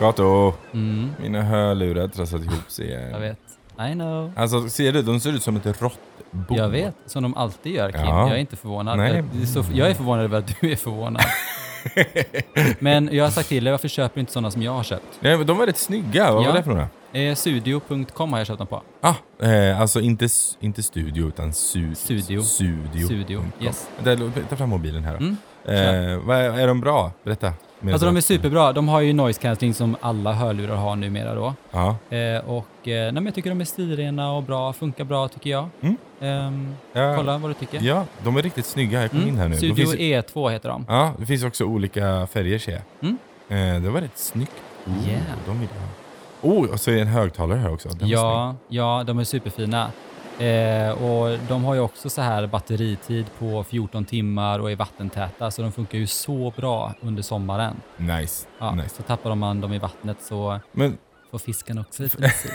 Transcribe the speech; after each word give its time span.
Gato, 0.00 0.52
Mm, 0.72 1.10
mina 1.22 1.42
hörlurar 1.42 2.08
trasslat 2.08 2.42
ihop 2.44 2.70
sig 2.70 2.90
jag 2.90 3.02
igen. 3.08 3.20
vet. 3.20 3.38
I 3.90 3.92
know. 3.92 4.32
Alltså 4.36 4.68
ser 4.68 4.92
du, 4.92 5.02
de 5.02 5.20
ser 5.20 5.30
ut 5.32 5.42
som 5.42 5.56
ett 5.56 5.66
råttbo. 5.82 6.56
Jag 6.56 6.68
vet, 6.68 6.94
som 7.06 7.22
de 7.22 7.36
alltid 7.36 7.72
gör 7.72 7.90
Kim. 7.92 8.00
Ja. 8.00 8.20
Jag 8.28 8.36
är 8.36 8.40
inte 8.40 8.56
förvånad. 8.56 8.96
Nej. 8.98 9.24
Jag, 9.32 9.42
är 9.42 9.46
så, 9.46 9.64
jag 9.74 9.90
är 9.90 9.94
förvånad 9.94 10.24
över 10.24 10.38
att 10.38 10.54
du 10.60 10.72
är 10.72 10.76
förvånad. 10.76 11.22
Men 12.78 13.08
jag 13.12 13.24
har 13.24 13.30
sagt 13.30 13.48
till 13.48 13.64
dig, 13.64 13.70
varför 13.70 13.88
köper 13.88 14.14
du 14.14 14.20
inte 14.20 14.32
sådana 14.32 14.50
som 14.50 14.62
jag 14.62 14.72
har 14.72 14.82
köpt? 14.82 15.04
Nej, 15.20 15.36
men 15.38 15.46
de 15.46 15.58
var 15.58 15.66
rätt 15.66 15.76
snygga, 15.78 16.32
vad 16.32 16.42
Ja. 16.44 16.48
var 16.48 16.56
det 16.56 16.62
för 16.62 16.70
några? 16.70 16.88
Eh, 17.12 17.34
Studio.com 17.34 18.32
har 18.32 18.40
jag 18.40 18.46
köpt 18.46 18.58
dem 18.58 18.66
på. 18.66 18.82
Ah, 19.00 19.14
eh, 19.46 19.80
alltså 19.80 20.00
inte, 20.00 20.28
inte 20.60 20.82
studio 20.82 21.28
utan 21.28 21.52
su 21.52 21.94
Studio. 21.94 22.42
Studio, 22.42 23.38
Mm, 23.38 23.52
yes. 23.60 23.88
Ta 24.50 24.56
fram 24.56 24.68
mobilen 24.70 25.04
här. 25.04 25.14
Mm. 25.16 25.36
Eh, 25.64 26.58
är 26.62 26.66
de 26.66 26.80
bra? 26.80 27.12
Berätta. 27.24 27.52
Alltså 27.92 28.06
de 28.06 28.16
är 28.16 28.20
superbra. 28.20 28.72
De 28.72 28.88
har 28.88 29.00
ju 29.00 29.12
noise 29.12 29.40
cancelling 29.40 29.74
som 29.74 29.96
alla 30.00 30.32
hörlurar 30.32 30.76
har 30.76 30.96
numera 30.96 31.34
då. 31.34 31.54
Ja. 31.70 31.96
Eh, 32.16 32.38
och 32.50 32.88
eh, 32.88 33.12
nej, 33.12 33.24
jag 33.24 33.34
tycker 33.34 33.50
de 33.50 33.60
är 33.60 33.64
stilrena 33.64 34.32
och 34.32 34.42
bra, 34.42 34.72
funkar 34.72 35.04
bra 35.04 35.28
tycker 35.28 35.50
jag. 35.50 35.68
Mm. 35.80 35.96
Ehm, 36.20 36.74
Ja, 36.92 37.14
kolla 37.16 37.38
vad 37.38 37.50
du 37.50 37.54
tycker. 37.54 37.80
ja, 37.82 38.04
de 38.24 38.36
är 38.36 38.42
riktigt 38.42 38.66
snygga. 38.66 39.02
Jag 39.02 39.10
kom 39.10 39.28
in 39.28 39.36
här 39.38 39.48
nu. 39.48 39.56
Studio 39.56 39.74
finns, 39.74 39.94
E2 39.94 40.50
heter 40.50 40.68
de. 40.68 40.84
ja, 40.88 41.12
det 41.18 41.26
finns 41.26 41.44
också 41.44 41.64
olika 41.64 42.26
färger 42.26 42.58
ser 42.58 42.72
jag. 42.72 42.82
Mm. 43.00 43.76
Eh, 43.76 43.82
det 43.82 43.90
var 43.90 44.00
rätt 44.00 44.18
snyggt. 44.18 44.52
Oh, 44.86 45.08
Yeah. 45.08 45.22
De 45.46 45.60
vill 45.60 45.68
jag 45.74 45.80
ha. 46.50 46.58
Oh, 46.60 46.70
och 46.72 46.80
så 46.80 46.90
är 46.90 46.94
det 46.94 47.00
en 47.00 47.06
högtalare 47.06 47.58
här 47.58 47.72
också. 47.72 47.88
Den. 47.88 48.08
Ja, 48.08 48.54
ja, 48.68 49.04
de 49.06 49.18
är 49.18 49.24
superfina. 49.24 49.90
Eh, 50.40 50.90
och 51.02 51.38
de 51.48 51.64
har 51.64 51.74
ju 51.74 51.80
också 51.80 52.10
så 52.10 52.22
här 52.22 52.46
batteritid 52.46 53.26
på 53.38 53.64
14 53.64 54.04
timmar 54.04 54.58
och 54.58 54.70
är 54.70 54.76
vattentäta, 54.76 55.50
så 55.50 55.62
de 55.62 55.72
funkar 55.72 55.98
ju 55.98 56.06
så 56.06 56.52
bra 56.56 56.94
under 57.00 57.22
sommaren. 57.22 57.76
Nice. 57.96 58.46
Ja, 58.58 58.74
nice. 58.74 58.88
Så 58.96 59.02
tappar 59.02 59.34
man 59.34 59.60
dem 59.60 59.72
i 59.72 59.78
vattnet 59.78 60.16
så 60.22 60.60
Men, 60.72 60.98
får 61.30 61.38
fisken 61.38 61.78
också 61.78 62.02
lite 62.02 62.18
musik. 62.22 62.52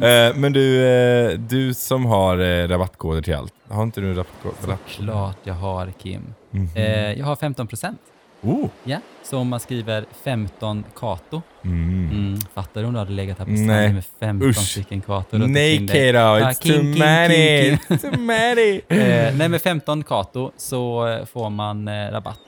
eh, 0.00 0.34
men 0.36 0.52
du, 0.52 0.84
eh, 0.86 1.38
du 1.38 1.74
som 1.74 2.06
har 2.06 2.38
eh, 2.38 2.68
rabattkoder 2.68 3.22
till 3.22 3.34
allt. 3.34 3.54
Har 3.68 3.82
inte 3.82 4.00
du 4.00 4.08
en 4.10 4.16
rabattkod? 4.16 4.52
rabatt- 4.62 4.78
Klart 4.88 5.38
jag 5.44 5.54
har 5.54 5.92
Kim. 6.02 6.34
Mhm. 6.50 6.68
Eh, 6.74 7.12
jag 7.12 7.26
har 7.26 7.36
15 7.36 7.66
procent. 7.66 8.00
Oh. 8.42 8.68
Ja, 8.84 8.98
så 9.22 9.38
om 9.38 9.48
man 9.48 9.60
skriver 9.60 10.04
15 10.24 10.84
Kato. 10.96 11.42
Mm. 11.64 12.10
Mm. 12.12 12.38
Fattar 12.54 12.80
du 12.80 12.86
om 12.86 12.92
du 12.92 12.98
hade 12.98 13.12
legat 13.12 13.38
här 13.38 13.44
på 13.46 13.50
stranden 13.56 13.94
med 13.94 14.04
15 14.20 14.48
Usch. 14.48 14.56
stycken 14.56 15.00
Kato 15.00 15.38
Nej? 15.38 15.78
Kato, 15.88 16.18
Ah, 16.18 16.38
it's 16.50 16.62
king, 16.62 16.72
too 16.72 16.82
king, 16.82 16.98
many! 16.98 17.76
king, 17.88 17.98
too 17.98 18.20
many! 18.20 18.80
Eh, 18.88 19.36
nej, 19.36 19.48
med 19.48 19.62
15 19.62 20.02
Kato 20.04 20.52
så 20.56 21.08
eh, 21.08 21.24
får 21.24 21.50
man 21.50 21.88
eh, 21.88 22.10
rabatt. 22.10 22.38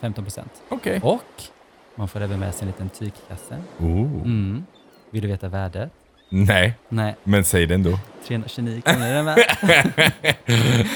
15 0.00 0.24
procent. 0.24 0.50
Okej. 0.68 1.00
Och 1.02 1.22
man 1.96 2.08
får 2.08 2.20
även 2.20 2.40
med 2.40 2.54
sig 2.54 2.62
en 2.62 2.66
liten 2.66 2.88
tygkasse. 2.88 3.56
Oh. 3.78 4.22
Mm. 4.24 4.64
Vill 5.10 5.22
du 5.22 5.28
veta 5.28 5.48
värdet? 5.48 5.90
Nej, 6.28 6.74
Nej, 6.88 7.14
men 7.24 7.44
säg 7.44 7.66
det 7.66 7.74
ändå. 7.74 7.98
329 8.26 8.80
kronor 8.84 9.02
är 9.06 9.14
den 9.14 9.24
med. 9.24 9.36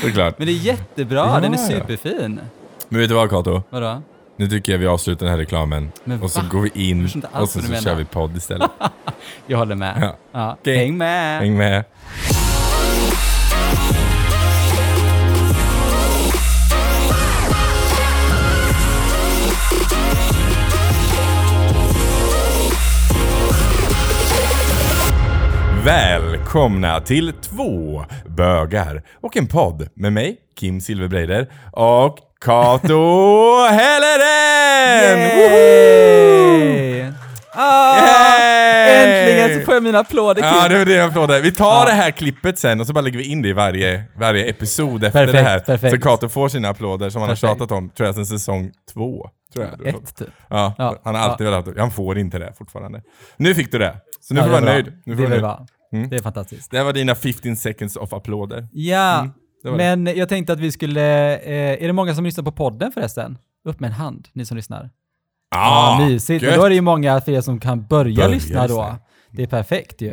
Såklart. 0.02 0.38
Men 0.38 0.46
det 0.46 0.52
är 0.52 0.56
jättebra, 0.64 1.18
Ja, 1.34 1.40
den 1.40 1.52
är 1.54 1.56
superfin. 1.58 2.40
Men 2.88 3.00
vet 3.00 3.08
du 3.08 3.14
vad 3.14 3.30
Kato? 3.30 3.62
Vadå? 3.70 4.02
Nu 4.36 4.48
tycker 4.48 4.72
jag 4.72 4.78
vi 4.78 4.86
avslutar 4.86 5.26
den 5.26 5.30
här 5.30 5.38
reklamen. 5.38 5.92
Men 6.04 6.22
och 6.22 6.30
så 6.30 6.40
va? 6.40 6.46
går 6.50 6.60
vi 6.60 6.70
in 6.88 7.04
och 7.32 7.48
så, 7.48 7.60
så 7.60 7.74
kör 7.74 7.94
vi 7.94 8.04
podd 8.04 8.36
istället. 8.36 8.70
Jag 9.46 9.58
håller 9.58 9.74
med. 9.74 9.98
Ja. 10.00 10.16
Ja. 10.32 10.56
Okej. 10.60 10.76
Häng 10.76 10.96
med! 10.98 11.40
Häng 11.40 11.56
med. 11.56 11.84
Välkomna 25.84 27.00
till 27.00 27.32
två 27.32 28.04
bögar 28.26 29.02
och 29.20 29.36
en 29.36 29.46
podd 29.46 29.88
med 29.94 30.12
mig, 30.12 30.36
Kim 30.56 30.80
Silverbreider 30.80 31.52
och 31.72 32.18
Kato 32.40 33.66
Helleren! 33.70 35.18
Yay! 35.38 37.12
Ah, 37.54 37.98
Yay! 37.98 38.88
Äntligen 38.96 39.60
så 39.60 39.64
får 39.64 39.74
jag 39.74 39.82
mina 39.82 39.98
applåder 39.98 40.42
Kim! 40.42 40.50
Ja, 40.62 40.68
det 40.68 40.78
var 40.78 40.84
det 40.84 40.92
jag 40.94 41.08
applåder. 41.08 41.40
Vi 41.40 41.52
tar 41.52 41.66
Ja. 41.80 41.84
det 41.84 41.92
här 41.92 42.10
klippet 42.10 42.58
sen 42.58 42.80
och 42.80 42.86
så 42.86 42.92
bara 42.92 43.00
lägger 43.00 43.18
vi 43.18 43.24
in 43.24 43.42
det 43.42 43.48
i 43.48 43.52
varje, 43.52 44.04
varje 44.16 44.44
episod 44.50 45.04
efter 45.04 45.18
Perfekt, 45.26 45.32
det 45.44 45.50
här. 45.50 45.58
perfekt. 45.60 45.94
Så 45.94 46.00
Kato 46.00 46.28
får 46.28 46.48
sina 46.48 46.68
applåder 46.68 47.10
som 47.10 47.20
han 47.22 47.28
har 47.28 47.36
Perfekt. 47.36 47.50
tjatat 47.58 47.70
om, 47.72 47.90
tror 47.90 48.06
jag, 48.06 48.14
sedan 48.14 48.26
säsong 48.26 48.70
två. 48.94 49.30
Tror 49.52 49.64
jag. 49.64 49.78
det. 49.78 49.88
Ett 49.88 50.16
typ. 50.16 50.28
Ja, 50.50 50.74
Ja. 50.78 50.96
han 51.04 51.14
har 51.14 51.22
alltid 51.22 51.44
velat 51.46 51.66
ha 51.66 51.72
Han 51.78 51.90
får 51.90 52.18
inte 52.18 52.38
det 52.38 52.52
fortfarande. 52.58 53.02
Nu 53.36 53.54
fick 53.54 53.72
du 53.72 53.78
det. 53.78 53.94
Så 54.20 54.34
nu 54.34 54.40
Ja, 54.40 54.44
får 54.46 54.50
det 54.52 54.58
du 54.58 54.64
vara 54.64 54.72
nöjd. 54.74 54.86
Nu 55.06 55.14
Det 55.14 55.16
får 55.16 55.22
du 55.22 55.28
väl 55.30 55.40
nöjd. 55.42 55.56
Mm. 55.92 56.08
Det 56.08 56.16
är 56.16 56.20
fantastiskt. 56.22 56.70
Det 56.70 56.76
här 56.76 56.84
var 56.84 56.92
dina 56.92 57.14
15 57.14 57.56
seconds 57.56 57.96
of 57.96 58.12
applåder. 58.12 58.68
Ja, 58.72 59.18
Mm, 59.20 59.32
var 59.64 59.78
det. 59.78 59.96
men 59.96 60.16
jag 60.16 60.28
tänkte 60.28 60.52
att 60.52 60.60
vi 60.60 60.72
skulle... 60.72 61.34
Eh, 61.38 61.82
är 61.82 61.86
det 61.86 61.92
många 61.92 62.14
som 62.14 62.24
lyssnar 62.24 62.44
på 62.44 62.52
podden 62.52 62.92
förresten? 62.92 63.38
Upp 63.64 63.80
med 63.80 63.88
en 63.88 63.94
hand, 63.94 64.28
ni 64.32 64.44
som 64.44 64.56
lyssnar. 64.56 64.90
Ah, 65.50 66.06
mysigt. 66.06 66.42
gött. 66.42 66.52
Och 66.52 66.58
då 66.58 66.64
är 66.64 66.68
det 66.68 66.74
ju 66.74 66.80
många 66.80 67.20
för 67.20 67.32
er 67.32 67.40
som 67.40 67.60
kan 67.60 67.86
börja, 67.86 68.14
Börja 68.16 68.28
lyssna 68.28 68.60
då. 68.60 68.66
lyssna. 68.66 68.98
Det 69.30 69.42
är 69.42 69.46
perfekt 69.46 70.00
ju. 70.00 70.08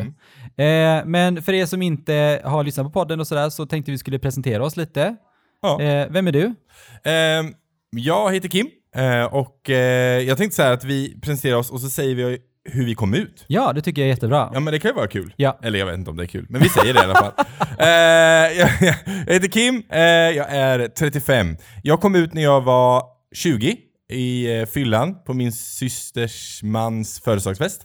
Mm. 0.58 1.00
Eh, 1.02 1.06
men 1.06 1.42
för 1.42 1.54
er 1.54 1.66
som 1.66 1.82
inte 1.82 2.42
har 2.44 2.64
lyssnat 2.64 2.86
på 2.86 2.92
podden 2.92 3.20
och 3.20 3.28
sådär 3.28 3.50
så 3.50 3.66
tänkte 3.66 3.92
vi 3.92 3.98
skulle 3.98 4.20
presentera 4.20 4.66
oss 4.66 4.78
lite. 4.78 5.16
Ja. 5.62 5.82
Eh, 5.82 6.08
vem 6.10 6.28
är 6.28 6.32
du? 6.32 6.54
Ehm, 7.04 7.54
jag 7.92 8.34
heter 8.34 8.50
Kim 8.50 8.68
eh, 8.96 9.24
och 9.24 9.70
eh, 9.70 10.20
jag 10.22 10.38
tänkte 10.38 10.56
så 10.56 10.62
här 10.64 10.74
att 10.74 10.84
vi 10.84 11.20
presenterar 11.22 11.56
oss 11.58 11.72
och 11.72 11.82
så 11.82 11.90
säger 11.90 12.16
vi 12.16 12.38
hur 12.66 12.86
vi 12.86 12.96
kom 12.96 13.14
ut. 13.14 13.46
Ja, 13.48 13.74
det 13.74 13.82
tycker 13.82 14.02
jag 14.02 14.08
är 14.10 14.14
jättebra. 14.14 14.50
Ja 14.54 14.60
men 14.60 14.74
det 14.74 14.80
kan 14.80 14.92
ju 14.92 14.96
vara 14.96 15.08
kul. 15.08 15.34
Ja. 15.36 15.60
Eller 15.64 15.80
jag 15.80 15.86
vet 15.86 15.98
inte 15.98 16.10
om 16.10 16.18
det 16.18 16.24
är 16.24 16.28
kul, 16.28 16.46
men 16.50 16.62
vi 16.62 16.70
säger 16.70 16.94
det 16.94 17.00
i 17.00 17.04
alla 17.04 17.16
fall. 17.16 17.32
Eh, 17.80 17.88
jag, 18.60 18.70
jag 19.28 19.34
heter 19.34 19.48
Kim, 19.48 19.84
eh, 19.90 20.02
jag 20.02 20.48
är 20.50 20.88
35. 20.88 21.58
Jag 21.84 22.02
kom 22.02 22.16
ut 22.16 22.34
när 22.34 22.44
jag 22.44 22.62
var 22.62 23.04
20 23.36 23.78
i 24.10 24.60
eh, 24.60 24.66
fyllan 24.66 25.24
på 25.24 25.34
min 25.34 25.52
systers 25.52 26.64
mans 26.64 27.22
födelsedagsfest. 27.26 27.82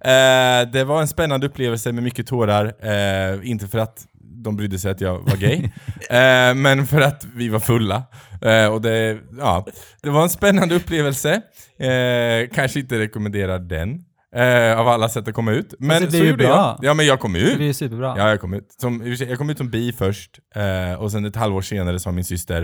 Eh, 0.00 0.70
det 0.72 0.84
var 0.86 1.00
en 1.00 1.08
spännande 1.08 1.46
upplevelse 1.46 1.92
med 1.92 2.04
mycket 2.04 2.26
tårar, 2.26 2.64
eh, 2.80 3.50
inte 3.50 3.68
för 3.68 3.78
att 3.78 4.06
de 4.44 4.56
brydde 4.56 4.78
sig 4.78 4.90
att 4.90 5.00
jag 5.00 5.18
var 5.18 5.36
gay, 5.36 5.56
eh, 6.10 6.54
men 6.54 6.86
för 6.86 7.00
att 7.00 7.26
vi 7.34 7.48
var 7.48 7.60
fulla. 7.60 8.02
Eh, 8.42 8.66
och 8.66 8.82
det, 8.82 9.18
ja, 9.38 9.66
det 10.02 10.10
var 10.10 10.22
en 10.22 10.28
spännande 10.28 10.74
upplevelse. 10.74 11.42
Eh, 11.78 12.48
kanske 12.54 12.80
inte 12.80 12.98
rekommenderar 12.98 13.58
den. 13.58 14.04
Eh, 14.34 14.80
av 14.80 14.88
alla 14.88 15.08
sätt 15.08 15.28
att 15.28 15.34
komma 15.34 15.52
ut. 15.52 15.74
Men 15.78 16.02
det 16.02 16.08
blir 16.08 16.20
så 16.20 16.26
gjorde 16.26 16.44
bra. 16.44 16.76
jag. 16.80 16.88
Ja 16.90 16.94
men 16.94 17.06
jag 17.06 17.20
kom 17.20 17.32
Det 17.32 17.38
ut. 17.38 17.56
blir 17.56 17.66
ju 17.66 17.74
superbra. 17.74 18.14
Ja, 18.18 18.28
jag 18.28 18.40
kom 18.40 18.54
ut. 18.54 18.74
Som, 18.80 19.14
jag 19.28 19.38
kom 19.38 19.50
ut 19.50 19.58
som 19.58 19.70
bi 19.70 19.92
först, 19.92 20.30
eh, 20.54 21.00
och 21.00 21.12
sen 21.12 21.24
ett 21.24 21.36
halvår 21.36 21.62
senare 21.62 22.00
sa 22.00 22.12
min 22.12 22.24
syster 22.24 22.62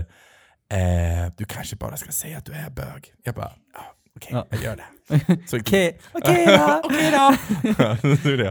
eh, 0.72 1.32
Du 1.36 1.44
kanske 1.44 1.76
bara 1.76 1.96
ska 1.96 2.12
säga 2.12 2.38
att 2.38 2.44
du 2.44 2.52
är 2.52 2.70
bög. 2.70 3.12
Jag 3.24 3.34
bara, 3.34 3.50
ja, 3.74 3.80
okej, 4.16 4.28
Ja. 4.32 4.46
jag 4.50 4.62
gör 4.62 4.76
det. 4.76 4.84
Så, 5.46 5.56
Okej, 5.56 5.98
okej 6.12 6.46
då. 6.58 6.80
Okej 6.84 7.10
då! 7.10 7.34
det 8.02 8.32
är 8.32 8.36
det. 8.36 8.48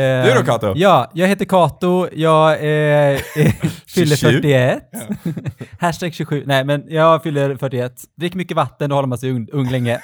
Eh, 0.00 0.34
Du 0.34 0.40
då, 0.40 0.46
Kato? 0.46 0.72
Ja, 0.76 1.10
jag 1.14 1.28
heter 1.28 1.44
Kato, 1.44 2.08
jag 2.12 2.58
fyller 3.86 4.16
27. 4.16 4.32
41. 4.36 4.82
Hashtag 5.80 6.14
27, 6.14 6.42
nej 6.46 6.64
men 6.64 6.84
jag 6.88 7.22
fyller 7.22 7.56
41. 7.56 7.92
Dricker 8.16 8.36
mycket 8.36 8.56
vatten, 8.56 8.90
då 8.90 8.96
håller 8.96 9.08
man 9.08 9.18
sig 9.18 9.30
ung, 9.30 9.48
ung 9.52 9.70
länge. 9.70 10.00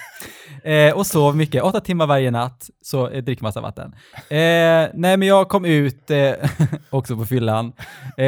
Eh, 0.65 0.95
och 0.95 1.07
sov 1.07 1.37
mycket, 1.37 1.63
åtta 1.63 1.81
timmar 1.81 2.07
varje 2.07 2.31
natt, 2.31 2.71
så 2.83 3.09
eh, 3.09 3.25
drick 3.25 3.41
massa 3.41 3.61
vatten. 3.61 3.95
Eh, 4.15 4.89
nej 4.95 5.17
men 5.17 5.23
jag 5.23 5.49
kom 5.49 5.65
ut, 5.65 6.11
eh, 6.11 6.33
också 6.91 7.17
på 7.17 7.27
fyllan, 7.27 7.73
eh, 8.17 8.27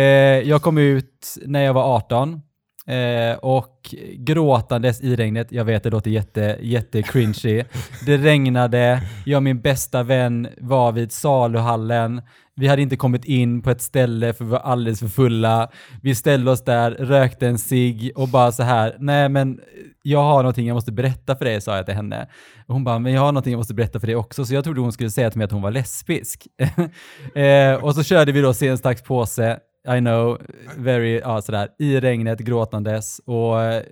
jag 0.48 0.62
kom 0.62 0.78
ut 0.78 1.34
när 1.46 1.62
jag 1.62 1.74
var 1.74 1.96
18. 1.96 2.40
Eh, 2.86 3.36
och 3.38 3.94
gråtandes 4.16 5.00
i 5.00 5.16
regnet, 5.16 5.52
jag 5.52 5.64
vet 5.64 5.82
det 5.82 5.90
låter 5.90 6.10
jätte, 6.10 6.58
jätte 6.60 7.02
cringy. 7.02 7.64
Det 8.06 8.16
regnade, 8.16 9.02
jag 9.24 9.36
och 9.36 9.42
min 9.42 9.60
bästa 9.60 10.02
vän 10.02 10.48
var 10.58 10.92
vid 10.92 11.12
saluhallen. 11.12 12.22
Vi 12.56 12.66
hade 12.66 12.82
inte 12.82 12.96
kommit 12.96 13.24
in 13.24 13.62
på 13.62 13.70
ett 13.70 13.82
ställe 13.82 14.32
för 14.32 14.44
vi 14.44 14.50
var 14.50 14.58
alldeles 14.58 15.00
för 15.00 15.08
fulla. 15.08 15.70
Vi 16.02 16.14
ställde 16.14 16.50
oss 16.50 16.64
där, 16.64 16.90
rökte 16.90 17.46
en 17.46 17.58
cigg 17.58 18.12
och 18.14 18.28
bara 18.28 18.52
så 18.52 18.62
här, 18.62 18.96
nej 18.98 19.28
men 19.28 19.60
jag 20.06 20.22
har 20.22 20.36
någonting 20.36 20.66
jag 20.66 20.74
måste 20.74 20.92
berätta 20.92 21.36
för 21.36 21.44
dig, 21.44 21.60
sa 21.60 21.76
jag 21.76 21.86
till 21.86 21.94
henne. 21.94 22.28
Och 22.66 22.74
hon 22.74 22.84
bara, 22.84 22.98
men 22.98 23.12
jag 23.12 23.20
har 23.20 23.32
någonting 23.32 23.52
jag 23.52 23.58
måste 23.58 23.74
berätta 23.74 24.00
för 24.00 24.06
dig 24.06 24.16
också, 24.16 24.44
så 24.44 24.54
jag 24.54 24.64
trodde 24.64 24.80
hon 24.80 24.92
skulle 24.92 25.10
säga 25.10 25.30
till 25.30 25.38
mig 25.38 25.44
att 25.44 25.52
hon 25.52 25.62
var 25.62 25.70
lesbisk. 25.70 26.46
eh, 27.34 27.84
och 27.84 27.94
så 27.94 28.02
körde 28.02 28.32
vi 28.32 28.40
då 28.40 28.54
sen 28.54 28.78
strax 28.78 29.02
påse, 29.02 29.58
I 29.96 29.98
know, 29.98 30.38
very, 30.76 31.18
ja 31.18 31.42
sådär, 31.42 31.68
i 31.78 32.00
regnet 32.00 32.38
gråtandes 32.38 33.20
och 33.26 33.62
eh, 33.62 33.82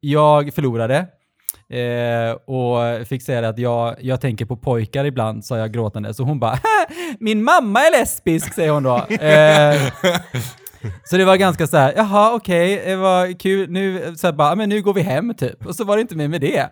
jag 0.00 0.54
förlorade. 0.54 1.06
Eh, 1.68 2.32
och 2.32 3.06
fick 3.06 3.22
säga 3.22 3.48
att 3.48 3.58
jag, 3.58 3.96
jag 4.00 4.20
tänker 4.20 4.44
på 4.44 4.56
pojkar 4.56 5.04
ibland, 5.04 5.44
sa 5.44 5.58
jag 5.58 5.72
gråtande. 5.72 6.14
Så 6.14 6.22
hon 6.22 6.40
bara, 6.40 6.58
min 7.18 7.44
mamma 7.44 7.80
är 7.80 8.00
lesbisk, 8.00 8.54
säger 8.54 8.70
hon 8.70 8.82
då. 8.82 8.96
Eh, 9.24 9.92
så 11.04 11.16
det 11.16 11.24
var 11.24 11.36
ganska 11.36 11.66
så 11.66 11.76
här, 11.76 11.92
jaha 11.96 12.34
okej, 12.34 12.82
det 12.86 12.96
var 12.96 13.38
kul, 13.38 13.70
nu, 13.70 14.14
så 14.16 14.26
här 14.26 14.32
bara, 14.34 14.48
"Ja, 14.48 14.54
men 14.54 14.68
nu 14.68 14.82
går 14.82 14.94
vi 14.94 15.00
hem 15.02 15.34
typ. 15.34 15.66
Och 15.66 15.74
så 15.74 15.84
var 15.84 15.96
det 15.96 16.00
inte 16.00 16.16
mer 16.16 16.28
med 16.28 16.40
det. 16.40 16.68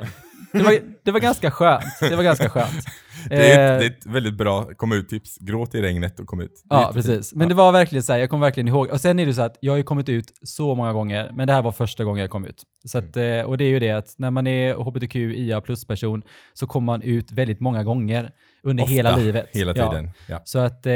det, 0.53 0.63
var, 0.63 0.79
det 1.05 1.11
var 1.11 1.21
ganska 1.21 1.51
skönt. 1.51 1.85
Det 2.01 2.17
var 2.17 2.23
ganska 2.23 2.49
skönt. 2.51 2.85
Det 3.29 3.53
är, 3.53 3.67
ett, 3.67 3.73
Eh, 3.73 3.79
det 3.79 3.85
är 3.85 3.91
ett 3.91 4.07
väldigt 4.07 4.35
bra 4.35 4.65
komma 4.77 4.95
ut-tips. 4.95 5.39
Gråt 5.41 5.75
i 5.75 5.83
regnet 5.83 6.21
och 6.21 6.27
kom 6.27 6.41
ut. 6.41 6.63
Ja, 6.71 6.91
precis. 6.95 7.35
Men 7.35 7.49
det 7.49 7.55
var 7.55 7.73
verkligen 7.73 8.03
så 8.03 8.13
här, 8.13 8.21
jag 8.21 8.31
kommer 8.31 8.47
verkligen 8.47 8.69
ihåg. 8.69 8.91
Och 8.91 9.01
sen 9.01 9.19
är 9.19 9.27
det 9.27 9.35
så 9.35 9.43
att 9.43 9.57
jag 9.61 9.73
har 9.73 9.77
ju 9.77 9.83
kommit 9.83 10.09
ut 10.09 10.33
så 10.43 10.75
många 10.75 10.93
gånger, 10.93 11.31
men 11.35 11.47
det 11.47 11.53
här 11.53 11.63
var 11.63 11.73
första 11.73 12.05
gången 12.05 12.21
jag 12.21 12.31
kom 12.31 12.45
ut. 12.45 12.63
Så 12.87 12.99
att, 12.99 13.17
Mm. 13.17 13.39
eh, 13.41 13.45
och 13.45 13.59
det 13.59 13.65
är 13.65 13.69
ju 13.69 13.79
det 13.79 13.91
att 13.91 14.15
när 14.19 14.31
man 14.31 14.47
är 14.47 14.75
hbtqia 14.75 15.61
plus-person 15.61 16.23
så 16.55 16.67
kommer 16.67 16.87
man 16.87 17.03
ut 17.03 17.33
väldigt 17.33 17.61
många 17.61 17.85
gånger 17.85 18.31
under 18.63 18.85
Ofta, 18.85 18.95
hela 18.95 19.17
livet. 19.17 19.49
Hela 19.53 19.75
tiden. 19.75 20.11
Ja. 20.29 20.41
Så 20.45 20.59
att 20.59 20.87
eh, 20.87 20.93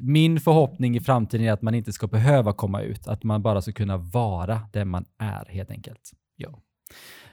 min 0.00 0.40
förhoppning 0.40 0.96
i 0.96 1.00
framtiden 1.00 1.46
är 1.46 1.52
att 1.52 1.62
man 1.62 1.74
inte 1.74 1.92
ska 1.92 2.06
behöva 2.06 2.52
komma 2.52 2.82
ut, 2.82 3.06
att 3.06 3.24
man 3.24 3.42
bara 3.42 3.62
ska 3.62 3.72
kunna 3.72 3.96
vara 3.96 4.60
den 4.72 4.88
man 4.88 5.04
är 5.18 5.46
helt 5.50 5.70
enkelt. 5.70 6.10
Ja. 6.36 6.58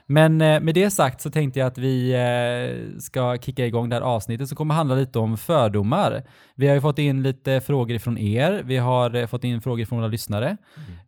Men 0.06 0.40
eh, 0.40 0.60
med 0.60 0.74
det 0.74 0.90
sagt 0.90 1.20
så 1.20 1.30
tänkte 1.30 1.58
jag 1.58 1.66
att 1.66 1.78
vi 1.78 2.12
eh, 2.12 2.98
ska 3.00 3.38
kicka 3.38 3.66
igång 3.66 3.88
det 3.88 3.96
här 3.96 4.02
avsnittet 4.02 4.48
som 4.48 4.56
kommer 4.56 4.74
handla 4.74 4.94
lite 4.94 5.18
om 5.18 5.38
fördomar. 5.38 6.22
Vi 6.54 6.66
har 6.66 6.74
ju 6.74 6.80
fått 6.80 6.98
in 6.98 7.22
lite 7.22 7.60
frågor 7.60 7.98
från 7.98 8.18
er, 8.18 8.62
vi 8.64 8.76
har 8.76 9.14
eh, 9.14 9.26
fått 9.26 9.44
in 9.44 9.60
frågor 9.60 9.84
från 9.84 9.98
våra 9.98 10.08
lyssnare 10.08 10.56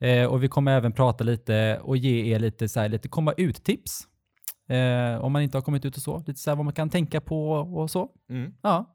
eh, 0.01 0.25
och 0.25 0.43
vi 0.43 0.49
kommer 0.49 0.77
även 0.77 0.93
prata 0.93 1.25
lite 1.25 1.81
och 1.83 1.97
ge 1.97 2.35
er 2.35 2.39
lite, 2.39 2.69
så 2.69 2.81
här, 2.81 2.89
lite 2.89 3.09
komma 3.09 3.33
ut-tips. 3.37 4.07
Eh, 4.69 5.25
om 5.25 5.33
man 5.33 5.43
inte 5.43 5.57
har 5.57 5.63
kommit 5.63 5.85
ut 5.85 5.97
och 5.97 6.03
så, 6.03 6.25
lite 6.27 6.41
så 6.41 6.51
här 6.51 6.57
vad 6.57 6.65
man 6.65 6.75
kan 6.75 6.91
tänka 6.91 7.21
på 7.21 7.51
och 7.53 7.91
så. 7.91 8.09
Mm. 8.31 8.53
Ja. 8.63 8.89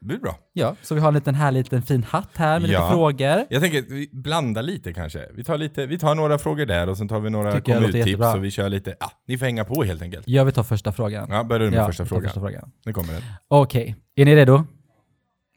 Det 0.00 0.06
blir 0.06 0.18
bra. 0.18 0.38
Ja, 0.52 0.76
så 0.82 0.94
vi 0.94 1.00
har 1.00 1.08
en 1.08 1.14
liten 1.14 1.34
härlig 1.34 1.58
liten 1.60 1.82
fin 1.82 2.02
hatt 2.02 2.30
här 2.36 2.60
med 2.60 2.70
Ja. 2.70 2.80
lite 2.80 2.92
frågor. 2.92 3.44
Jag 3.50 3.62
tänker 3.62 3.78
att 3.78 3.90
vi 3.90 4.10
blandar 4.12 4.62
lite 4.62 4.92
kanske. 4.92 5.28
Vi 5.34 5.44
tar, 5.44 5.58
lite, 5.58 5.86
vi 5.86 5.98
tar 5.98 6.14
några 6.14 6.38
frågor 6.38 6.66
där 6.66 6.88
och 6.88 6.96
sen 6.98 7.08
tar 7.08 7.20
vi 7.20 7.30
några 7.30 7.52
Tycker 7.52 7.72
jag 7.72 7.80
låter 7.82 7.92
kom 7.92 8.00
ut-tips 8.00 8.10
jättebra. 8.10 8.32
och 8.34 8.44
vi 8.44 8.50
kör 8.50 8.68
lite, 8.68 8.96
ja, 9.00 9.10
ni 9.26 9.38
får 9.38 9.46
hänga 9.46 9.64
på 9.64 9.82
helt 9.84 10.02
enkelt. 10.02 10.28
Jag 10.28 10.44
vill 10.44 10.54
ta 10.54 10.64
första 10.64 10.92
frågan. 10.92 11.28
Ja, 11.30 11.44
börjar 11.44 11.60
du 11.64 11.70
med 11.70 11.78
Ja, 11.80 11.86
första 11.86 12.04
frågan. 12.06 12.24
första 12.24 12.40
frågan. 12.40 12.70
Nu 12.84 12.92
kommer 12.92 13.12
den. 13.12 13.22
Okej, 13.48 13.96
är 14.16 14.24
ni 14.24 14.36
redo? 14.36 14.64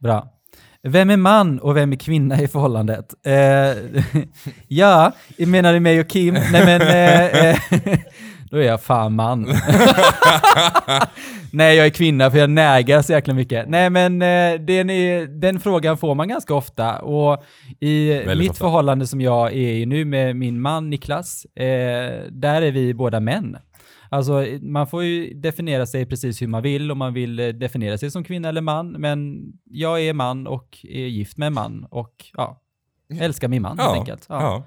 Bra. 0.01 0.27
Vem 0.83 1.09
är 1.09 1.17
man 1.17 1.59
och 1.59 1.77
vem 1.77 1.91
är 1.91 1.95
kvinna 1.95 2.41
i 2.41 2.47
förhållandet? 2.47 3.13
Eh, 3.25 3.77
ja, 4.67 5.11
menar 5.37 5.73
du 5.73 5.79
mig 5.79 5.99
och 5.99 6.07
Kim? 6.07 6.33
Nej 6.33 6.65
men, 6.65 6.81
eh, 6.81 7.45
eh, 7.45 7.57
då 8.51 8.57
är 8.57 8.63
jag 8.63 8.81
fan 8.81 9.13
man. 9.15 9.41
Nej, 11.53 11.75
jag 11.77 11.85
är 11.85 11.89
kvinna 11.89 12.31
för 12.31 12.37
jag 12.37 12.49
nägar 12.49 13.01
så 13.01 13.11
jäkla 13.13 13.33
mycket. 13.33 13.69
Nej 13.69 13.89
men, 13.89 14.21
eh, 14.21 14.59
den, 14.59 14.89
är, 14.89 15.39
den 15.41 15.59
frågan 15.59 15.97
får 15.97 16.15
man 16.15 16.27
ganska 16.27 16.53
ofta 16.53 16.99
och 16.99 17.43
i 17.79 18.09
Väldigt 18.13 18.37
mitt 18.37 18.51
ofta. 18.51 18.63
förhållande 18.63 19.07
som 19.07 19.21
jag 19.21 19.47
är 19.53 19.71
i 19.73 19.85
nu 19.85 20.05
med 20.05 20.35
min 20.35 20.61
man 20.61 20.89
Niklas, 20.89 21.45
eh, 21.55 21.65
där 22.31 22.61
är 22.61 22.71
vi 22.71 22.93
båda 22.93 23.19
män. 23.19 23.57
Alltså 24.13 24.45
man 24.61 24.87
får 24.87 25.03
ju 25.03 25.33
definiera 25.33 25.85
sig 25.85 26.05
precis 26.05 26.41
hur 26.41 26.47
man 26.47 26.63
vill 26.63 26.91
om 26.91 26.97
man 26.97 27.13
vill 27.13 27.39
eh, 27.39 27.47
definiera 27.47 27.97
sig 27.97 28.11
som 28.11 28.23
kvinna 28.23 28.49
eller 28.49 28.61
man. 28.61 28.91
Men 28.91 29.41
jag 29.65 30.01
är 30.01 30.13
man 30.13 30.47
och 30.47 30.77
är 30.83 31.07
gift 31.07 31.37
med 31.37 31.47
en 31.47 31.53
man 31.53 31.87
och 31.91 32.25
ja, 32.33 32.61
älskar 33.19 33.47
min 33.47 33.61
man 33.61 33.79
helt 33.79 33.89
Ja, 33.91 33.99
enkelt. 33.99 34.25
ja. 34.29 34.41
Ja. 34.41 34.63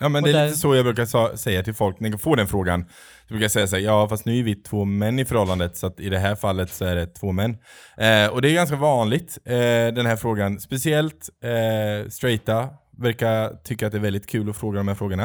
ja. 0.00 0.08
men 0.08 0.22
Och 0.22 0.28
det 0.28 0.32
är 0.34 0.38
där- 0.40 0.46
lite 0.46 0.58
så 0.58 0.74
jag 0.74 0.84
brukar 0.84 1.36
säga 1.36 1.62
till 1.62 1.74
folk 1.74 2.00
när 2.00 2.10
jag 2.10 2.20
får 2.20 2.36
den 2.36 2.46
frågan. 2.46 2.84
Så 3.22 3.28
brukar 3.28 3.44
jag 3.44 3.50
säga 3.50 3.66
så 3.66 3.76
här, 3.76 3.82
ja 3.82 4.08
fast 4.08 4.24
nu 4.26 4.38
är 4.38 4.42
vi 4.42 4.54
två 4.54 4.84
män 4.84 5.18
i 5.18 5.24
förhållandet 5.24 5.76
så 5.76 5.86
att 5.86 6.00
i 6.00 6.08
det 6.08 6.18
här 6.18 6.34
fallet 6.34 6.70
så 6.70 6.84
är 6.84 6.94
det 6.96 7.06
två 7.06 7.32
män. 7.32 7.50
Eh, 7.96 8.26
och 8.32 8.42
det 8.42 8.50
är 8.50 8.54
ganska 8.54 8.76
vanligt, 8.76 9.38
eh, 9.44 9.54
den 9.94 10.06
här 10.06 10.16
frågan. 10.16 10.60
Speciellt 10.60 11.28
eh, 11.44 12.08
straighta 12.08 12.68
verkar 12.98 13.62
tycka 13.64 13.86
att 13.86 13.92
det 13.92 13.98
är 13.98 14.02
väldigt 14.02 14.26
kul 14.30 14.50
att 14.50 14.56
fråga 14.56 14.78
de 14.78 14.88
här 14.88 14.94
frågorna. 14.94 15.22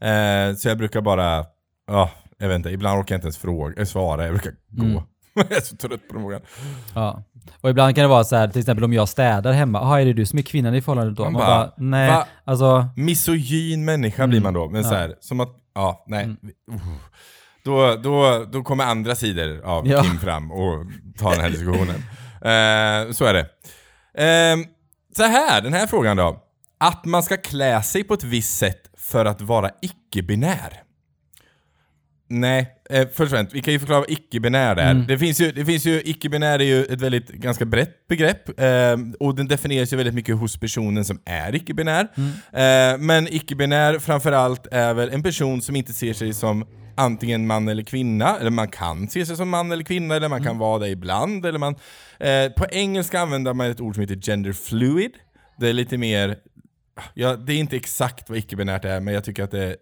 Eh, 0.00 0.54
så 0.56 0.68
jag 0.68 0.78
brukar 0.78 1.00
bara, 1.00 1.44
ja, 1.86 2.10
jag 2.38 2.48
vet 2.48 2.56
inte, 2.56 2.70
ibland 2.70 3.00
orkar 3.00 3.14
jag 3.14 3.18
inte 3.18 3.26
ens 3.26 3.38
fråga, 3.38 3.80
äh, 3.80 3.84
svara, 3.86 4.24
jag 4.24 4.32
brukar 4.32 4.52
gå. 4.68 4.84
Mm. 4.84 5.02
jag 5.34 5.52
är 5.52 5.60
så 5.60 5.76
trött 5.76 6.08
på 6.08 6.14
den 6.14 6.22
frågan. 6.22 6.40
Ja. 6.94 7.22
Och 7.60 7.70
ibland 7.70 7.94
kan 7.94 8.02
det 8.02 8.08
vara 8.08 8.24
så 8.24 8.36
här, 8.36 8.48
till 8.48 8.60
exempel 8.60 8.84
om 8.84 8.92
jag 8.92 9.08
städar 9.08 9.52
hemma, 9.52 9.78
jaha 9.78 10.00
är 10.00 10.04
det 10.04 10.12
du 10.12 10.26
som 10.26 10.38
är 10.38 10.42
kvinnan 10.42 10.74
i 10.74 10.82
förhållandet 10.82 11.16
då? 11.16 11.24
Man 11.24 11.32
Man, 11.32 11.40
bara, 11.42 11.58
bara, 11.58 11.72
nej, 11.76 12.10
va? 12.10 12.26
alltså, 12.44 12.86
Misogyn 12.96 13.84
människa 13.84 14.26
blir 14.26 14.40
man 14.40 14.54
då, 14.54 14.68
men 14.68 14.82
Ja. 14.82 14.88
så 14.88 14.94
här, 14.94 15.14
som 15.20 15.40
att, 15.40 15.48
ja, 15.74 16.04
nej. 16.06 16.24
Mm. 16.24 16.36
Uh. 16.72 16.80
Då, 17.64 17.96
då, 17.96 18.44
då 18.52 18.62
kommer 18.62 18.84
andra 18.84 19.14
sidor 19.14 19.60
av 19.64 19.88
Ja. 19.88 20.02
Kim 20.02 20.18
fram 20.18 20.52
och 20.52 20.86
tar 21.18 21.30
den 21.30 21.40
här 21.40 21.50
diskussionen. 21.50 22.02
Eh, 22.36 23.12
så 23.12 23.24
är 23.24 23.34
det. 23.34 23.40
Eh, 24.24 24.56
så 25.16 25.22
här, 25.22 25.60
den 25.62 25.72
här 25.72 25.86
frågan 25.86 26.16
då. 26.16 26.42
Att 26.80 27.04
man 27.04 27.22
ska 27.22 27.36
klä 27.36 27.82
sig 27.82 28.04
på 28.04 28.14
ett 28.14 28.24
visst 28.24 28.58
sätt 28.58 28.90
för 28.96 29.24
att 29.24 29.40
vara 29.40 29.70
icke-binär. 29.82 30.82
Nej, 32.28 32.68
eh, 32.90 33.08
först 33.08 33.20
och 33.20 33.28
främst, 33.28 33.54
vi 33.54 33.62
kan 33.62 33.72
ju 33.72 33.78
förklara 33.78 34.00
vad 34.00 34.10
icke-binär 34.10 34.76
är. 34.76 34.94
Det 34.94 35.18
finns 35.18 35.40
ju, 35.40 35.52
det 35.52 35.64
finns 35.64 35.86
ju 35.86 36.02
icke-binär 36.04 36.58
är 36.58 36.64
ju 36.64 36.84
ett 36.84 37.00
väldigt 37.00 37.28
ganska 37.28 37.64
brett 37.64 38.08
begrepp 38.08 38.60
eh, 38.60 38.96
och 39.20 39.34
den 39.34 39.48
definieras 39.48 39.92
ju 39.92 39.96
väldigt 39.96 40.14
mycket 40.14 40.36
hos 40.36 40.60
personen 40.60 41.04
som 41.04 41.20
är 41.24 41.54
icke-binär. 41.54 42.08
Eh, 42.52 42.98
men 42.98 43.28
icke-binär 43.28 43.98
framförallt 43.98 44.66
är 44.70 44.94
väl 44.94 45.10
en 45.10 45.22
person 45.22 45.62
som 45.62 45.76
inte 45.76 45.92
ser 45.92 46.12
sig 46.12 46.34
som 46.34 46.66
antingen 46.96 47.46
man 47.46 47.68
eller 47.68 47.82
kvinna, 47.82 48.36
eller 48.40 48.50
man 48.50 48.68
kan 48.68 49.08
se 49.08 49.26
sig 49.26 49.36
som 49.36 49.48
man 49.48 49.72
eller 49.72 49.84
kvinna, 49.84 50.16
eller 50.16 50.28
man 50.28 50.44
kan 50.44 50.58
vara 50.58 50.78
det 50.78 50.88
ibland, 50.88 51.46
eller 51.46 51.58
man... 51.58 51.74
Eh, 52.18 52.52
på 52.56 52.66
engelska 52.70 53.20
använder 53.20 53.54
man 53.54 53.70
ett 53.70 53.80
ord 53.80 53.94
som 53.94 54.00
heter 54.00 54.16
gender 54.16 54.52
fluid. 54.52 55.12
Det 55.58 55.68
är 55.68 55.72
lite 55.72 55.98
mer 55.98 56.36
Ja, 57.14 57.36
det 57.36 57.52
är 57.52 57.58
inte 57.58 57.76
exakt 57.76 58.28
vad 58.28 58.38
icke-binärt 58.38 58.84
är, 58.84 59.00
men 59.00 59.14
jag 59.14 59.24
tycker 59.24 59.44
att 59.44 59.50
det 59.50 59.76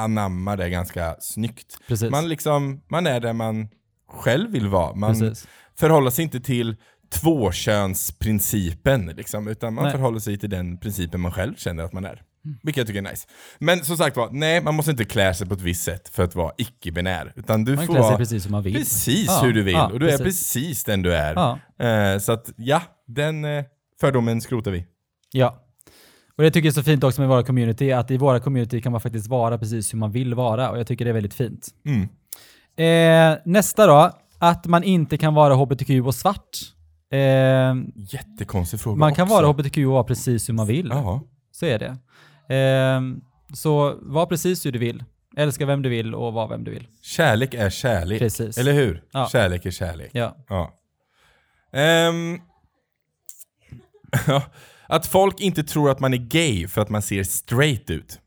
anammar 0.00 0.56
det 0.56 0.70
ganska 0.70 1.16
snyggt. 1.20 1.78
precis. 1.88 2.10
Man, 2.10 2.28
liksom, 2.28 2.80
man 2.90 3.06
är 3.06 3.20
där 3.20 3.32
man 3.32 3.68
själv 4.08 4.50
vill 4.50 4.68
vara. 4.68 4.94
Man 4.94 5.18
precis. 5.20 5.48
förhåller 5.78 6.10
sig 6.10 6.22
inte 6.22 6.40
till 6.40 6.76
tvåkönsprincipen, 7.12 9.06
liksom, 9.06 9.48
utan 9.48 9.74
man 9.74 9.84
Nej. 9.84 9.92
förhåller 9.92 10.18
sig 10.18 10.38
till 10.38 10.50
den 10.50 10.78
principen 10.78 11.20
man 11.20 11.32
själv 11.32 11.54
känner 11.56 11.84
att 11.84 11.92
man 11.92 12.04
är. 12.04 12.22
Vilket 12.62 12.76
jag 12.76 12.86
tycker 12.86 12.98
är 13.06 13.10
nice. 13.10 13.28
Men 13.58 13.84
som 13.84 13.96
sagt 13.96 14.16
var, 14.16 14.28
nej, 14.32 14.60
man 14.62 14.74
måste 14.74 14.90
inte 14.90 15.04
klä 15.04 15.34
sig 15.34 15.48
på 15.48 15.54
ett 15.54 15.60
visst 15.60 15.84
sätt 15.84 16.08
för 16.08 16.22
att 16.24 16.34
vara 16.34 16.52
icke-binär. 16.58 17.32
Utan 17.36 17.64
du 17.64 17.76
Man 17.76 17.86
får 17.86 17.94
klär 17.94 18.02
sig 18.08 18.16
precis 18.16 18.42
som 18.42 18.52
man 18.52 18.62
vill. 18.62 18.74
precis 18.74 19.26
Ja, 19.26 19.40
hur 19.44 19.52
du 19.52 19.62
vill, 19.62 19.74
ja, 19.74 19.86
och 19.92 20.00
du 20.00 20.06
precis. 20.06 20.20
är 20.20 20.24
precis 20.24 20.84
den 20.84 21.02
du 21.02 21.14
är. 21.14 21.34
Ja. 21.34 21.58
Eh, 21.86 22.18
så 22.18 22.32
att, 22.32 22.52
ja, 22.56 22.82
den 23.06 23.44
eh, 23.44 23.64
fördomen 24.00 24.40
skrotar 24.40 24.70
vi. 24.70 24.86
Ja. 25.32 25.66
Och 26.40 26.44
det 26.44 26.50
tycker 26.50 26.66
jag 26.66 26.72
är 26.72 26.74
så 26.74 26.82
fint 26.82 27.04
också 27.04 27.20
med 27.20 27.28
våra 27.28 27.42
community, 27.42 27.92
att 27.92 28.10
i 28.10 28.16
våra 28.16 28.40
community 28.40 28.80
kan 28.80 28.92
man 28.92 29.00
faktiskt 29.00 29.28
vara 29.28 29.58
precis 29.58 29.94
hur 29.94 29.98
man 29.98 30.12
vill 30.12 30.34
vara 30.34 30.70
och 30.70 30.78
jag 30.78 30.86
tycker 30.86 31.04
det 31.04 31.10
är 31.10 31.12
väldigt 31.12 31.34
fint. 31.34 31.68
Mm. 31.84 32.08
Eh, 32.76 33.38
nästa 33.44 33.86
då, 33.86 34.10
att 34.38 34.66
man 34.66 34.82
inte 34.84 35.18
kan 35.18 35.34
vara 35.34 35.54
hbtq 35.54 35.90
och 36.06 36.14
svart. 36.14 36.58
Eh, 37.12 37.18
Jättekonstig 37.94 38.80
fråga 38.80 38.98
man 38.98 39.14
kan 39.14 39.22
också. 39.22 39.34
vara 39.34 39.46
hbtq 39.46 39.76
och 39.76 39.92
vara 39.92 40.04
precis 40.04 40.48
hur 40.48 40.54
man 40.54 40.66
vill. 40.66 40.88
Ja. 40.92 41.22
Så 41.52 41.66
är 41.66 41.78
det. 41.78 41.96
Eh, 42.54 43.00
så 43.56 43.98
var 44.02 44.26
precis 44.26 44.66
hur 44.66 44.72
du 44.72 44.78
vill. 44.78 45.04
Älska 45.36 45.66
vem 45.66 45.82
du 45.82 45.88
vill 45.88 46.14
och 46.14 46.32
var 46.32 46.48
vem 46.48 46.64
du 46.64 46.70
vill. 46.70 46.86
Kärlek 47.02 47.54
är 47.54 47.70
kärlek. 47.70 48.18
Precis. 48.18 48.58
Eller 48.58 48.72
hur? 48.72 49.02
Ja. 49.12 49.28
Kärlek 49.32 49.66
är 49.66 49.70
kärlek. 49.70 50.10
Ja. 50.12 50.36
Ja. 50.48 50.72
Ehm. 51.72 52.38
Att 54.90 55.06
folk 55.06 55.40
inte 55.40 55.62
tror 55.64 55.90
att 55.90 56.00
man 56.00 56.14
är 56.14 56.18
gay 56.18 56.68
för 56.68 56.80
att 56.80 56.88
man 56.88 57.02
ser 57.02 57.22
straight 57.24 57.90
ut. 57.90 58.18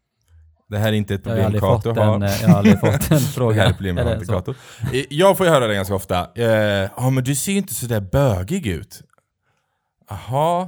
Det 0.70 0.77
här 0.77 0.88
är 0.88 0.93
inte 0.93 1.15
ett 1.15 1.24
problem 1.24 1.60
Kato 1.60 1.93
har. 1.93 2.24
eh, 2.24 2.41
jag 2.41 2.50
har 2.50 2.58
aldrig 2.58 2.79
fått 2.79 2.91
en 2.93 3.00
Det 3.10 3.20
fråga. 3.20 3.62
här 3.63 3.70
är 3.70 3.74
problemet 3.74 4.05
Eller 4.05 4.13
inte. 4.15 4.25
Kato. 4.25 4.53
Eh, 4.93 5.03
Jag 5.10 5.38
får 5.38 5.46
ju 5.46 5.51
höra 5.51 5.67
det 5.67 5.74
ganska 5.75 5.96
ofta. 5.96 6.27
Eh, 6.36 6.89
Ja 6.98 7.10
men 7.10 7.24
du 7.24 7.36
ser 7.36 7.51
ju 7.51 7.58
inte 7.58 7.74
sådär 7.74 8.00
bögig 8.00 8.67
ut. 8.67 9.01
Jaha. 10.10 10.62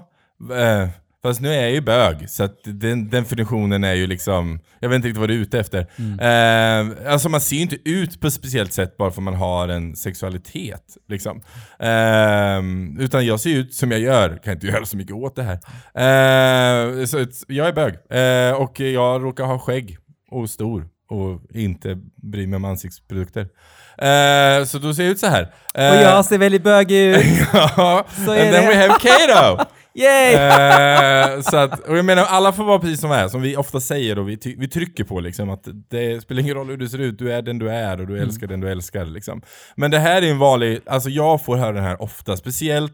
Eh, 0.52 0.90
fast 1.28 1.42
nu 1.42 1.54
är 1.54 1.62
jag 1.62 1.72
ju 1.72 1.82
bög, 1.82 2.30
så 2.30 2.44
att 2.44 2.60
den 2.64 3.10
definitionen 3.10 3.84
är 3.84 3.94
ju 3.94 4.08
liksom... 4.08 4.60
Jag 4.80 4.90
vet 4.90 4.96
inte 4.96 5.08
riktigt 5.08 5.20
vad 5.20 5.30
du 5.30 5.34
är 5.34 5.40
ute 5.40 5.60
efter. 5.60 5.80
Eh, 6.22 7.12
alltså 7.14 7.30
man 7.30 7.42
ser 7.42 7.56
ju 7.56 7.62
inte 7.62 7.90
ut 7.90 8.22
på 8.22 8.28
ett 8.28 8.34
speciellt 8.34 8.74
sätt 8.74 8.98
bara 8.98 9.12
för 9.12 9.22
att 9.22 9.24
man 9.24 9.34
har 9.36 9.68
en 9.68 9.96
sexualitet. 9.96 10.98
Liksom. 11.10 11.42
Eh, 11.80 13.04
utan 13.04 13.26
jag 13.26 13.40
ser 13.40 13.50
ut 13.50 13.74
som 13.74 13.92
jag 13.92 14.00
gör, 14.00 14.40
kan 14.44 14.54
inte 14.54 14.68
göra 14.68 14.86
så 14.86 14.98
mycket 14.98 15.16
åt 15.16 15.36
det 15.36 15.44
här. 15.44 15.60
Eh, 17.00 17.06
så 17.06 17.26
jag 17.48 17.68
är 17.68 17.74
bög. 17.74 17.94
Eh, 18.10 18.62
och 18.62 18.80
jag 18.80 19.24
råkar 19.24 19.44
ha 19.44 19.60
skägg 19.60 19.98
och 20.32 20.50
stor 20.50 20.88
och 21.10 21.42
inte 21.56 21.98
bry 22.32 22.48
mig 22.48 22.58
om 22.58 22.66
ansiktsprodukter. 22.66 23.42
Eh, 23.98 24.66
så 24.66 24.78
då 24.78 24.94
ser 24.94 25.04
jag 25.04 25.12
ut 25.12 25.20
så 25.20 25.28
här. 25.28 25.54
Eh, 25.76 25.90
Och 25.90 25.96
jag 25.96 26.26
ser 26.26 26.38
väldigt 26.38 26.64
bögig 26.64 26.98
ut. 27.16 27.26
ja, 27.54 28.06
and 28.18 28.26
then 28.28 28.52
det. 28.52 28.68
we 28.68 28.76
have 28.76 29.00
Kato! 29.00 29.66
Yay! 29.96 30.34
Eh, 30.36 31.42
så 31.42 31.58
att, 31.58 31.80
och 31.80 31.98
jag 31.98 32.06
menar, 32.06 32.24
alla 32.24 32.54
får 32.54 32.64
vara 32.64 32.80
precis 32.80 33.00
som 33.02 33.12
är, 33.12 33.28
som 33.28 33.42
vi 33.42 33.58
ofta 33.58 33.80
säger 33.80 34.20
och 34.20 34.30
vi, 34.30 34.38
ty- 34.38 34.56
vi 34.58 34.68
trycker 34.68 35.04
på 35.04 35.20
liksom, 35.20 35.50
att 35.50 35.68
det 35.90 36.22
spelar 36.22 36.42
ingen 36.42 36.56
roll 36.56 36.70
hur 36.70 36.78
du 36.78 36.90
ser 36.90 37.00
ut, 37.00 37.20
du 37.20 37.32
är 37.34 37.42
den 37.42 37.60
du 37.60 37.70
är 37.70 38.02
och 38.02 38.08
du 38.08 38.14
Mm. 38.14 38.28
älskar 38.28 38.48
den 38.48 38.60
du 38.60 38.72
älskar. 38.72 39.06
Liksom. 39.06 39.42
Men 39.76 39.92
det 39.92 40.00
här 40.00 40.22
är 40.22 40.32
en 40.32 40.38
vanlig, 40.38 40.80
alltså 40.86 41.10
jag 41.10 41.46
får 41.46 41.58
höra 41.58 41.72
den 41.72 41.84
här 41.84 42.02
ofta, 42.02 42.38
speciellt, 42.38 42.94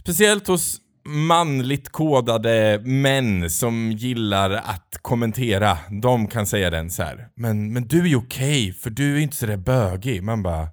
speciellt 0.00 0.46
hos 0.46 0.76
manligt 1.06 1.88
kodade 1.88 2.80
män 2.84 3.50
som 3.50 3.92
gillar 3.92 4.50
att 4.50 4.98
kommentera. 5.02 5.78
De 6.02 6.26
kan 6.28 6.46
säga 6.46 6.70
den 6.70 6.90
så 6.90 7.02
här. 7.02 7.28
Men, 7.36 7.72
men 7.72 7.88
du 7.88 8.00
är 8.00 8.06
ju 8.06 8.16
okej, 8.16 8.72
för 8.72 8.90
du 8.90 9.16
är 9.16 9.20
inte 9.20 9.36
sådär 9.36 9.56
bögig. 9.56 10.22
Man 10.22 10.42
bara, 10.42 10.68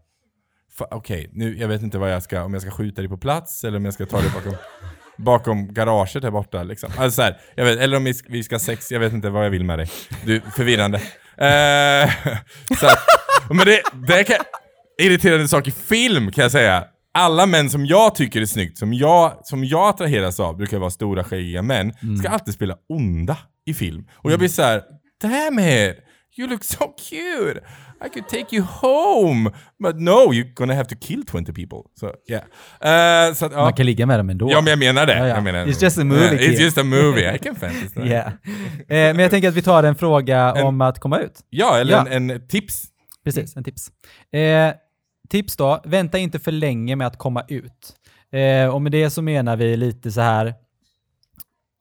okej, 0.91 1.29
nu, 1.33 1.57
jag 1.57 1.67
vet 1.67 1.81
inte 1.81 1.97
vad 1.97 2.11
jag 2.13 2.23
ska, 2.23 2.43
om 2.43 2.53
jag 2.53 2.61
ska 2.61 2.71
skjuta 2.71 3.01
dig 3.01 3.09
på 3.09 3.17
plats 3.17 3.63
eller 3.63 3.77
om 3.77 3.85
jag 3.85 3.93
ska 3.93 4.05
ta 4.05 4.21
dig 4.21 4.29
bakom, 4.35 4.55
bakom 5.17 5.73
garaget 5.73 6.23
här 6.23 6.31
borta 6.31 6.63
liksom. 6.63 6.89
Alltså 6.97 7.15
så 7.15 7.21
här, 7.21 7.37
jag 7.55 7.65
vet, 7.65 7.79
eller 7.79 7.97
om 7.97 8.13
vi 8.29 8.43
ska, 8.43 8.59
sex, 8.59 8.91
jag 8.91 8.99
vet 8.99 9.13
inte 9.13 9.29
vad 9.29 9.45
jag 9.45 9.49
vill 9.49 9.63
med 9.63 9.79
dig. 9.79 9.89
Du, 10.25 10.41
förvirrande. 10.55 10.97
Eh, 11.37 12.11
så 12.79 12.85
att, 12.85 12.99
men 13.49 13.65
det, 13.65 13.81
det 14.07 14.23
kan, 14.23 14.37
irriterande 15.01 15.47
sak 15.47 15.67
i 15.67 15.71
film 15.71 16.31
kan 16.31 16.41
jag 16.41 16.51
säga. 16.51 16.83
Alla 17.13 17.45
män 17.45 17.69
som 17.69 17.85
jag 17.85 18.15
tycker 18.15 18.41
är 18.41 18.45
snyggt, 18.45 18.77
som 18.77 18.93
jag, 18.93 19.39
som 19.43 19.65
jag 19.65 19.89
attraheras 19.89 20.39
av, 20.39 20.57
brukar 20.57 20.77
vara 20.77 20.89
stora 20.89 21.23
skäggiga 21.23 21.61
män, 21.61 21.93
ska 22.19 22.29
alltid 22.29 22.53
spela 22.53 22.75
onda 22.89 23.37
i 23.65 23.73
film. 23.73 24.07
Och 24.13 24.31
jag 24.31 24.39
blir 24.39 24.49
så 24.49 24.61
här: 24.61 24.83
damn 25.21 25.59
it! 25.59 26.06
You 26.37 26.47
look 26.47 26.63
so 26.63 26.93
cute! 27.09 27.61
I 28.05 28.09
could 28.09 28.27
take 28.29 28.55
you 28.55 28.65
home! 28.65 29.51
But 29.83 29.95
no, 29.95 30.33
you're 30.33 30.53
gonna 30.55 30.73
have 30.75 30.87
to 30.89 30.95
kill 30.95 31.23
20 31.25 31.53
people. 31.53 31.77
Så, 31.99 32.13
yeah. 32.29 33.33
Så 33.33 33.45
att, 33.45 33.51
ja. 33.51 33.57
Man 33.61 33.73
kan 33.73 33.85
ligga 33.85 34.05
med 34.05 34.19
dem 34.19 34.29
ändå. 34.29 34.51
Ja 34.51 34.61
men 34.61 34.69
jag 34.69 34.79
menar 34.79 35.05
det. 35.05 35.17
Ja, 35.17 35.27
ja. 35.27 35.35
Jag 35.35 35.43
menar, 35.43 35.65
It's 35.65 35.83
just 35.83 35.97
a 35.97 36.03
movie, 36.03 36.23
Yeah, 36.23 36.53
It's 36.53 36.61
just 36.61 36.77
a 36.77 36.83
movie. 36.83 37.35
I 37.35 37.37
can 37.37 37.55
fantasy. 37.59 37.99
Yeah. 37.99 38.27
Eh, 38.27 38.33
men 38.87 39.19
jag 39.19 39.31
tänker 39.31 39.49
att 39.49 39.55
vi 39.55 39.61
tar 39.61 39.83
en 39.83 39.95
fråga 39.95 40.53
om 40.53 40.81
att 40.81 40.99
komma 40.99 41.19
ut. 41.19 41.39
Ja, 41.49 41.77
eller 41.77 41.91
Ja. 41.93 42.07
En, 42.09 42.29
en 42.29 42.47
tips. 42.47 42.85
Precis, 43.23 43.55
en 43.57 43.63
tips. 43.63 43.91
Eh, 44.31 44.73
tips 45.29 45.55
då, 45.57 45.81
vänta 45.85 46.17
inte 46.17 46.39
för 46.39 46.51
länge 46.51 46.95
med 46.95 47.07
att 47.07 47.17
komma 47.17 47.43
ut. 47.47 47.93
Eh, 48.31 48.67
och 48.73 48.81
med 48.81 48.91
det 48.91 49.09
så 49.09 49.21
menar 49.21 49.55
vi 49.57 49.77
lite 49.77 50.11
så 50.11 50.21
här, 50.21 50.53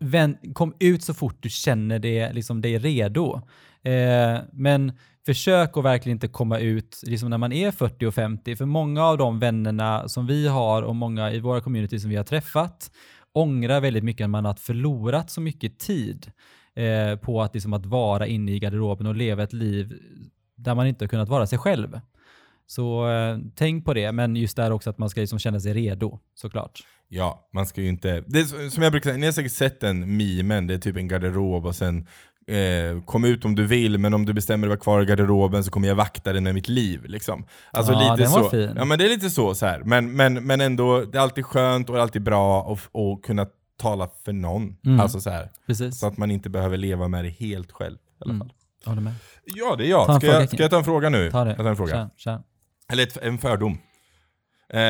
vänt, 0.01 0.39
kom 0.55 0.75
ut 0.81 1.03
så 1.05 1.15
fort 1.15 1.37
du 1.41 1.49
känner 1.51 1.99
det, 1.99 2.33
liksom, 2.33 2.61
dig 2.61 2.79
redo. 2.79 3.41
Eh, 3.87 4.41
men 4.53 4.93
försök 5.27 5.77
att 5.77 5.85
verkligen 5.85 6.17
inte 6.17 6.29
komma 6.29 6.59
ut 6.59 7.01
liksom 7.07 7.31
när 7.31 7.39
man 7.39 7.53
är 7.53 7.71
40 7.71 8.07
och 8.07 8.15
50, 8.15 8.57
för 8.57 8.65
många 8.65 9.05
av 9.05 9.19
de 9.19 9.39
vännerna 9.39 10.09
som 10.09 10.27
vi 10.27 10.49
har 10.49 10.83
och 10.83 10.97
många 10.97 11.33
i 11.33 11.41
våra 11.41 11.61
community 11.61 11.99
som 12.01 12.11
vi 12.11 12.17
har 12.17 12.25
träffat 12.25 12.91
ångrar 13.33 13.81
väldigt 13.81 14.05
mycket 14.05 14.25
att 14.25 14.31
man 14.31 14.45
har 14.45 14.55
förlorat 14.55 15.31
så 15.31 15.41
mycket 15.41 15.79
tid 15.79 16.33
eh, 16.75 17.19
på 17.19 17.43
att, 17.43 17.55
liksom, 17.55 17.73
att 17.73 17.87
vara 17.87 18.27
inne 18.27 18.53
i 18.53 18.59
garderoben 18.59 19.07
och 19.07 19.15
leva 19.15 19.43
ett 19.43 19.53
liv 19.53 19.99
där 20.57 20.75
man 20.75 20.87
inte 20.87 21.05
har 21.05 21.09
kunnat 21.09 21.29
vara 21.29 21.47
sig 21.47 21.59
själv. 21.59 22.01
Så 22.67 23.11
eh, 23.11 23.39
tänk 23.55 23.85
på 23.85 23.95
det, 23.95 24.13
men 24.13 24.37
just 24.37 24.57
där 24.57 24.71
också 24.71 24.91
att 24.91 24.99
man 24.99 25.11
ska 25.11 25.21
liksom 25.21 25.39
känna 25.39 25.61
sig 25.61 25.75
redo 25.75 26.19
såklart. 26.35 26.83
Ja, 27.09 27.49
man 27.53 27.67
ska 27.67 27.81
ju 27.81 27.89
inte... 27.89 28.25
Det 28.27 28.41
är 28.41 28.71
som 28.71 28.83
jag 28.83 28.93
brukar 28.93 29.11
säga, 29.11 29.19
ni 29.19 29.27
har 29.27 29.33
säkert 29.33 29.53
sett 29.53 29.81
den 29.81 30.17
memen, 30.17 30.67
det 30.67 30.75
är 30.75 30.79
typ 30.79 30.97
en 30.97 31.09
garderob 31.09 31.67
och 31.67 31.77
sen 31.77 32.07
eh, 32.49 33.03
kom 33.05 33.25
ut 33.25 33.45
om 33.45 33.55
du 33.55 33.67
vill, 33.67 33.99
men 33.99 34.15
om 34.15 34.25
du 34.27 34.33
bestämmer 34.33 34.67
dig 34.67 34.75
att 34.75 34.87
vara 34.87 34.97
kvar 34.97 35.03
i 35.03 35.07
garderoben 35.07 35.65
så 35.65 35.71
kommer 35.71 35.89
jag 35.89 35.95
vakta 35.95 36.33
den 36.33 36.45
med 36.45 36.55
mitt 36.55 36.69
liv. 36.69 37.05
Liksom. 37.05 37.47
Alltså 37.71 37.93
Ja, 37.93 37.99
lite 38.13 38.23
den 38.23 38.33
var 38.33 38.43
så. 38.43 38.51
fin. 38.51 38.73
Ja 38.77 38.85
men 38.85 38.99
det 38.99 39.05
är 39.05 39.09
lite 39.09 39.31
så, 39.31 39.55
så 39.55 39.67
här. 39.67 39.83
Men, 39.85 40.13
men, 40.13 40.35
men 40.47 40.61
ändå, 40.61 41.01
det 41.01 41.19
är 41.19 41.23
alltid 41.23 41.47
skönt 41.47 41.89
och 41.89 41.95
det 41.95 42.01
är 42.01 42.03
alltid 42.03 42.23
bra 42.23 42.73
att 42.73 43.23
kunna 43.23 43.47
tala 43.79 44.09
för 44.25 44.33
någon. 44.33 44.77
Mm. 44.87 45.01
Alltså 45.01 45.21
så 45.21 45.31
här. 45.31 45.51
Precis. 45.67 45.99
Så 45.99 46.07
att 46.07 46.17
man 46.19 46.31
inte 46.31 46.51
behöver 46.51 46.77
leva 46.77 47.09
med 47.09 47.25
det 47.25 47.31
helt 47.31 47.73
själv. 47.73 47.97
I 47.97 47.99
alla 48.25 48.35
Mm. 48.35 48.47
fall. 48.49 48.53
Håller 48.85 49.03
med. 49.03 49.15
Ja, 49.45 49.77
det 49.77 49.87
är 49.87 49.91
jag. 49.91 50.05
Ska, 50.05 50.21
fråga, 50.21 50.41
jag. 50.41 50.49
Ska 50.49 50.63
jag 50.63 50.71
ta 50.71 50.79
en 50.79 50.85
fråga 50.85 51.09
nu? 51.09 51.31
Ta 51.31 51.45
det. 51.45 51.51
Jag 51.51 51.57
tar 51.59 51.65
en 51.65 51.77
fråga. 51.77 51.93
Tja, 51.93 52.11
tja. 52.17 52.43
Eller 52.93 53.03
ett, 53.03 53.17
en 53.17 53.39
fördom. 53.39 53.79
Eh, 54.73 54.81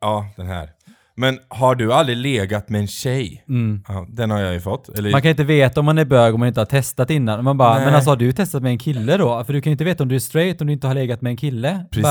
ja, 0.00 0.28
den 0.36 0.46
här. 0.46 0.70
Men 1.18 1.38
har 1.48 1.74
du 1.74 1.92
aldrig 1.92 2.16
legat 2.18 2.68
med 2.68 2.80
en 2.80 2.86
tjej? 2.86 3.44
Mm. 3.48 3.82
Ja, 3.88 4.06
den 4.08 4.30
har 4.30 4.40
jag 4.40 4.54
ju 4.54 4.60
fått. 4.60 4.98
Eller, 4.98 5.10
Man 5.10 5.22
kan 5.22 5.30
inte 5.30 5.44
veta 5.44 5.80
om 5.80 5.86
man 5.86 5.98
är 5.98 6.04
bög 6.04 6.34
om 6.34 6.40
man 6.40 6.48
inte 6.48 6.60
har 6.60 6.66
testat 6.66 7.10
innan. 7.10 7.44
Man 7.44 7.56
bara, 7.58 7.74
Nej. 7.74 7.84
men 7.84 7.94
alltså 7.94 8.10
har 8.10 8.16
du 8.16 8.32
testat 8.32 8.62
med 8.62 8.70
en 8.72 8.78
kille 8.78 9.16
då? 9.16 9.44
För 9.44 9.52
du 9.52 9.60
kan 9.60 9.70
ju 9.70 9.72
inte 9.72 9.84
veta 9.84 10.02
om 10.02 10.08
du 10.08 10.14
är 10.14 10.18
straight 10.20 10.60
om 10.60 10.66
du 10.66 10.72
inte 10.72 10.86
har 10.86 10.94
legat 10.94 11.20
med 11.22 11.30
en 11.30 11.36
kille. 11.36 11.84
precis. 11.90 12.02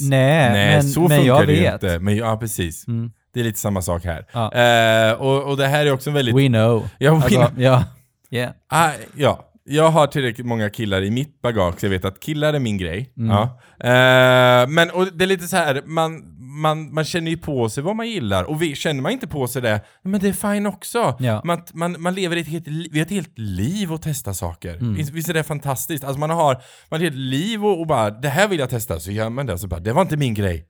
Bara, 0.00 0.10
nej, 0.10 0.50
Nej, 0.52 0.74
men, 0.74 0.82
så 0.82 1.00
men 1.00 1.08
funkar 1.10 1.26
jag 1.26 1.40
det 1.46 1.52
vet. 1.52 1.72
inte. 1.72 1.98
Men, 1.98 2.16
ja, 2.16 2.36
precis. 2.36 2.88
Mm. 2.88 3.10
Det 3.34 3.40
är 3.40 3.44
lite 3.44 3.58
samma 3.58 3.82
sak 3.82 4.04
här. 4.04 4.26
Ja. 4.32 4.52
Eh, 4.52 5.12
och, 5.12 5.42
och 5.50 5.56
det 5.56 5.66
här 5.66 5.86
är 5.86 5.92
också 5.92 6.10
en 6.10 6.14
väldigt... 6.14 6.36
We 6.36 6.46
know. 6.48 6.88
Ja, 6.98 7.10
we 7.14 7.16
Alltså, 7.16 7.38
know. 7.38 7.50
ja. 7.62 7.84
Yeah. 8.30 8.50
Ah, 8.68 8.90
ja, 9.16 9.50
jag 9.64 9.90
har 9.90 10.06
tillräckligt 10.06 10.46
många 10.46 10.70
killar 10.70 11.02
i 11.02 11.10
mitt 11.10 11.42
bagage, 11.42 11.80
så 11.80 11.86
jag 11.86 11.90
vet 11.90 12.04
att 12.04 12.20
killar 12.20 12.54
är 12.54 12.58
min 12.58 12.78
grej. 12.78 13.12
Mm. 13.16 13.30
Ja. 13.30 13.42
Eh, 13.80 14.68
men 14.68 14.90
och 14.90 15.06
det 15.14 15.24
är 15.24 15.26
lite 15.26 15.48
så 15.48 15.56
här, 15.56 15.82
man, 15.86 16.22
man, 16.56 16.94
man 16.94 17.04
känner 17.04 17.30
ju 17.30 17.36
på 17.36 17.68
sig 17.68 17.82
vad 17.82 17.96
man 17.96 18.08
gillar, 18.08 18.44
och 18.44 18.62
vi, 18.62 18.74
känner 18.74 19.02
man 19.02 19.12
inte 19.12 19.26
på 19.26 19.46
sig 19.46 19.62
det, 19.62 19.80
men 20.02 20.20
det 20.20 20.28
är 20.28 20.52
fine 20.52 20.66
också. 20.66 21.16
Ja. 21.18 21.40
Man, 21.44 21.62
man, 21.72 21.96
man 21.98 22.14
lever 22.14 22.36
ett 22.36 22.46
helt, 22.46 22.68
vi 22.68 22.98
har 22.98 23.06
ett 23.06 23.10
helt 23.10 23.38
liv 23.38 23.92
att 23.92 24.02
testa 24.02 24.34
saker. 24.34 24.74
Mm. 24.74 24.94
Visst, 24.94 25.28
är 25.28 25.34
det 25.34 25.42
fantastiskt? 25.42 26.04
Alltså 26.04 26.20
man 26.20 26.30
har, 26.30 26.54
man 26.88 27.00
har 27.00 27.06
ett 27.06 27.12
helt 27.12 27.16
liv 27.16 27.64
och, 27.64 27.80
och 27.80 27.86
bara, 27.86 28.10
det 28.10 28.28
här 28.28 28.48
vill 28.48 28.58
jag 28.58 28.70
testa, 28.70 29.00
så 29.00 29.10
gör 29.10 29.28
man 29.28 29.46
det, 29.46 29.58
så 29.58 29.66
bara, 29.66 29.80
det 29.80 29.92
var 29.92 30.02
inte 30.02 30.16
min 30.16 30.34
grej. 30.34 30.66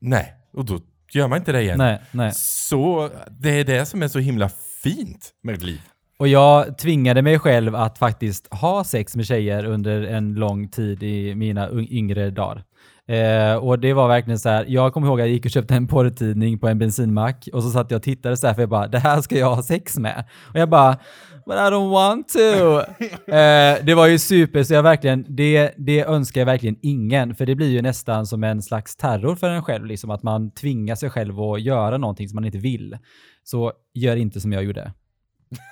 Nej, 0.00 0.34
och 0.52 0.64
då 0.64 0.80
gör 1.12 1.28
man 1.28 1.38
inte 1.38 1.52
det 1.52 1.62
igen. 1.62 1.78
Nej, 1.78 2.00
nej. 2.10 2.32
Så 2.34 3.10
det 3.30 3.50
är 3.50 3.64
det 3.64 3.86
som 3.86 4.02
är 4.02 4.08
så 4.08 4.18
himla 4.18 4.50
fint 4.82 5.30
med 5.42 5.54
ett 5.54 5.62
liv. 5.62 5.80
Och 6.18 6.28
jag 6.28 6.78
tvingade 6.78 7.22
mig 7.22 7.38
själv 7.38 7.74
att 7.74 7.98
faktiskt 7.98 8.54
ha 8.54 8.84
sex 8.84 9.16
med 9.16 9.26
tjejer 9.26 9.64
under 9.64 10.02
en 10.02 10.34
lång 10.34 10.68
tid 10.68 11.02
i 11.02 11.34
mina 11.34 11.70
yngre 11.72 12.30
dagar. 12.30 12.64
Eh, 13.10 13.56
och 13.56 13.78
det 13.78 13.92
var 13.92 14.08
verkligen 14.08 14.38
så 14.38 14.48
här, 14.48 14.64
jag 14.68 14.92
kommer 14.92 15.06
ihåg 15.06 15.20
att 15.20 15.26
jag 15.26 15.32
gick 15.32 15.44
och 15.44 15.50
köpte 15.50 15.74
en 15.74 15.86
porrtidning 15.86 16.58
på 16.58 16.68
en 16.68 16.78
bensinmack 16.78 17.48
och 17.52 17.62
så 17.62 17.70
satt 17.70 17.90
jag 17.90 17.98
och 17.98 18.02
tittade 18.02 18.36
så 18.36 18.46
här 18.46 18.54
för 18.54 18.62
jag 18.62 18.68
bara, 18.68 18.88
det 18.88 18.98
här 18.98 19.20
ska 19.20 19.38
jag 19.38 19.54
ha 19.54 19.62
sex 19.62 19.98
med. 19.98 20.24
Och 20.42 20.58
jag 20.58 20.68
bara, 20.68 20.98
but 21.46 21.54
I 21.54 21.70
don't 21.70 21.90
want 21.90 22.28
to. 22.28 22.38
eh, 23.32 23.84
det 23.84 23.94
var 23.94 24.06
ju 24.06 24.18
super, 24.18 24.62
så 24.62 24.74
jag 24.74 24.82
verkligen, 24.82 25.24
det, 25.28 25.74
det 25.76 26.04
önskar 26.04 26.40
jag 26.40 26.46
verkligen 26.46 26.76
ingen, 26.82 27.34
för 27.34 27.46
det 27.46 27.54
blir 27.54 27.68
ju 27.68 27.82
nästan 27.82 28.26
som 28.26 28.44
en 28.44 28.62
slags 28.62 28.96
terror 28.96 29.34
för 29.34 29.50
en 29.50 29.62
själv, 29.62 29.86
liksom 29.86 30.10
att 30.10 30.22
man 30.22 30.50
tvingar 30.50 30.94
sig 30.94 31.10
själv 31.10 31.40
att 31.40 31.62
göra 31.62 31.98
någonting 31.98 32.28
som 32.28 32.34
man 32.34 32.44
inte 32.44 32.58
vill. 32.58 32.98
Så 33.44 33.72
gör 33.94 34.16
inte 34.16 34.40
som 34.40 34.52
jag 34.52 34.64
gjorde. 34.64 34.92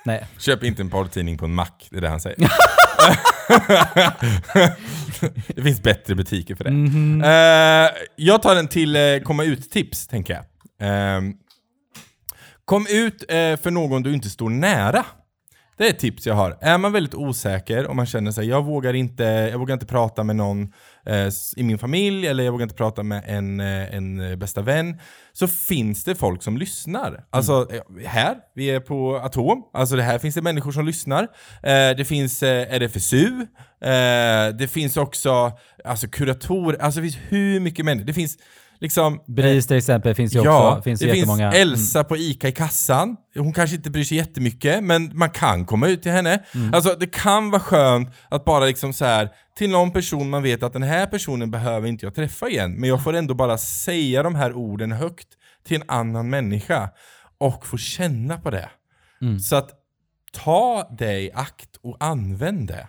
Nej. 0.05 0.27
Köp 0.39 0.65
inte 0.65 0.83
en 0.83 0.91
porrtidning 0.91 1.39
på 1.39 1.45
en 1.45 1.55
mack, 1.55 1.89
det 1.91 1.97
är 1.97 2.01
det 2.01 2.09
han 2.09 2.21
säger. 2.21 2.39
det 5.47 5.63
finns 5.63 5.83
bättre 5.83 6.15
butiker 6.15 6.55
för 6.55 6.65
det. 6.65 6.71
Mhm. 6.71 7.23
Eh, 7.25 7.91
jag 8.17 8.43
tar 8.43 8.57
en 8.57 8.69
till 8.69 8.97
eh, 8.97 9.19
komma 9.25 9.45
ut-tips, 9.45 10.07
tänker 10.07 10.35
jag. 10.35 10.45
Ehm, 10.81 11.35
kom 12.65 12.87
ut 12.91 13.25
eh, 13.29 13.57
för 13.57 13.71
någon 13.71 14.03
du 14.03 14.15
inte 14.15 14.31
står 14.31 14.51
nära. 14.51 15.05
Det 15.79 15.87
är 15.87 15.91
ett 15.91 15.99
tips 15.99 16.27
jag 16.27 16.35
har. 16.35 16.59
Är 16.61 16.79
man 16.79 16.93
väldigt 16.93 17.15
osäker 17.15 17.87
och 17.87 17.97
man 17.97 18.07
känner 18.07 18.33
sig 18.33 18.49
jag 18.49 18.65
vågar 18.65 18.95
inte, 18.95 19.25
jag 19.25 19.59
vågar 19.59 19.75
inte 19.75 19.87
prata 19.87 20.25
med 20.25 20.37
någon 20.37 20.73
i 21.57 21.63
min 21.63 21.79
familj 21.79 22.27
eller 22.27 22.45
jag 22.45 22.53
vågar 22.53 22.63
inte 22.63 22.75
prata 22.75 23.03
med 23.03 23.23
en, 23.27 23.61
eh, 23.61 23.95
en 23.95 24.21
eh, 24.21 24.37
bästa 24.37 24.63
vän. 24.63 25.01
Så 25.33 25.49
finns 25.49 26.05
det 26.05 26.15
folk 26.15 26.43
som 26.43 26.57
lyssnar. 26.59 27.25
Alltså 27.31 27.69
eh, 27.73 28.07
här, 28.07 28.37
vi 28.55 28.71
är 28.71 28.81
på 28.81 29.17
Atom. 29.17 29.63
Alltså 29.73 29.97
det 29.97 30.03
här 30.03 30.19
finns 30.19 30.35
det 30.35 30.43
människor 30.43 30.73
som 30.73 30.87
lyssnar. 30.87 31.23
Eh, 31.63 31.97
det 31.97 32.09
finns 32.09 32.43
eh, 32.43 32.75
RFSU. 32.81 33.47
Eh, 33.81 34.57
det 34.59 34.71
finns 34.71 34.97
också 34.97 35.53
alltså 35.85 36.09
kurator. 36.09 36.77
Alltså 36.81 37.01
det 37.01 37.05
finns 37.11 37.19
hur 37.29 37.61
mycket 37.61 37.85
människor. 37.85 38.07
Det 38.07 38.13
finns 38.13 38.39
liksom... 38.81 39.21
BRIS 39.27 39.67
till 39.67 39.77
exempel 39.77 40.15
finns 40.15 40.35
ju 40.35 40.43
Ja, 40.43 40.71
också. 40.71 40.83
Finns 40.83 41.01
det 41.01 41.13
finns. 41.13 41.41
Elsa 41.41 42.05
på 42.05 42.17
ICA 42.17 42.49
i 42.49 42.53
kassan. 42.53 43.17
Hon 43.35 43.53
kanske 43.53 43.77
inte 43.77 43.91
bryr 43.91 44.05
sig 44.05 44.17
jättemycket, 44.17 44.85
men 44.85 45.11
man 45.19 45.31
kan 45.31 45.67
komma 45.67 45.89
ut 45.89 46.03
till 46.03 46.13
henne. 46.13 46.43
Mm. 46.55 46.75
Alltså 46.75 46.95
det 47.01 47.07
kan 47.07 47.51
vara 47.51 47.61
skönt 47.61 48.09
att 48.29 48.45
bara 48.45 48.65
liksom 48.65 48.93
så 48.93 49.05
här 49.05 49.31
till 49.59 49.71
någon 49.71 49.91
person 49.91 50.31
man 50.31 50.43
vet 50.43 50.63
att 50.63 50.73
den 50.73 50.83
här 50.83 51.07
personen 51.07 51.51
behöver 51.51 51.89
inte 51.89 52.07
jag 52.07 52.15
träffa 52.15 52.49
igen, 52.49 52.73
men 52.73 52.89
jag 52.89 53.05
får 53.05 53.13
ändå 53.13 53.35
bara 53.35 53.59
säga 53.59 54.23
de 54.23 54.35
här 54.35 54.53
orden 54.53 54.93
högt 54.93 55.29
till 55.67 55.77
en 55.77 55.89
annan 55.89 56.31
människa 56.31 56.91
och 57.39 57.67
få 57.67 57.77
känna 57.77 58.39
på 58.39 58.51
det. 58.51 58.71
Mm. 59.23 59.39
Så 59.39 59.57
att 59.57 59.71
ta 60.33 60.89
dig 60.99 61.33
akt 61.35 61.77
och 61.83 61.97
använd 62.01 62.69
det. 62.69 62.87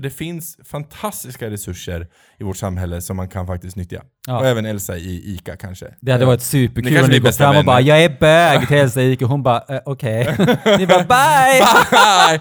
För 0.00 0.02
det 0.02 0.10
finns 0.10 0.56
fantastiska 0.64 1.50
resurser 1.50 2.06
i 2.38 2.44
vårt 2.44 2.56
samhälle 2.56 3.00
som 3.00 3.16
man 3.16 3.28
kan 3.28 3.46
faktiskt 3.46 3.76
nyttja. 3.76 4.02
Ja. 4.26 4.38
Och 4.38 4.46
även 4.46 4.66
Elsa 4.66 4.96
i 4.96 5.34
ICA 5.34 5.56
kanske. 5.56 5.86
Det 6.00 6.12
hade 6.12 6.24
varit 6.24 6.40
Ni 6.40 6.44
superkul 6.44 7.04
om 7.04 7.10
ni 7.10 7.18
går 7.18 7.32
fram 7.32 7.56
och 7.56 7.64
bara. 7.64 7.80
“Jag 7.80 8.04
är 8.04 8.16
bög” 8.20 8.68
till 8.68 8.76
Elsa 8.76 9.02
gick 9.02 9.22
och 9.22 9.28
hon 9.28 9.42
bara 9.42 9.62
eh, 9.68 9.80
“Okej”. 9.84 10.36
Ni 10.78 10.86
bara 10.86 11.04
“Bye!” 11.04 11.64
Bye! 11.90 12.40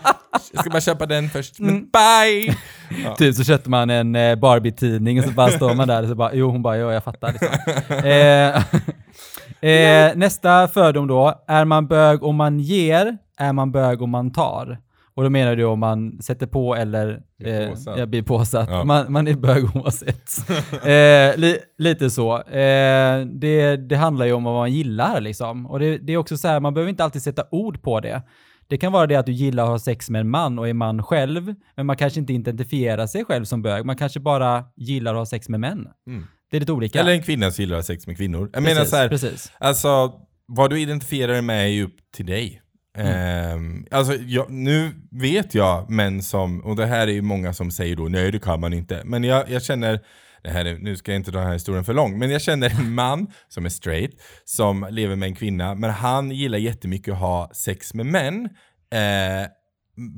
Jag 0.54 0.62
ska 0.62 0.70
bara 0.70 0.82
köpa 0.82 1.06
den 1.06 1.30
först, 1.30 1.60
men 1.60 1.90
bye! 1.90 2.56
Ja. 3.04 3.16
Typ 3.18 3.36
så 3.36 3.44
köpte 3.44 3.70
man 3.70 3.90
en 3.90 4.16
eh, 4.16 4.36
Barbie-tidning 4.36 5.20
och 5.20 5.26
så 5.26 5.32
bara 5.32 5.52
står 5.52 5.74
man 5.74 5.88
där 5.88 6.04
och 6.04 6.10
så 6.10 6.16
bara 6.16 6.34
“Jo” 6.34 6.52
hon 6.52 6.62
bara 6.62 6.78
“Jo, 6.78 6.92
jag 6.92 7.04
fattar”. 7.04 7.32
Liksom. 7.32 7.50
eh, 9.64 9.72
eh, 9.72 10.16
nästa 10.16 10.68
fördom 10.68 11.08
då. 11.08 11.44
Är 11.48 11.66
man 11.66 11.88
bög 11.88 12.24
om 12.24 12.36
man 12.36 12.60
ger? 12.60 13.18
Är 13.38 13.54
man 13.54 13.72
bög 13.72 14.02
om 14.02 14.10
man 14.10 14.32
tar? 14.32 14.78
Och 15.20 15.24
då 15.24 15.30
menar 15.30 15.56
du 15.56 15.64
om 15.66 15.80
man 15.80 16.22
sätter 16.22 16.48
på 16.48 16.76
eller 16.76 17.22
Blir 17.40 17.62
eh, 17.62 17.70
påsatt. 17.70 18.00
ja, 18.00 18.06
blir 18.06 18.22
påsatt. 18.22 18.70
Ja. 18.72 18.84
Man, 18.84 19.12
man 19.12 19.28
är 19.28 19.34
bög 19.34 19.76
oavsett. 19.76 20.50
eh, 20.84 21.40
li, 21.40 21.58
lite 21.78 22.10
så. 22.10 22.42
Eh, 22.42 23.26
det, 23.26 23.76
det 23.76 23.96
handlar 23.96 24.26
ju 24.26 24.34
om 24.34 24.44
vad 24.44 24.54
man 24.54 24.74
gillar 24.74 25.22
liksom. 25.22 25.66
Och 25.66 25.80
det, 25.80 25.98
det 25.98 26.14
är 26.14 26.18
också 26.18 26.38
så 26.38 26.48
här, 26.48 26.60
man 26.60 26.74
behöver 26.74 26.90
inte 26.90 27.04
alltid 27.04 27.22
sätta 27.22 27.44
ord 27.52 27.82
på 27.82 28.00
det. 28.00 28.22
Det 28.68 28.78
kan 28.78 28.92
vara 28.92 29.08
det 29.08 29.16
att 29.16 29.26
du 29.26 29.32
gillar 29.32 29.64
att 29.64 29.70
ha 29.70 29.80
sex 29.80 30.10
med 30.10 30.22
en 30.22 30.30
man 30.30 30.60
och 30.60 30.70
är 30.70 30.74
man 30.74 31.04
själv, 31.04 31.56
men 31.76 31.86
man 31.86 31.98
kanske 31.98 32.20
inte 32.20 32.34
identifierar 32.34 33.08
sig 33.08 33.26
själv 33.26 33.46
som 33.46 33.62
bög. 33.62 33.86
Man 33.86 33.96
kanske 33.96 34.20
bara 34.20 34.64
gillar 34.76 35.14
att 35.14 35.20
ha 35.20 35.26
sex 35.26 35.50
med 35.50 35.60
män. 35.60 35.88
Mm. 36.08 36.28
Det 36.52 36.58
är 36.58 36.60
lite 36.60 36.72
olika. 36.72 37.00
Eller 37.00 37.12
en 37.12 37.24
kvinna 37.24 37.52
som 37.52 37.62
gillar 37.62 37.78
att 37.78 37.88
ha 37.88 37.94
sex 37.96 38.08
med 38.08 38.18
kvinnor. 38.18 38.50
Jag 38.54 38.64
menar 38.64 38.76
precis, 38.76 38.90
så 38.90 38.96
här, 38.96 39.10
precis. 39.10 39.52
alltså 39.60 40.12
vad 40.46 40.70
du 40.70 40.82
identifierar 40.82 41.34
dig 41.34 41.42
med 41.42 41.64
är 41.64 41.70
ju 41.70 41.84
upp 41.84 41.96
till 42.16 42.26
dig. 42.26 42.62
Ehm, 43.00 43.86
alltså 43.92 44.14
jag, 44.16 44.52
nu 44.52 44.92
vet 45.12 45.56
jag 45.56 45.90
män 45.90 46.24
som, 46.24 46.60
och 46.60 46.76
det 46.76 46.86
här 46.86 47.08
är 47.08 47.12
ju 47.12 47.22
många 47.22 47.54
som 47.54 47.72
säger 47.72 47.96
då 47.96 48.04
nej 48.04 48.32
det 48.32 48.40
kan 48.40 48.60
man 48.60 48.74
inte. 48.74 49.02
Men 49.06 49.24
jag, 49.24 49.50
jag 49.50 49.64
känner, 49.64 50.00
det 50.44 50.50
här 50.50 50.66
är, 50.66 50.78
nu 50.78 50.96
ska 50.96 51.12
jag 51.12 51.20
inte 51.20 51.32
dra 51.32 51.40
den 51.40 51.48
här 51.48 51.54
historien 51.54 51.84
för 51.84 51.94
lång, 51.94 52.20
men 52.20 52.30
jag 52.30 52.42
känner 52.42 52.70
en 52.70 52.94
man 52.94 53.28
som 53.48 53.66
är 53.66 53.70
straight, 53.70 54.12
som 54.46 54.88
lever 54.92 55.16
med 55.16 55.28
en 55.28 55.36
kvinna, 55.36 55.76
men 55.76 55.90
han 55.90 56.32
gillar 56.32 56.58
jättemycket 56.58 57.14
att 57.14 57.20
ha 57.20 57.52
sex 57.54 57.94
med 57.94 58.06
män. 58.06 58.50
Eh, 58.92 59.50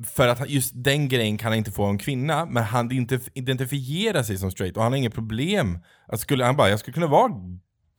för 0.08 0.28
att 0.28 0.50
just 0.50 0.72
den 0.76 1.10
grejen 1.10 1.38
kan 1.38 1.52
han 1.52 1.58
inte 1.58 1.72
få 1.72 1.84
av 1.84 1.90
en 1.90 1.98
kvinna, 1.98 2.46
men 2.46 2.64
han 2.64 3.08
identifierar 3.34 4.24
sig 4.24 4.38
som 4.38 4.52
straight 4.52 4.78
och 4.78 4.84
han 4.84 4.92
har 4.92 4.98
inget 4.98 5.14
problem. 5.14 5.80
Att 6.08 6.20
skulle, 6.20 6.46
han 6.46 6.56
bara, 6.56 6.70
jag 6.70 6.80
skulle 6.80 6.94
kunna 6.94 7.08
vara 7.08 7.32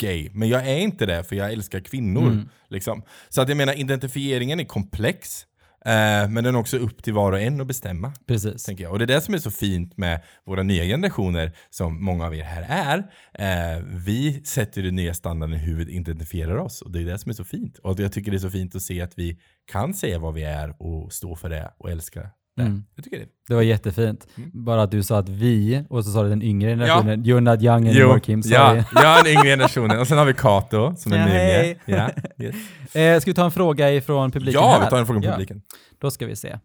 gay, 0.02 0.30
men 0.32 0.49
jag 0.49 0.68
är 0.68 0.78
inte 0.78 1.06
det 1.06 1.25
för 1.25 1.37
jag 1.37 1.52
älskar 1.52 1.80
kvinnor. 1.80 2.26
Mm. 2.26 2.49
Liksom. 2.68 3.02
Så 3.28 3.42
att 3.42 3.49
jag 3.49 3.56
menar, 3.56 3.73
identifieringen 3.73 4.61
är 4.61 4.64
komplex, 4.64 5.47
eh, 5.85 6.28
men 6.28 6.44
den 6.44 6.54
är 6.54 6.59
också 6.59 6.76
upp 6.76 7.02
till 7.02 7.12
var 7.12 7.32
och 7.32 7.40
en 7.40 7.61
att 7.61 7.66
bestämma. 7.66 8.12
Precis. 8.26 8.64
Tänker 8.64 8.85
jag. 8.85 8.92
Och 8.92 8.99
det 8.99 9.04
är 9.04 9.06
det 9.06 9.21
som 9.21 9.35
är 9.35 9.38
så 9.38 9.50
fint 9.50 9.97
med 9.97 10.23
våra 10.47 10.62
nya 10.62 10.85
generationer, 10.85 11.52
som 11.71 12.04
många 12.04 12.26
av 12.26 12.35
er 12.35 12.42
här 12.42 12.66
är. 12.68 12.99
Eh, 13.35 13.82
vi 13.85 14.42
sätter 14.44 14.82
den 14.82 14.97
nya 14.97 15.14
standarden 15.14 15.56
i 15.56 15.59
hur 15.59 15.76
vi 15.76 15.92
identifierar 15.92 16.56
oss. 16.56 16.82
Och 16.82 16.90
det 16.90 17.00
är 17.00 17.04
det 17.04 17.18
som 17.18 17.30
är 17.30 17.35
så 17.35 17.44
fint. 17.44 17.78
Och 17.78 18.00
jag 18.00 18.12
tycker 18.12 18.30
det 18.30 18.37
är 18.37 18.38
så 18.38 18.50
fint 18.50 18.75
att 18.76 18.82
se 18.82 19.00
att 19.00 19.18
vi 19.18 19.38
kan 19.73 19.94
säga 19.94 20.18
vad 20.18 20.35
vi 20.35 20.42
är 20.42 20.82
och 20.82 21.12
stå 21.12 21.37
för 21.37 21.49
det 21.49 21.75
och 21.78 21.90
älska 21.90 22.30
det. 22.56 22.62
Mm. 22.62 22.85
Jag 22.94 23.04
tycker 23.04 23.18
det. 23.18 23.26
Det 23.49 23.54
var 23.54 23.62
jättefint. 23.62 24.26
Mm. 24.37 24.50
Bara 24.54 24.82
att 24.82 24.90
du 24.90 25.02
sa 25.02 25.18
att 25.18 25.28
vi, 25.28 25.85
och 25.90 26.04
så 26.04 26.11
sa 26.11 26.23
du 26.23 26.28
den 26.28 26.42
yngre 26.42 26.71
generationen. 26.71 27.25
You're 27.25 27.40
not 27.40 27.62
young 27.62 27.88
anymore 27.88 28.21
Kim, 28.21 28.42
sorry. 28.42 28.54
ja, 28.56 28.85
jag 28.94 29.18
är 29.18 29.25
den 29.25 29.32
yngre 29.32 29.44
generationen. 29.49 29.99
Och 30.00 30.09
sen 30.09 30.18
har 30.18 30.25
vi 30.25 30.35
Kato 30.35 30.94
som 30.97 31.12
är 31.12 31.18
Ja, 31.18 31.25
hej. 31.25 31.80
Ja, 31.85 32.11
yes. 32.44 32.56
Eh, 32.94 33.21
ska 33.21 33.30
vi 33.30 33.35
ta 33.35 33.44
en 33.44 33.50
fråga 33.50 33.92
ifrån 33.92 34.30
publiken 34.30 34.61
ja, 34.62 34.73
här? 34.73 34.85
vi 34.85 34.90
tar 34.90 34.99
en 34.99 35.06
fråga 35.06 35.21
från 35.21 35.23
Ja, 35.23 35.32
publiken. 35.32 35.62
Då 36.00 36.11
ska 36.11 36.26
vi 36.26 36.37
se. 36.37 36.59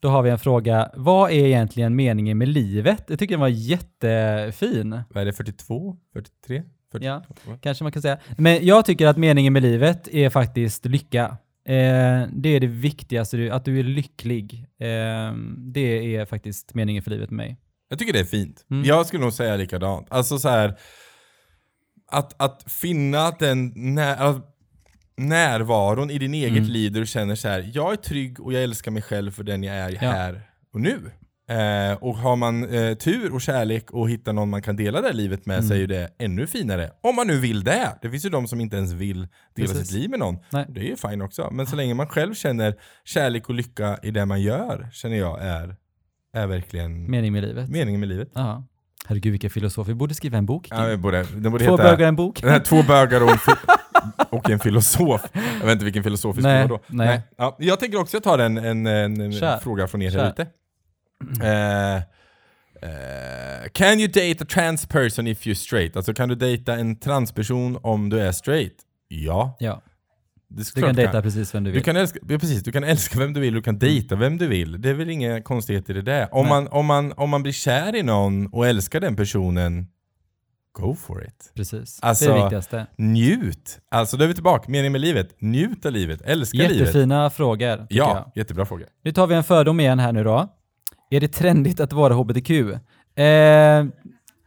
Då 0.00 0.08
har 0.08 0.22
vi 0.22 0.30
en 0.30 0.38
fråga. 0.38 0.90
Vad 0.94 1.30
är 1.30 1.34
egentligen 1.46 1.96
meningen 1.96 2.38
med 2.38 2.48
livet? 2.48 3.04
Jag 3.08 3.18
tycker 3.18 3.34
den 3.34 3.40
var 3.40 3.48
jättefin. 3.48 5.02
Vad 5.10 5.22
är 5.22 5.24
det, 5.26 5.32
42? 5.32 5.96
43? 6.12 6.62
42? 6.92 7.06
Ja. 7.06 7.22
Kanske 7.60 7.84
man 7.84 7.92
kan 7.92 8.02
säga. 8.02 8.18
Men 8.38 8.66
jag 8.66 8.84
tycker 8.84 9.06
att 9.06 9.16
meningen 9.16 9.52
med 9.52 9.62
livet 9.62 10.08
är 10.08 10.30
faktiskt 10.30 10.84
lycka. 10.86 11.36
Eh, 11.66 12.28
det 12.32 12.48
är 12.48 12.60
det 12.60 12.66
viktigaste, 12.66 13.48
att 13.52 13.64
du 13.64 13.78
är 13.80 13.84
lycklig. 13.84 14.66
Eh, 14.78 15.34
det 15.56 16.16
är 16.16 16.26
faktiskt 16.26 16.74
meningen 16.74 17.02
för 17.02 17.10
livet 17.10 17.30
med 17.30 17.36
mig. 17.46 17.56
Jag 17.88 17.98
tycker 17.98 18.12
det 18.12 18.20
är 18.20 18.24
fint. 18.24 18.66
Mm. 18.70 18.84
Jag 18.84 19.06
skulle 19.06 19.22
nog 19.22 19.32
säga 19.32 19.56
likadant. 19.56 20.06
Alltså 20.10 20.38
så 20.38 20.48
här 20.48 20.78
att, 22.06 22.42
att 22.42 22.72
finna 22.72 23.30
den 23.30 23.72
när, 23.76 24.16
att 24.16 24.50
närvaron 25.16 26.10
i 26.10 26.18
din 26.18 26.34
eget 26.34 26.50
Mm. 26.58 26.64
liv 26.70 26.92
där 26.92 27.00
du 27.00 27.06
känner 27.06 27.34
så 27.34 27.48
här: 27.48 27.70
jag 27.74 27.92
är 27.92 27.96
trygg 27.96 28.40
och 28.40 28.52
jag 28.52 28.62
älskar 28.62 28.90
mig 28.90 29.02
själv 29.02 29.30
för 29.30 29.42
den 29.44 29.62
jag 29.62 29.76
är 29.76 29.90
Ja. 29.92 29.98
här 30.10 30.42
och 30.72 30.80
nu. 30.80 31.10
Eh, 31.48 31.96
och 32.00 32.16
har 32.16 32.36
man 32.36 32.68
eh, 32.74 32.94
tur 32.94 33.34
och 33.34 33.40
kärlek 33.40 33.90
och 33.90 34.10
hittar 34.10 34.32
någon 34.32 34.50
man 34.50 34.62
kan 34.62 34.76
dela 34.76 35.00
det 35.00 35.06
här 35.06 35.14
livet 35.14 35.46
med 35.46 35.54
Mm. 35.56 35.68
så 35.68 35.74
är 35.74 35.78
ju 35.78 35.86
det 35.86 36.08
ännu 36.18 36.46
finare. 36.46 36.90
Om 37.00 37.16
man 37.16 37.26
nu 37.26 37.38
vill 37.40 37.64
det. 37.64 37.98
Det 38.02 38.10
finns 38.10 38.24
ju 38.24 38.28
de 38.28 38.48
som 38.48 38.60
inte 38.60 38.76
ens 38.76 38.92
vill 38.92 39.28
dela 39.54 39.68
Precis. 39.68 39.88
sitt 39.88 39.96
liv 40.00 40.10
med 40.10 40.18
någon. 40.18 40.36
Nej. 40.52 40.66
Det 40.68 40.80
är 40.80 40.84
ju 40.84 40.96
fine 40.96 41.22
också. 41.22 41.48
Men 41.52 41.66
så 41.66 41.76
länge 41.76 41.94
man 41.94 42.06
själv 42.06 42.34
känner 42.34 42.74
kärlek 43.04 43.48
och 43.48 43.54
lycka 43.54 43.98
i 44.02 44.10
det 44.10 44.26
man 44.26 44.42
gör, 44.42 44.88
känner 44.92 45.16
jag 45.16 45.42
är, 45.44 45.76
är 46.34 46.46
verkligen 46.46 47.10
Mening 47.10 47.32
med 47.32 47.42
livet. 47.42 47.68
meningen 47.68 48.00
med 48.00 48.08
livet. 48.08 48.28
Ja. 48.34 48.64
Herregud 49.06 49.30
vilken 49.30 49.50
filosof. 49.50 49.88
Vi 49.88 49.94
borde 49.94 50.14
skriva 50.14 50.38
en 50.38 50.46
bok. 50.46 50.68
Ja, 50.70 50.86
det 50.86 50.96
borde, 50.96 51.22
det 51.36 51.50
borde 51.50 51.64
Två 51.64 51.70
heta 51.76 51.82
bögar 51.90 52.08
en 52.08 52.16
bok. 52.16 52.40
den 52.42 52.50
här 52.50 52.60
två 52.60 52.82
bögar 52.82 53.22
och 53.22 53.30
en, 53.30 53.38
och 54.38 54.50
en 54.50 54.58
filosof. 54.60 55.22
Jag 55.60 55.66
vet 55.66 55.72
inte 55.72 55.84
vilken 55.84 56.02
filosof 56.04 56.36
vi 56.36 56.40
skulle 56.42 56.54
Nej, 56.54 56.68
då. 56.68 56.80
nej. 56.88 57.22
Ja, 57.36 57.56
jag 57.58 57.80
tänker 57.80 58.00
också 58.00 58.20
ta 58.20 58.42
en, 58.44 58.56
en, 58.58 58.86
en 58.86 59.32
fråga 59.60 59.86
från 59.86 60.02
er 60.02 60.10
här 60.10 60.28
ute. 60.28 60.46
Eh, 62.82 63.68
can 63.72 64.00
you 64.00 64.08
date 64.08 64.36
a 64.44 64.46
trans 64.50 64.86
person 64.86 65.26
if 65.26 65.46
you're 65.46 65.54
straight? 65.54 65.96
Alltså 65.96 66.14
kan 66.14 66.28
du 66.28 66.34
dejta 66.34 66.74
en 66.74 66.96
transperson 66.96 67.78
om 67.82 68.10
du 68.10 68.20
är 68.20 68.32
straight? 68.32 68.74
Ja. 69.08 69.56
Ja, 69.60 69.82
du 70.48 70.64
kan 70.64 70.82
du 70.88 70.92
dejta 71.02 71.22
precis 71.22 71.54
vem 71.54 71.64
du 71.64 71.70
Du 71.70 71.74
vill. 71.74 71.84
kan, 71.84 71.96
älska, 71.96 72.18
ja, 72.28 72.38
precis, 72.38 72.62
du 72.62 72.72
kan 72.72 72.84
älska 72.84 73.18
vem 73.18 73.32
du 73.32 73.40
vill, 73.40 73.54
du 73.54 73.62
kan 73.62 73.78
dejta 73.78 74.16
vem 74.16 74.38
du 74.38 74.46
vill. 74.46 74.80
Det 74.82 74.90
är 74.90 74.94
väl 74.94 75.10
inga 75.10 75.42
konstigheter 75.42 75.96
i 75.96 76.02
det. 76.02 76.28
Om 76.32 76.42
Nej. 76.46 76.50
man, 76.50 76.68
om, 76.68 76.86
man, 76.86 77.12
om 77.12 77.30
man 77.30 77.42
blir 77.42 77.52
kär 77.52 77.96
i 77.96 78.02
någon 78.02 78.46
och 78.46 78.66
älskar 78.66 79.00
den 79.00 79.16
personen, 79.16 79.86
go 80.72 80.94
for 80.94 81.24
it. 81.26 81.52
Precis. 81.54 81.98
Alltså- 82.02 82.24
det 82.24 82.30
är 82.32 82.36
det 82.36 82.42
viktigaste. 82.42 82.86
Njut! 82.96 83.78
Alltså 83.90 84.16
då 84.16 84.24
är 84.24 84.28
vi 84.28 84.34
tillbaka, 84.34 84.64
meningen 84.70 84.92
med 84.92 85.00
livet. 85.00 85.40
Njut 85.40 85.86
av 85.86 85.92
livet, 85.92 86.22
älska 86.22 86.58
livet. 86.58 86.76
Jättefina 86.76 87.30
frågor. 87.30 87.76
tycker 87.76 87.96
jag. 87.96 88.08
Ja, 88.08 88.32
jättebra 88.34 88.64
fråga. 88.66 88.86
Nu 89.04 89.12
tar 89.12 89.26
vi 89.26 89.34
en 89.34 89.44
fördom 89.44 89.80
igen 89.80 89.98
här 89.98 90.12
nu 90.12 90.24
då. 90.24 90.48
Är 91.10 91.20
det 91.20 91.28
trendigt 91.28 91.80
att 91.80 91.92
vara 91.92 92.14
HBTQ? 92.14 92.50
Eh, 92.50 92.74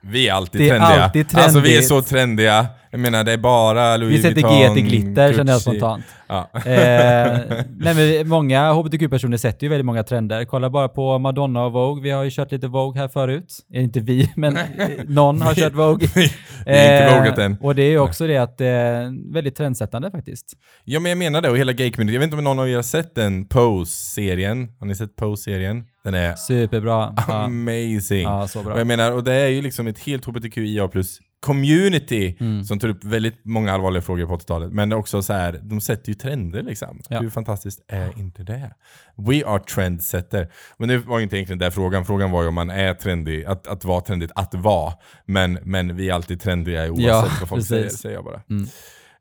Vi 0.01 0.27
är 0.27 0.33
alltid 0.33 0.61
Det 0.61 0.69
är 0.69 0.69
trendiga. 0.69 1.03
alltid 1.03 1.35
Alltså 1.37 1.59
vi 1.59 1.77
är 1.77 1.81
så 1.81 2.01
trendiga. 2.01 2.65
Jag 2.91 2.99
menar 2.99 3.23
det 3.23 3.33
är 3.33 3.37
bara 3.37 3.97
Louis 3.97 4.13
vi 4.17 4.21
sätter 4.21 4.41
Vuitton, 4.41 4.59
G 4.59 4.69
till 4.73 4.83
glitter 4.83 5.33
känner 5.33 5.51
jag 5.51 5.61
spontant. 5.61 6.03
Ja. 6.27 6.49
Eh, 6.53 7.39
nej 7.79 7.95
men 7.95 8.27
många 8.27 8.71
HBTQ-personer 8.73 9.37
sätter 9.37 9.63
ju 9.63 9.69
väldigt 9.69 9.85
många 9.85 10.03
trender. 10.03 10.45
Kolla 10.45 10.69
bara 10.69 10.87
på 10.89 11.19
Madonna 11.19 11.65
och 11.65 11.71
Vogue. 11.71 12.03
Vi 12.03 12.09
har 12.11 12.23
ju 12.23 12.29
kört 12.31 12.51
lite 12.51 12.67
Vogue 12.67 13.01
här 13.01 13.07
förut. 13.07 13.53
Eh, 13.73 13.83
inte 13.83 13.99
vi, 13.99 14.31
men 14.35 14.57
eh, 14.57 14.63
någon 15.07 15.41
har 15.41 15.53
kört 15.55 15.73
Vogue. 15.73 16.07
vi 16.15 16.21
är 16.65 17.03
inte 17.03 17.15
Eh, 17.15 17.19
vågat 17.19 17.37
än. 17.37 17.57
Och 17.61 17.75
det 17.75 17.83
är 17.83 17.89
ju 17.89 17.99
också 17.99 18.27
det 18.27 18.37
att 18.37 18.57
det 18.57 18.67
är 18.67 19.33
väldigt 19.33 19.55
trendsättande 19.55 20.11
faktiskt. 20.11 20.53
Ja 20.83 20.99
men 20.99 21.09
jag 21.09 21.17
menar 21.17 21.41
det, 21.41 21.49
och 21.49 21.57
hela 21.57 21.73
gay 21.73 21.91
community. 21.91 22.13
Jag 22.13 22.19
vet 22.19 22.27
inte 22.27 22.37
om 22.37 22.43
någon 22.43 22.59
av 22.59 22.69
er 22.69 22.75
har 22.75 22.81
sett 22.83 23.15
den 23.15 23.45
Pose-serien? 23.45 24.67
Har 24.79 24.87
ni 24.87 24.95
sett 24.95 25.15
Pose-serien? 25.15 25.83
Den 26.03 26.13
är 26.13 26.35
Superbra. 26.35 27.13
Ja, 27.27 27.33
amazing. 27.43 28.21
ja 28.23 28.47
så 28.47 28.59
Och 28.59 28.65
bra. 28.65 28.77
jag 28.77 28.87
menar, 28.87 29.11
och 29.11 29.23
det 29.23 29.33
är 29.33 29.47
ju 29.47 29.61
liksom 29.61 29.87
ett 29.87 29.99
helt 29.99 30.25
hbtqia 30.25 30.87
plus 30.87 31.19
community 31.39 32.37
Mm. 32.39 32.63
som 32.63 32.79
tar 32.79 32.87
upp 32.87 33.03
väldigt 33.03 33.45
många 33.45 33.73
allvarliga 33.73 34.01
frågor 34.01 34.25
på 34.25 34.33
80-talet. 34.37 34.71
Men 34.73 34.93
också 34.93 35.21
så 35.21 35.33
här, 35.33 35.59
de 35.63 35.81
sätter 35.81 36.09
ju 36.09 36.13
trender 36.15 36.63
liksom. 36.63 37.01
Ja. 37.09 37.19
Hur 37.19 37.29
fantastiskt 37.29 37.81
är 37.87 38.19
inte 38.19 38.43
det? 38.43 38.73
We 39.17 39.45
are 39.45 39.59
trendsetter. 39.59 40.51
Men 40.77 40.89
det 40.89 40.97
var 40.97 41.17
ju 41.19 41.23
inte 41.23 41.35
egentligen 41.37 41.59
den 41.59 41.71
frågan. 41.71 42.05
Frågan 42.05 42.31
var 42.31 42.41
ju 42.41 42.47
om 42.47 42.53
man 42.55 42.69
är 42.69 42.93
trendig, 42.93 43.45
att, 43.45 43.67
att 43.67 43.85
vara 43.85 44.01
trendigt 44.01 44.31
att 44.35 44.53
vara. 44.53 44.93
Men, 45.25 45.59
men 45.63 45.95
vi 45.95 46.09
är 46.09 46.13
alltid 46.13 46.41
trendiga 46.41 46.91
oavsett 46.91 47.05
Ja, 47.07 47.27
vad 47.39 47.49
folk 47.49 47.65
säger, 47.65 47.89
säger 47.89 48.15
jag 48.15 48.25
bara. 48.25 48.41
Mm. 48.49 48.67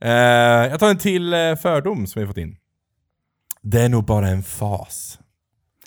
Eh, 0.00 0.70
jag 0.70 0.80
tar 0.80 0.90
en 0.90 0.98
till 0.98 1.32
eh, 1.32 1.54
fördom 1.56 2.06
som 2.06 2.20
vi 2.22 2.26
fått 2.28 2.36
in. 2.38 2.56
Det 3.62 3.80
är 3.82 3.88
nog 3.88 4.04
bara 4.04 4.28
en 4.28 4.42
fas. 4.42 5.18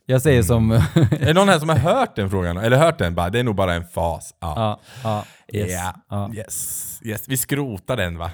Jag 0.09 0.21
säger 0.21 0.43
som... 0.43 0.71
är 0.71 1.25
det 1.25 1.33
någon 1.33 1.49
här 1.49 1.59
som 1.59 1.69
har 1.69 1.75
hört 1.75 2.15
den 2.15 2.29
frågan? 2.29 2.57
Eller 2.57 2.77
hört 2.77 2.97
den? 2.97 3.15
Bara, 3.15 3.29
det 3.29 3.39
är 3.39 3.43
nog 3.43 3.55
bara 3.55 3.73
en 3.73 3.85
fas. 3.85 4.35
Ja. 4.39 4.53
ja, 4.55 4.79
ja, 5.03 5.23
yes. 5.59 5.71
Ja. 5.71 5.93
ja. 6.09 6.31
Yes. 6.33 6.99
yes. 7.03 7.23
Vi 7.27 7.37
skrotar 7.37 7.97
den 7.97 8.17
va? 8.17 8.31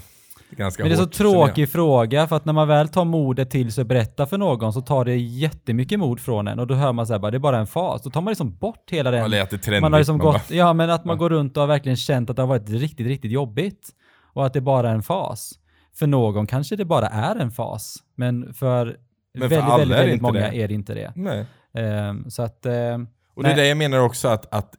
Ganska 0.49 0.83
Men 0.83 0.89
det 0.89 0.93
är 0.93 0.97
så 0.97 1.03
hårt, 1.03 1.19
jag. 1.19 1.31
tråkig 1.31 1.69
fråga 1.69 2.27
för 2.27 2.35
att 2.35 2.45
när 2.45 2.53
man 2.53 2.67
väl 2.67 2.87
tar 2.87 3.05
modet 3.05 3.49
till 3.49 3.71
sig 3.71 3.81
och 3.81 3.87
berättar 3.87 4.25
för 4.25 4.37
någon 4.37 4.73
så 4.73 4.81
tar 4.81 5.05
det 5.05 5.17
jättemycket 5.17 5.99
mod 5.99 6.19
från 6.19 6.47
en 6.47 6.59
och 6.59 6.67
då 6.67 6.75
hör 6.75 6.93
man 6.93 7.07
så 7.07 7.13
här 7.13 7.19
bara, 7.19 7.31
det 7.31 7.37
är 7.37 7.39
bara 7.39 7.57
en 7.57 7.67
fas. 7.67 8.01
Då 8.01 8.09
tar 8.09 8.21
man 8.21 8.31
liksom 8.31 8.57
bort 8.57 8.91
hela 8.91 9.11
den. 9.11 9.33
Är 9.33 9.45
trendigt. 9.45 9.81
Man 9.81 9.93
har 9.93 9.99
liksom 9.99 10.17
man 10.17 10.25
gått, 10.25 10.51
ja 10.51 10.73
men 10.73 10.89
att 10.89 11.05
man 11.05 11.17
går 11.17 11.29
runt 11.29 11.57
och 11.57 11.61
har 11.61 11.67
verkligen 11.67 11.95
känt 11.95 12.29
att 12.29 12.35
det 12.35 12.41
har 12.41 12.47
varit 12.47 12.69
riktigt, 12.69 13.07
riktigt 13.07 13.31
jobbigt. 13.31 13.89
Och 14.33 14.45
att 14.45 14.53
det 14.53 14.61
bara 14.61 14.89
är 14.89 14.93
en 14.93 15.03
fas. 15.03 15.53
För 15.95 16.07
någon 16.07 16.47
kanske 16.47 16.75
det 16.75 16.85
bara 16.85 17.07
är 17.07 17.35
en 17.35 17.51
fas. 17.51 17.97
Men 18.15 18.53
för, 18.53 18.97
Men 19.33 19.49
för 19.49 19.55
väldigt, 19.55 19.79
väldigt, 19.79 19.97
väldigt 19.97 20.21
många 20.21 20.39
det. 20.39 20.57
är 20.57 20.67
det 20.67 20.73
inte 20.73 20.93
det. 20.93 21.13
Nej. 21.15 21.45
Ehm, 21.75 22.29
så 22.29 22.43
att, 22.43 22.65
ehm, 22.65 23.07
Och 23.33 23.43
det 23.43 23.51
är 23.51 23.55
det 23.55 23.67
jag 23.67 23.77
menar 23.77 23.99
också 23.99 24.27
att, 24.27 24.53
att 24.53 24.75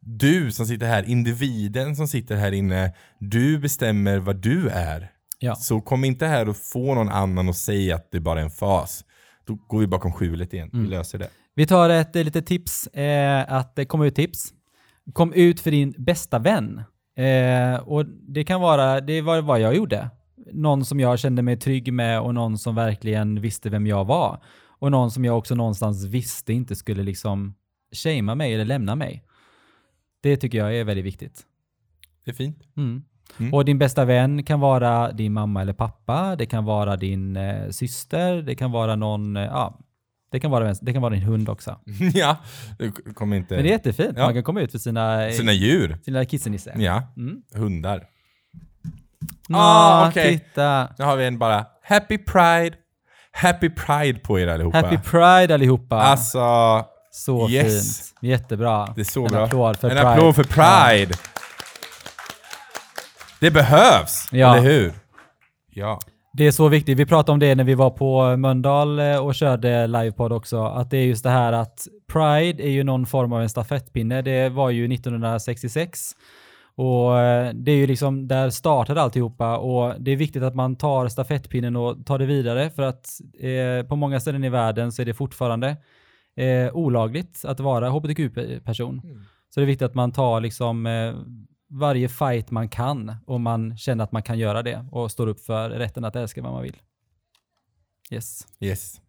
du 0.00 0.52
som 0.52 0.66
sitter 0.66 0.86
här, 0.86 1.08
individen 1.08 1.96
som 1.96 2.08
sitter 2.08 2.36
här 2.36 2.52
inne, 2.52 2.92
du 3.18 3.58
bestämmer 3.58 4.18
vad 4.18 4.36
du 4.36 4.68
är. 4.68 5.10
ja. 5.38 5.54
Så 5.54 5.80
kom 5.80 6.04
inte 6.04 6.26
här 6.26 6.48
och 6.48 6.56
få 6.56 6.94
någon 6.94 7.08
annan 7.08 7.48
att 7.48 7.56
säga 7.56 7.94
att 7.94 8.10
det 8.10 8.20
bara 8.20 8.40
är 8.40 8.44
en 8.44 8.50
fas. 8.50 9.04
Då 9.46 9.54
går 9.54 9.78
vi 9.78 9.86
bakom 9.86 10.12
skjulet 10.12 10.52
igen. 10.54 10.70
Mm. 10.72 10.84
Vi 10.84 10.90
löser 10.90 11.18
det. 11.18 11.28
Vi 11.54 11.66
tar 11.66 11.90
ett 11.90 12.16
eh, 12.16 12.24
litet 12.24 12.46
tips, 12.46 12.86
eh, 12.86 13.52
att 13.52 13.78
komma 13.88 14.06
ut 14.06 14.14
tips. 14.14 14.52
Kom 15.12 15.32
ut 15.32 15.60
för 15.60 15.70
din 15.70 15.94
bästa 15.98 16.38
vän. 16.38 16.82
Eh, 17.16 17.76
och 17.80 18.06
det 18.06 18.44
kan 18.44 18.60
vara, 18.60 19.00
det 19.00 19.20
var 19.20 19.42
vad 19.42 19.60
jag 19.60 19.76
gjorde. 19.76 20.10
Någon 20.52 20.84
som 20.84 21.00
jag 21.00 21.18
kände 21.18 21.42
mig 21.42 21.56
trygg 21.56 21.92
med 21.92 22.20
och 22.20 22.34
någon 22.34 22.58
som 22.58 22.74
verkligen 22.74 23.40
visste 23.40 23.70
vem 23.70 23.86
jag 23.86 24.04
var. 24.04 24.40
Och 24.78 24.90
någon 24.90 25.10
som 25.10 25.24
jag 25.24 25.38
också 25.38 25.54
någonstans 25.54 26.04
visste 26.04 26.52
inte 26.52 26.76
skulle 26.76 27.02
liksom 27.02 27.54
shamea 28.04 28.34
mig 28.34 28.54
eller 28.54 28.64
lämna 28.64 28.94
mig. 28.94 29.22
Det 30.22 30.36
tycker 30.36 30.58
jag 30.58 30.76
är 30.76 30.84
väldigt 30.84 31.04
viktigt. 31.04 31.42
Det 32.24 32.30
är 32.30 32.34
fint. 32.34 32.62
Mm. 32.76 33.02
Mm. 33.38 33.54
Och 33.54 33.64
din 33.64 33.78
bästa 33.78 34.04
vän 34.04 34.42
kan 34.44 34.60
vara 34.60 35.12
din 35.12 35.32
mamma 35.32 35.60
eller 35.62 35.72
pappa, 35.72 36.36
det 36.36 36.46
kan 36.46 36.64
vara 36.64 36.96
din 36.96 37.36
eh, 37.36 37.70
syster, 37.70 38.42
det 38.42 38.54
kan 38.54 38.70
vara 38.72 38.96
någon, 38.96 39.36
eh, 39.36 39.42
ja, 39.42 39.78
Det 40.30 40.40
kan 40.40 40.50
vara, 40.50 40.74
det 40.74 40.92
kan 40.92 41.02
vara 41.02 41.14
din 41.14 41.22
hund 41.22 41.48
också. 41.48 41.80
ja, 42.14 42.36
det 42.78 42.90
kommer 43.14 43.36
inte... 43.36 43.54
Men 43.54 43.64
det 43.64 43.68
är 43.70 43.72
jättefint. 43.72 44.12
Ja. 44.16 44.24
Man 44.24 44.34
kan 44.34 44.42
komma 44.42 44.60
ut 44.60 44.72
för 44.72 44.78
sina, 44.78 45.30
Sina 45.30 45.52
djur. 45.52 45.96
sina 46.04 46.24
kissenisse. 46.24 46.74
Ja, 46.78 47.02
Mm. 47.16 47.42
hundar. 47.54 48.06
Nå, 49.48 49.58
Ah, 49.58 50.08
okej. 50.08 50.38
titta. 50.38 50.88
Nu 50.98 51.04
har 51.04 51.16
vi 51.16 51.26
en 51.26 51.38
bara 51.38 51.66
Happy 51.82 52.18
Pride. 52.18 52.76
Happy 53.36 53.70
Pride 53.70 54.18
på 54.18 54.38
er 54.40 54.46
allihopa. 54.48 54.76
Happy 54.78 54.96
Pride 54.98 55.54
allihopa. 55.54 55.96
Alltså, 55.96 56.40
så 57.10 57.48
yes. 57.50 57.72
fint. 58.10 58.14
Jättebra. 58.22 58.92
det 58.94 59.00
är 59.00 59.04
så 59.04 59.24
en 59.24 59.32
bra. 59.32 59.44
applåd 59.44 59.76
för 59.76 59.90
en 59.90 59.96
Pride. 59.96 60.10
applåd 60.10 60.34
för 60.36 60.44
Pride. 60.44 61.14
Det 63.40 63.50
behövs, 63.50 64.28
Ja. 64.32 64.56
eller 64.56 64.68
hur? 64.70 64.92
Ja. 65.70 66.00
Det 66.32 66.46
är 66.46 66.50
så 66.50 66.68
viktigt. 66.68 66.98
Vi 66.98 67.06
pratade 67.06 67.32
om 67.32 67.38
det 67.38 67.54
när 67.54 67.64
vi 67.64 67.74
var 67.74 67.90
på 67.90 68.36
Mölndal 68.36 68.98
eh, 68.98 69.16
och 69.16 69.34
körde 69.34 69.86
livepodd 69.86 70.32
också. 70.32 70.64
Att 70.64 70.90
det 70.90 70.96
är 70.96 71.04
just 71.04 71.22
det 71.24 71.30
här 71.30 71.52
att 71.52 71.86
Pride 72.12 72.62
är 72.62 72.70
ju 72.70 72.84
någon 72.84 73.06
form 73.06 73.32
av 73.32 73.42
en 73.42 73.48
stafettpinne. 73.48 74.22
Det 74.22 74.48
var 74.48 74.70
ju 74.70 74.94
1966. 74.94 76.10
Och 76.76 77.18
eh, 77.18 77.54
det 77.54 77.72
är 77.72 77.76
ju 77.76 77.86
liksom, 77.86 78.28
där 78.28 78.50
startade 78.50 79.02
alltihopa 79.02 79.58
och 79.58 79.94
det 80.00 80.10
är 80.10 80.16
viktigt 80.16 80.42
att 80.42 80.54
man 80.54 80.76
tar 80.76 81.08
stafettpinnen 81.08 81.76
och 81.76 82.06
tar 82.06 82.18
det 82.18 82.26
vidare 82.26 82.70
för 82.70 82.82
att 82.82 83.20
eh, 83.38 83.88
på 83.88 83.96
många 83.96 84.20
ställen 84.20 84.44
i 84.44 84.48
världen 84.48 84.92
så 84.92 85.02
är 85.02 85.06
det 85.06 85.14
fortfarande 85.14 85.76
eh, 86.36 86.72
olagligt 86.72 87.44
att 87.44 87.60
vara 87.60 87.90
hbtq-person. 87.90 89.00
Så 89.48 89.60
det 89.60 89.64
är 89.64 89.66
viktigt 89.66 89.86
att 89.86 89.94
man 89.94 90.12
tar 90.12 90.40
liksom 90.40 90.86
eh, 90.86 91.14
varje 91.68 92.08
fight 92.08 92.50
man 92.50 92.68
kan 92.68 93.16
och 93.26 93.40
man 93.40 93.76
känner 93.76 94.04
att 94.04 94.12
man 94.12 94.22
kan 94.22 94.38
göra 94.38 94.62
det 94.62 94.86
och 94.90 95.10
står 95.10 95.26
upp 95.26 95.40
för 95.40 95.70
rätten 95.70 96.04
att 96.04 96.16
älska 96.16 96.42
vad 96.42 96.52
man 96.52 96.62
vill. 96.62 96.76
Yes. 98.10 98.46
Yes. 98.60 99.00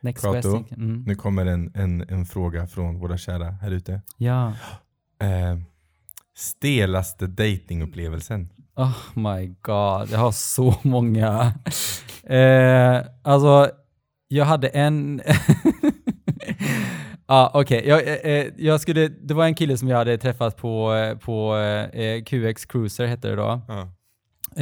Next 0.00 0.24
Prato. 0.24 0.64
Mm. 0.70 1.04
Nu 1.06 1.14
kommer 1.14 1.46
en, 1.46 1.70
en, 1.74 2.00
en 2.08 2.26
fråga 2.26 2.66
från 2.66 2.98
våra 2.98 3.18
kära 3.18 3.50
här 3.50 3.70
ute. 3.70 4.02
Ja. 4.16 4.52
Eh, 5.20 5.58
stelaste 6.36 7.26
datingupplevelsen? 7.26 8.48
Oh 8.76 8.98
my 9.14 9.46
god, 9.62 10.10
jag 10.10 10.18
har 10.18 10.32
så 10.32 10.74
många. 10.82 11.52
eh, 12.26 13.00
alltså, 13.22 13.70
jag 14.28 14.44
hade 14.44 14.68
en... 14.68 15.22
Ja, 17.26 17.50
okej. 17.54 17.82
Jag, 17.86 18.08
eh, 18.08 18.14
eh, 18.14 18.46
jag 18.56 18.80
skulle, 18.80 19.08
det 19.08 19.34
var 19.34 19.44
en 19.44 19.54
kille 19.54 19.76
som 19.76 19.88
jag 19.88 19.96
hade 19.96 20.18
träffat 20.18 20.56
på, 20.56 20.94
eh, 20.94 21.18
på 21.18 21.56
eh, 21.92 22.22
QX 22.24 22.64
Cruiser, 22.64 23.06
hette 23.06 23.28
det 23.28 23.36
då. 23.36 23.60
Ja. 23.68 23.88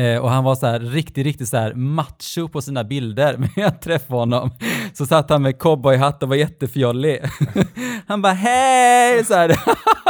Eh, 0.03 0.19
och 0.19 0.31
han 0.31 0.45
var 0.45 0.55
så 0.55 0.67
här 0.67 0.81
riktigt, 0.81 1.25
riktigt 1.27 1.49
så 1.49 1.57
här 1.57 1.75
macho 1.75 2.49
på 2.49 2.63
sina 2.63 2.85
bilder. 2.85 3.37
Men 3.39 3.49
jag 3.57 3.81
träffade 3.81 4.19
honom 4.19 4.51
så 4.93 5.07
satt 5.07 5.31
han 5.31 5.43
med 5.43 5.59
cowboyhatt 5.59 6.23
och 6.23 6.29
var 6.29 6.37
jättefjollig. 6.37 7.21
han 8.07 8.23
bara 8.23 8.33
hej! 8.33 9.25
Så 9.25 9.35
här. 9.35 9.49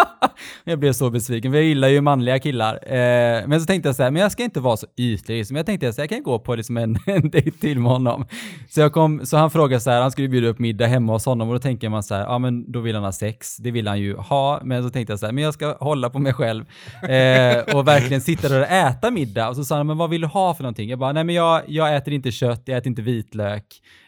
jag 0.65 0.79
blev 0.79 0.93
så 0.93 1.11
besviken, 1.11 1.53
för 1.53 1.59
jag 1.59 1.67
gillar 1.67 1.89
ju 1.89 2.01
manliga 2.01 2.39
killar. 2.39 2.93
Eh, 2.93 3.47
men 3.47 3.61
så 3.61 3.67
tänkte 3.67 3.89
jag 3.89 3.97
så 3.97 4.03
här, 4.03 4.11
men 4.11 4.23
jag 4.23 4.33
ska 4.33 4.43
inte 4.43 4.61
vara 4.61 4.77
så 4.77 4.87
ytlig. 4.97 5.39
Liksom. 5.39 5.57
Jag 5.57 5.67
tänkte 5.67 5.89
att 5.89 5.99
jag 5.99 6.09
kan 6.09 6.23
gå 6.23 6.39
på 6.39 6.55
liksom 6.55 6.77
en, 6.77 6.99
en 7.07 7.31
dejt 7.31 7.59
till 7.59 7.79
med 7.79 7.93
honom. 7.93 8.27
Så, 8.69 8.81
jag 8.81 8.93
kom, 8.93 9.27
så 9.27 9.37
han 9.37 9.51
frågade 9.51 9.81
så 9.81 9.91
här, 9.91 10.01
han 10.01 10.11
skulle 10.11 10.29
bjuda 10.29 10.49
upp 10.49 10.59
middag 10.59 10.87
hemma 10.87 11.13
hos 11.13 11.27
honom 11.27 11.49
och 11.49 11.55
då 11.55 11.59
tänker 11.59 11.89
man 11.89 12.03
så 12.03 12.15
här, 12.15 12.23
ja 12.23 12.39
men 12.39 12.73
då 12.73 12.81
vill 12.81 12.95
han 12.95 13.05
ha 13.05 13.13
sex. 13.13 13.57
Det 13.57 13.71
vill 13.71 13.89
han 13.89 14.01
ju 14.01 14.17
ha. 14.17 14.61
Men 14.65 14.83
så 14.83 14.91
tänkte 14.91 15.13
jag 15.13 15.21
så 15.21 15.27
här, 15.27 15.33
men 15.33 15.45
jag 15.45 15.55
ska 15.55 15.77
hålla 15.81 16.11
på 16.11 16.19
mig 16.19 16.33
själv 16.33 16.65
eh, 17.03 17.77
och 17.77 17.89
verkligen 17.89 18.21
sitta 18.21 18.49
där 18.49 18.61
och 18.61 18.69
äta 18.69 19.11
middag. 19.11 19.49
Och 19.49 19.57
så 19.57 19.65
sa 19.65 19.77
han, 19.77 19.87
men 19.87 19.97
vad 19.97 20.11
vill 20.11 20.21
du 20.21 20.27
ha 20.27 20.55
för 20.55 20.63
någonting? 20.63 20.89
Jag 20.89 20.99
bara, 20.99 21.13
nej 21.13 21.25
men 21.25 21.35
jag, 21.35 21.63
jag 21.67 21.97
äter 21.97 22.15
inte 22.15 22.31
kött, 22.31 22.63
jag 22.65 22.79
äter 22.79 22.89
inte 22.89 23.03
vitlök. 23.03 23.65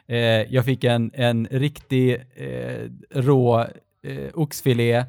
Eh, 0.08 0.18
jag 0.54 0.64
fick 0.64 0.84
en, 0.84 1.10
en 1.14 1.46
riktig 1.50 2.14
eh, 2.34 2.90
rå 3.14 3.60
eh, 4.02 4.28
oxfilé 4.34 5.04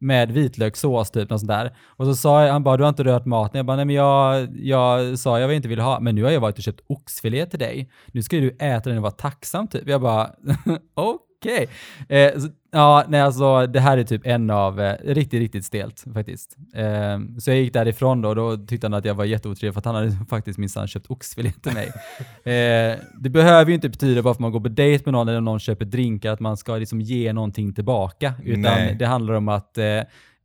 med 0.00 0.30
vitlökssås 0.32 1.10
typ, 1.10 1.30
något 1.30 1.40
sånt 1.40 1.48
där. 1.48 1.76
Och 1.86 2.06
så 2.06 2.14
sa 2.14 2.44
jag, 2.44 2.52
han 2.52 2.62
bara, 2.62 2.76
du 2.76 2.82
har 2.82 2.88
inte 2.88 3.04
rört 3.04 3.24
maten. 3.24 3.56
Jag 3.58 3.66
bara, 3.66 3.76
nej 3.76 3.84
men 3.84 3.96
jag, 3.96 4.48
jag 4.56 5.18
sa 5.18 5.40
jag 5.40 5.54
inte 5.54 5.68
ville 5.68 5.82
ha, 5.82 6.00
men 6.00 6.14
nu 6.14 6.24
har 6.24 6.30
jag 6.30 6.40
varit 6.40 6.56
och 6.56 6.64
köpt 6.64 6.80
oxfilé 6.86 7.46
till 7.46 7.58
dig. 7.58 7.90
Nu 8.06 8.22
ska 8.22 8.36
du 8.36 8.56
äta 8.60 8.88
den 8.88 8.96
och 8.96 9.02
vara 9.02 9.12
tacksam 9.12 9.68
typ. 9.68 9.88
Jag 9.88 10.00
bara, 10.00 10.30
okej. 10.94 11.29
Eh, 12.08 12.38
så- 12.40 12.48
ja, 12.72 13.04
nej 13.08 13.20
alltså 13.20 13.66
det 13.66 13.80
här 13.80 13.98
är 13.98 14.04
typ 14.04 14.22
en 14.26 14.50
av, 14.50 14.80
eh, 14.80 14.94
riktigt, 15.04 15.40
riktigt 15.40 15.64
stelt 15.64 16.04
faktiskt. 16.14 16.56
Eh, 16.74 17.18
så 17.38 17.50
jag 17.50 17.58
gick 17.58 17.72
därifrån 17.72 18.22
då 18.22 18.28
och 18.28 18.36
då 18.36 18.56
tyckte 18.56 18.86
han 18.86 18.94
att 18.94 19.04
jag 19.04 19.14
var 19.14 19.24
jätteotrevlig 19.24 19.74
för 19.74 19.78
att 19.78 19.84
han 19.84 19.94
hade 19.94 20.10
faktiskt 20.30 20.58
minsann 20.58 20.88
köpt 20.88 21.10
oxfilé 21.10 21.52
till 21.62 21.72
mig. 21.72 21.92
Eh, 22.44 22.96
det 23.20 23.30
behöver 23.30 23.68
ju 23.68 23.74
inte 23.74 23.88
betyda 23.88 24.22
bara 24.22 24.34
för 24.34 24.36
att 24.36 24.40
man 24.40 24.52
går 24.52 24.60
på 24.60 24.68
dejt 24.68 25.02
med 25.06 25.12
någon 25.12 25.28
eller 25.28 25.40
någon 25.40 25.60
köper 25.60 25.84
drinkar 25.84 26.32
att 26.32 26.40
man 26.40 26.56
ska 26.56 26.76
liksom 26.76 27.00
ge 27.00 27.32
någonting 27.32 27.74
tillbaka. 27.74 28.34
Utan 28.44 28.60
Nej. 28.62 28.96
det 28.98 29.06
handlar 29.06 29.34
om 29.34 29.48
att 29.48 29.78
eh, 29.78 30.00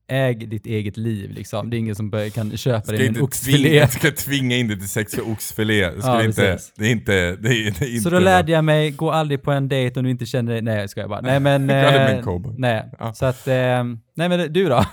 äg 0.08 0.36
ditt 0.48 0.66
eget 0.66 0.98
liv 0.98 1.32
liksom. 1.32 1.70
Det 1.70 1.78
är 1.78 1.80
ingen 1.80 1.96
som 1.96 2.32
kan 2.34 2.58
köpa 2.58 2.92
dig 2.92 3.02
en 3.02 3.08
inte 3.08 3.22
oxfilé. 3.22 3.70
tvinga, 3.70 3.88
ska 3.88 4.12
tvinga 4.12 4.58
in 4.58 4.68
dig 4.68 4.80
till 4.80 4.90
sex 4.90 5.16
för 5.16 5.32
oxfilé. 5.32 5.92
Ja, 6.02 6.24
inte, 6.24 6.58
det 6.76 6.86
är 6.88 6.92
inte... 6.92 7.12
Det 7.14 7.50
är, 7.50 7.72
det 7.80 7.86
är 7.86 7.90
inte 7.90 8.00
Så 8.02 8.10
då 8.10 8.20
lärde 8.20 8.52
jag 8.52 8.64
mig, 8.64 8.92
gå 8.92 9.12
aldrig 9.12 9.42
på 9.44 9.52
en 9.52 9.68
dejt 9.68 10.00
om 10.00 10.04
du 10.04 10.12
inte 10.12 10.26
känner 10.26 10.52
dig, 10.52 10.62
nej 10.62 10.90
ska 10.90 11.02
jag 11.02 11.10
bara. 11.10 11.22
Nej 11.22 11.40
men... 11.40 11.70
Eh, 11.76 12.22
nej, 12.58 12.90
Ja. 13.00 13.14
så 13.14 13.26
att, 13.26 13.48
eh, 13.48 13.84
nej 14.16 14.30
men 14.30 14.54
du 14.54 14.70
då? 14.70 14.86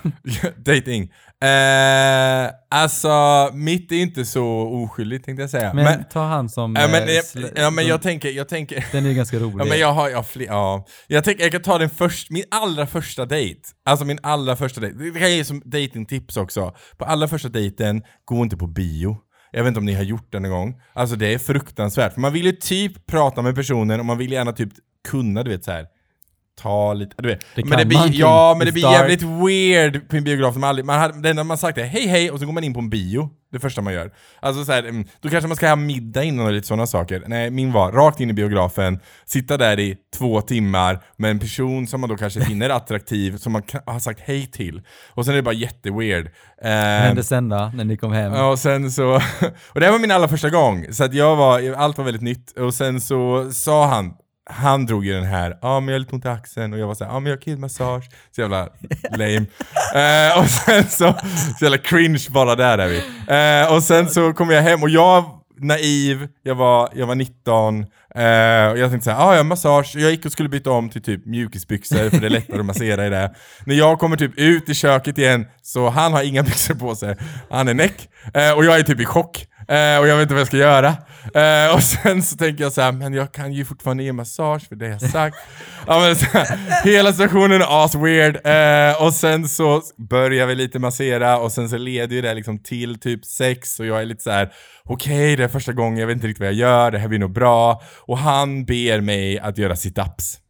Dating. 0.57 1.13
Eh, 1.43 2.51
alltså, 2.71 3.51
mitt 3.53 3.93
är 3.93 3.97
inte 3.97 4.25
så 4.25 4.45
oskyldigt 4.47 5.25
tänkte 5.25 5.43
jag 5.43 5.51
säga. 5.51 5.75
Men, 5.75 5.85
men, 5.85 6.05
ta 6.05 6.27
han 6.27 6.49
som... 6.49 6.77
ja, 6.81 6.89
men, 6.89 7.03
eh, 7.03 7.51
ja, 7.57 7.71
men 7.71 7.87
jag 7.87 8.03
tänker, 8.03 8.31
jag 8.31 8.49
tänker... 8.49 8.87
Den 8.93 9.07
är 9.07 9.13
ganska 9.13 9.39
rolig. 9.39 9.61
Ja 9.61 9.65
men 9.65 9.79
jag 9.79 9.93
har, 9.93 10.09
jag 10.09 10.27
fler, 10.27 10.47
ja. 10.47 10.87
Jag 11.07 11.25
tänker, 11.25 11.43
jag 11.43 11.53
kan 11.53 11.63
ta 11.63 11.79
den 11.79 11.91
först, 11.91 12.31
min 12.31 12.45
allra 12.51 12.87
första 12.87 13.27
dejt. 13.27 13.61
Alltså 13.85 14.05
min 14.05 14.19
allra 14.23 14.57
första 14.57 14.81
dejt. 14.81 14.99
Det 14.99 15.11
kan 15.11 15.23
jag 15.23 15.31
ge 15.31 15.45
som 15.45 15.63
datingtips 15.65 16.37
också. 16.37 16.75
På 16.97 17.05
allra 17.05 17.29
första 17.29 17.49
dejten, 17.49 18.03
gå 18.25 18.43
inte 18.43 18.57
på 18.57 18.67
bio. 18.67 19.17
Jag 19.51 19.63
vet 19.63 19.69
inte 19.69 19.81
om 19.81 19.87
ni 19.87 19.95
har 19.95 20.03
gjort 20.03 20.33
det 20.33 20.41
någon 20.41 20.51
gång. 20.51 20.81
Alltså 20.93 21.17
det 21.17 21.35
är 21.35 21.39
fruktansvärt. 21.39 22.15
För 22.15 22.21
man 22.21 22.33
vill 22.33 22.47
ju 22.47 22.53
typ 22.53 23.07
prata 23.07 23.43
med 23.43 23.55
personen 23.55 24.01
och 24.01 24.07
man 24.07 24.19
vill 24.19 24.33
gärna 24.33 24.53
typ 24.53 24.73
kunna, 25.09 25.43
du 25.43 25.51
vet 25.51 25.65
så 25.65 25.71
här. 25.71 25.87
Ta 26.61 26.95
lite, 26.95 27.15
du 27.19 27.29
vet. 27.29 27.45
Det 27.55 27.65
men 27.65 27.79
det 27.79 27.85
blir, 27.85 28.11
ja 28.13 28.55
men 28.59 28.67
det 28.67 28.73
blir 28.73 28.93
jävligt 28.93 29.23
weird 29.23 30.09
på 30.09 30.17
en 30.17 30.25
biograf. 30.25 30.57
Man 30.57 30.69
aldrig, 30.69 30.85
man 30.85 31.01
har, 31.01 31.23
det 31.23 31.31
enda 31.31 31.45
man 31.45 31.59
sagt 31.59 31.79
är 31.79 31.85
hej 31.85 32.07
hej 32.07 32.31
och 32.31 32.39
så 32.41 32.47
går 32.47 32.53
man 32.53 32.65
in 32.65 32.75
på 32.75 32.81
en 32.81 32.91
bio. 32.91 33.31
Det 33.53 33.61
första 33.61 33.81
man 33.83 33.93
gör. 33.93 34.13
Alltså 34.41 34.65
så 34.65 34.73
här, 34.73 34.83
mm, 34.83 35.05
då 35.21 35.29
kanske 35.29 35.49
man 35.49 35.57
ska 35.57 35.69
ha 35.69 35.77
middag 35.77 36.25
innan 36.25 36.47
och 36.47 36.53
lite 36.53 36.67
sådana 36.67 36.87
saker. 36.87 37.23
Nej, 37.27 37.51
min 37.51 37.73
var 37.73 37.93
rakt 37.93 38.21
in 38.21 38.31
i 38.31 38.33
biografen, 38.33 39.01
sitta 39.27 39.57
där 39.57 39.81
i 39.81 39.97
två 40.19 40.41
timmar 40.41 41.05
med 41.17 41.31
en 41.31 41.39
person 41.39 41.87
som 41.87 42.01
man 42.01 42.11
då 42.11 42.17
kanske 42.17 42.41
finner 42.41 42.71
attraktiv, 42.77 43.37
som 43.37 43.53
man 43.53 43.63
har 43.87 43.99
sagt 43.99 44.21
hej 44.21 44.47
till. 44.47 44.83
Och 45.11 45.25
sen 45.25 45.35
är 45.35 45.37
det 45.37 45.43
bara 45.43 45.55
jätteweird. 45.55 46.31
Vad 46.63 46.73
Eh, 46.73 46.79
hände 46.79 47.25
sen 47.25 47.49
då, 47.49 47.71
när 47.75 47.85
ni 47.85 47.97
kom 47.97 48.13
hem? 48.13 48.33
Och 48.33 48.59
sen 48.59 48.91
så... 48.91 49.15
Och 49.69 49.81
det 49.81 49.85
här 49.87 49.93
var 49.93 49.99
min 49.99 50.11
allra 50.11 50.29
första 50.29 50.51
gång, 50.51 50.87
så 50.91 51.05
att 51.05 51.15
jag 51.15 51.37
var, 51.37 51.73
allt 51.73 51.99
var 51.99 52.05
väldigt 52.05 52.23
nytt. 52.23 52.59
Och 52.59 52.75
sen 52.75 53.01
så 53.01 53.51
sa 53.53 53.87
han, 53.87 54.15
han 54.53 54.87
drog 54.87 55.07
ju 55.07 55.13
den 55.13 55.25
här, 55.25 55.59
ja 55.63 55.81
men 55.81 55.89
jag 55.89 55.95
har 55.95 56.01
lite 56.01 56.15
ont 56.15 56.25
i 56.25 56.29
axeln 56.29 56.73
och 56.73 56.79
jag 56.79 56.87
var 56.87 56.95
såhär, 56.95 57.13
ja 57.13 57.21
men 57.21 57.31
jag 57.31 57.37
har 57.37 57.43
killmassage. 57.43 58.05
Så 58.35 58.41
jävla 58.41 58.69
lame. 59.11 59.47
eh, 59.95 60.39
och 60.39 60.49
sen 60.49 60.85
så, 60.85 61.15
så 61.59 61.65
jävla 61.65 61.79
cringe 61.79 62.27
bara 62.31 62.55
där 62.55 62.79
är 62.79 62.89
vi. 62.89 63.03
Eh, 63.67 63.75
och 63.75 63.83
sen 63.83 64.09
så 64.09 64.33
kom 64.33 64.51
jag 64.51 64.63
hem 64.63 64.83
och 64.83 64.91
jag, 64.91 65.25
naiv, 65.61 66.29
jag 66.43 66.55
var, 66.55 66.89
jag 66.95 67.07
var 67.07 67.15
19, 67.15 67.79
eh, 67.79 67.85
och 68.71 68.79
jag 68.79 68.91
tänkte 68.91 69.05
såhär, 69.05 69.29
ah, 69.29 69.33
jag 69.33 69.39
har 69.39 69.45
massage, 69.45 69.93
jag 69.97 70.11
gick 70.11 70.27
och 70.27 70.33
skulle 70.33 70.49
byta 70.49 70.71
om 70.71 70.91
till 70.91 71.03
typ 71.03 71.27
mjukisbyxor 71.27 72.11
för 72.11 72.21
det 72.21 72.27
är 72.27 72.31
lättare 72.31 72.61
att 72.61 72.67
massera 72.67 73.07
i 73.07 73.11
det. 73.11 73.35
När 73.65 73.75
jag 73.75 73.99
kommer 73.99 74.17
typ 74.17 74.39
ut 74.39 74.69
i 74.69 74.75
köket 74.75 75.19
igen, 75.19 75.47
så 75.63 75.89
han 75.89 76.13
har 76.13 76.23
inga 76.23 76.43
byxor 76.43 76.75
på 76.75 76.95
sig, 76.95 77.17
han 77.51 77.69
är 77.69 77.75
näck, 77.75 78.09
eh, 78.35 78.53
och 78.53 78.65
jag 78.65 78.79
är 78.79 78.83
typ 78.83 79.01
i 79.01 79.05
chock. 79.05 79.47
Eh, 79.69 80.01
och 80.01 80.07
jag 80.07 80.17
vet 80.17 80.23
inte 80.23 80.35
vad 80.35 80.41
jag 80.41 80.47
ska 80.47 80.57
göra. 80.57 80.97
Eh, 81.35 81.75
och 81.75 81.83
sen 81.83 82.23
så 82.23 82.37
tänker 82.37 82.65
jag 82.65 82.73
så 82.73 82.81
här, 82.81 82.93
men 82.93 83.15
jag 83.15 83.33
kan 83.33 83.53
ju 83.53 83.65
fortfarande 83.65 84.03
ge 84.03 84.13
massage 84.13 84.69
för 84.69 84.77
det 84.77 84.89
jag 84.89 85.01
sagt. 85.01 85.37
ja, 85.87 86.01
men 86.01 86.17
så 86.17 86.27
här, 86.27 86.59
hela 86.85 87.13
situationen 87.13 87.63
är 87.63 87.85
as 87.85 87.95
weird. 87.95 88.47
Eh, 88.47 89.03
och 89.03 89.15
sen 89.15 89.49
så 89.49 89.83
börjar 90.11 90.47
vi 90.47 90.55
lite 90.55 90.79
massera 90.79 91.39
och 91.39 91.53
sen 91.53 91.69
så 91.69 91.77
leder 91.77 92.17
ju 92.17 92.23
det 92.23 92.35
liksom 92.35 92.59
till 92.59 93.01
typ 93.01 93.25
sex 93.25 93.81
och 93.81 93.87
jag 93.87 94.01
är 94.01 94.05
lite 94.05 94.23
så 94.23 94.31
här: 94.31 94.53
okej 94.85 95.37
det 95.37 95.45
är 95.45 95.49
första 95.49 95.73
gången, 95.73 95.99
jag 95.99 96.07
vet 96.07 96.15
inte 96.15 96.27
riktigt 96.27 96.41
vad 96.41 96.49
jag 96.49 96.55
gör, 96.55 96.91
det 96.91 96.99
här 96.99 97.09
blir 97.09 97.19
nog 97.19 97.33
bra. 97.33 97.83
Och 98.01 98.19
han 98.19 98.65
ber 98.65 99.01
mig 99.01 99.39
att 99.39 99.59
göra 99.59 99.75
sit-ups. 99.75 100.42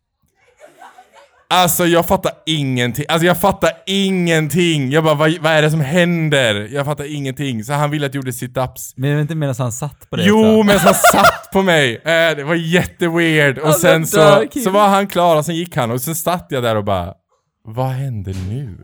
Alltså 1.55 1.87
jag 1.87 2.07
fattar 2.07 2.33
ingenting, 2.47 3.05
alltså 3.09 3.27
jag 3.27 3.41
fattar 3.41 3.71
ingenting. 3.87 4.91
Jag 4.91 5.05
bara, 5.05 5.15
vad, 5.15 5.39
vad 5.39 5.53
är 5.53 5.63
det 5.63 5.71
som 5.71 5.81
händer? 5.81 6.69
Jag 6.73 6.87
fattar 6.87 7.15
ingenting. 7.15 7.65
Så 7.65 7.73
han 7.73 7.91
ville 7.91 8.07
att 8.07 8.15
jag 8.15 8.21
gjorde 8.25 8.31
sit-ups. 8.31 8.93
Men 8.97 9.11
jag 9.11 9.17
vet 9.17 9.23
inte 9.23 9.35
medan 9.35 9.55
han 9.59 9.73
satt 9.73 10.11
på 10.11 10.17
det 10.17 10.25
Jo, 10.25 10.63
men 10.63 10.79
han 10.79 10.95
satt 11.13 11.51
på 11.53 11.63
mig! 11.63 11.95
Eh, 11.97 12.37
det 12.37 12.45
var 12.45 12.55
jätteweird. 12.55 13.59
Och 13.59 13.67
Alltså, 13.67 13.81
sen 13.81 14.07
så, 14.07 14.45
så 14.65 14.71
var 14.71 14.89
han 14.89 15.07
klar 15.07 15.37
och 15.37 15.45
sen 15.45 15.55
gick 15.57 15.77
han 15.77 15.91
och 15.91 16.01
sen 16.01 16.15
satt 16.15 16.47
jag 16.51 16.63
där 16.63 16.77
och 16.77 16.85
bara, 16.85 17.15
vad 17.65 17.89
händer 17.89 18.37
nu? 18.49 18.79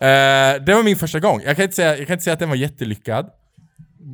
Eh, 0.00 0.62
det 0.64 0.74
var 0.74 0.82
min 0.82 0.96
första 0.96 1.20
gång. 1.20 1.42
Jag 1.44 1.56
kan, 1.56 1.62
inte 1.62 1.76
säga, 1.76 1.98
jag 1.98 2.06
kan 2.06 2.14
inte 2.14 2.24
säga 2.24 2.34
att 2.34 2.40
den 2.40 2.48
var 2.48 2.56
jättelyckad. 2.56 3.26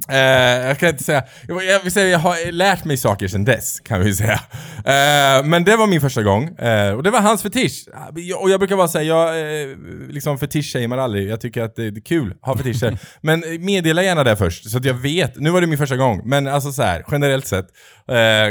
Eh, 0.09 0.67
jag 0.67 0.79
kan 0.79 0.89
inte 0.89 1.05
säga, 1.05 1.25
jag, 1.49 1.65
jag 1.65 1.83
vill 1.83 1.93
säga 1.93 2.09
jag 2.09 2.19
har 2.19 2.53
lärt 2.53 2.85
mig 2.85 2.97
saker 2.97 3.29
sedan 3.29 3.45
dess, 3.45 3.81
kan 3.81 4.01
vi 4.01 4.15
säga. 4.15 4.41
Eh, 4.77 5.45
men 5.45 5.65
det 5.65 5.77
var 5.77 5.87
min 5.87 6.01
första 6.01 6.23
gång, 6.23 6.59
eh, 6.59 6.95
och 6.95 7.03
det 7.03 7.11
var 7.11 7.21
hans 7.21 7.43
fetisch. 7.43 7.89
Och 8.37 8.51
jag 8.51 8.61
brukar 8.61 8.77
bara 8.77 8.89
säga, 8.89 9.05
jag 9.05 9.61
eh, 9.63 9.77
liksom 10.09 10.39
fetisch-shamear 10.39 10.99
aldrig, 10.99 11.29
jag 11.31 11.41
tycker 11.41 11.63
att 11.63 11.77
det 11.77 11.87
är 11.87 12.05
kul 12.05 12.35
att 12.43 12.47
ha 12.47 12.57
fetischer. 12.57 12.99
men 13.21 13.45
meddela 13.61 14.03
gärna 14.03 14.25
det 14.25 14.37
först, 14.37 14.71
så 14.71 14.79
att 14.79 14.85
jag 14.85 14.95
vet. 14.95 15.37
Nu 15.37 15.51
var 15.51 15.61
det 15.61 15.67
min 15.67 15.79
första 15.79 15.97
gång, 15.97 16.23
men 16.25 16.47
alltså 16.47 16.73
så 16.73 16.83
här, 16.83 17.05
generellt 17.11 17.47
sett, 17.47 17.67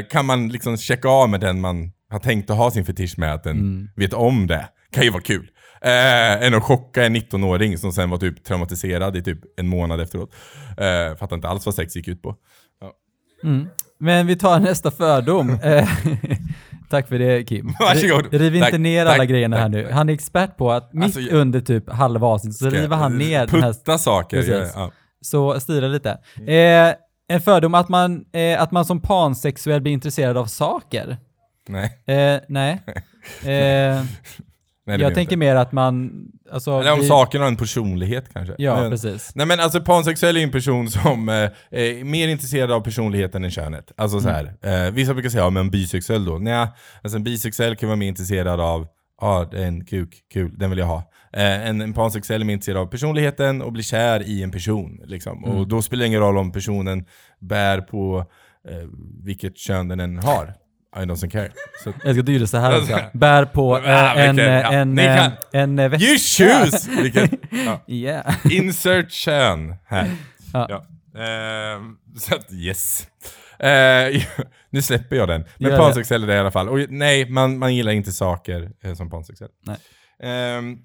kan 0.09 0.25
man 0.25 0.49
liksom 0.49 0.77
checka 0.77 1.09
av 1.09 1.29
med 1.29 1.39
den 1.39 1.61
man 1.61 1.91
har 2.11 2.19
tänkt 2.19 2.49
att 2.49 2.57
ha 2.57 2.71
sin 2.71 2.85
fetisch 2.85 3.17
med, 3.17 3.33
att 3.33 3.43
den 3.43 3.89
vet 3.95 4.13
om 4.13 4.47
det. 4.47 4.65
Kan 4.91 5.03
ju 5.03 5.09
vara 5.09 5.21
kul. 5.21 5.47
Eh, 5.85 6.43
än 6.47 6.53
att 6.53 6.63
chocka 6.63 7.05
en 7.05 7.15
19-åring 7.15 7.77
som 7.77 7.91
sen 7.91 8.09
var 8.09 8.17
typ 8.17 8.43
traumatiserad 8.43 9.17
i 9.17 9.23
typ 9.23 9.39
en 9.57 9.67
månad 9.67 10.01
efteråt. 10.01 10.33
Eh, 10.77 11.17
fattar 11.17 11.35
inte 11.35 11.47
alls 11.47 11.65
vad 11.65 11.75
sex 11.75 11.95
gick 11.95 12.07
ut 12.07 12.21
på. 12.21 12.35
Men 13.99 14.27
vi 14.27 14.35
tar 14.35 14.59
nästa 14.59 14.91
fördom. 14.91 15.59
Eh, 15.63 15.89
Tack 16.89 17.07
för 17.07 17.19
det 17.19 17.43
Kim. 17.43 17.75
Varsågod. 17.79 18.33
Riv 18.33 18.55
inte 18.55 18.71
Tack, 18.71 18.79
ner 18.79 19.05
tack, 19.05 19.13
alla 19.15 19.25
grejerna 19.25 19.55
här 19.57 19.63
tack, 19.63 19.71
nu. 19.71 19.83
tack. 19.83 19.93
Han 19.93 20.09
är 20.09 20.13
expert 20.13 20.57
på 20.57 20.71
att 20.71 20.93
mitt 20.93 21.03
Alltså, 21.03 21.19
under 21.35 21.59
typ 21.61 21.89
halva 21.89 22.27
avsnittet 22.27 22.57
så 22.57 22.69
river 22.69 22.95
han 22.97 23.17
ner 23.17 23.47
den 23.47 23.63
här 23.63 23.73
Putta 23.73 23.97
saker. 23.97 24.37
Precis. 24.37 24.73
Ja. 24.75 24.91
Så 25.21 25.59
styra 25.59 25.87
lite. 25.87 26.17
Mm. 26.37 26.89
Eh, 26.89 26.95
en 27.27 27.41
fördom 27.41 27.73
att 27.73 27.89
man, 27.89 28.25
eh, 28.33 28.61
att 28.61 28.71
man 28.71 28.85
som 28.85 29.01
pansexuell 29.01 29.81
blir 29.81 29.93
intresserad 29.93 30.37
av 30.37 30.45
saker. 30.45 31.17
Nej. 31.67 32.03
Eh, 32.17 32.41
nej. 32.47 32.81
Nej, 34.91 34.97
det 34.97 35.03
jag 35.03 35.09
blir 35.09 35.15
tänker 35.15 35.33
inte. 35.33 35.37
mer 35.37 35.55
att 35.55 35.71
man... 35.71 36.11
Alltså, 36.51 36.71
Eller 36.71 36.93
om 36.93 36.99
vi- 36.99 37.07
saken 37.07 37.41
har 37.41 37.47
en 37.47 37.55
personlighet 37.55 38.33
kanske. 38.33 38.55
Ja, 38.57 38.81
Men- 38.81 38.91
precis. 38.91 39.31
Nej 39.35 39.45
men 39.45 39.59
alltså 39.59 39.81
pansexuell 39.81 40.37
är 40.37 40.41
en 40.43 40.51
person 40.51 40.89
som 40.89 41.29
eh, 41.29 41.35
är 41.71 42.03
mer 42.03 42.27
intresserad 42.27 42.71
av 42.71 42.81
personligheten 42.81 43.43
än 43.43 43.51
könet. 43.51 43.91
Alltså 43.97 44.19
så 44.21 44.29
här. 44.29 44.53
Eh, 44.61 44.91
vissa 44.91 45.13
brukar 45.13 45.29
säga, 45.29 45.43
ja 45.43 45.49
men 45.49 45.69
bisexuell 45.69 46.25
då? 46.25 46.37
Nej, 46.37 46.67
alltså 47.03 47.17
en 47.17 47.23
bisexuell 47.23 47.75
kan 47.75 47.89
vara 47.89 47.97
mer 47.97 48.07
intresserad 48.07 48.59
av, 48.59 48.87
ja 49.21 49.27
ah, 49.51 49.55
en 49.57 49.85
kuk, 49.85 50.15
kul, 50.33 50.57
den 50.57 50.69
vill 50.69 50.79
jag 50.79 50.85
ha. 50.85 51.11
Eh, 51.33 51.67
en, 51.67 51.81
en 51.81 51.93
pansexuell 51.93 52.41
är 52.41 52.45
mer 52.45 52.53
intresserad 52.53 52.77
av 52.81 52.85
personligheten 52.85 53.61
och 53.61 53.71
blir 53.71 53.83
kär 53.83 54.23
i 54.23 54.43
en 54.43 54.51
person. 54.51 54.99
Liksom. 55.05 55.43
Och 55.43 55.67
då 55.67 55.81
spelar 55.81 56.01
det 56.01 56.07
ingen 56.07 56.19
roll 56.19 56.37
om 56.37 56.51
personen 56.51 57.05
bär 57.39 57.81
på 57.81 58.25
eh, 58.69 58.87
vilket 59.23 59.57
kön 59.57 59.87
den 59.87 59.99
än 59.99 60.17
har. 60.17 60.53
I 60.95 60.99
don't 60.99 61.29
care. 61.29 61.51
Så, 61.83 61.93
Jag 62.03 62.15
ska 62.15 62.21
dyra 62.21 62.47
så 62.47 62.57
här 62.57 62.71
Alltså, 62.71 62.93
också. 62.93 63.05
Bär 63.13 63.45
på 63.45 63.81
Ja, 63.85 64.13
en, 64.13 64.35
vilken- 64.35 64.53
eh, 64.53 64.59
ja, 64.61 64.71
en, 64.71 64.99
eh, 64.99 65.31
en 65.51 65.75
väska. 65.91 66.05
you 66.07 66.17
choose! 66.17 67.01
Vilket, 67.01 67.31
ja. 67.65 67.81
Yeah. 67.87 68.35
Insert 68.51 69.11
kön 69.11 69.75
här. 69.85 70.11
Ja. 70.53 70.67
Ja. 70.69 70.85
Ehm, 71.21 71.97
så 72.19 72.35
att, 72.35 72.53
yes. 72.53 73.07
Eh, 73.59 74.21
nu 74.69 74.81
släpper 74.81 75.15
jag 75.15 75.27
den. 75.27 75.43
Men 75.57 75.77
pansexuell 75.77 76.23
är 76.23 76.27
det 76.27 76.35
i 76.35 76.39
alla 76.39 76.51
fall. 76.51 76.69
Och 76.69 76.79
nej, 76.89 77.29
man, 77.29 77.57
man 77.57 77.75
gillar 77.75 77.91
inte 77.91 78.11
saker 78.11 78.71
eh, 78.83 78.93
som 78.93 79.09
pansexuell. 79.09 79.51
Nej. 79.65 79.77
Ehm, 80.23 80.77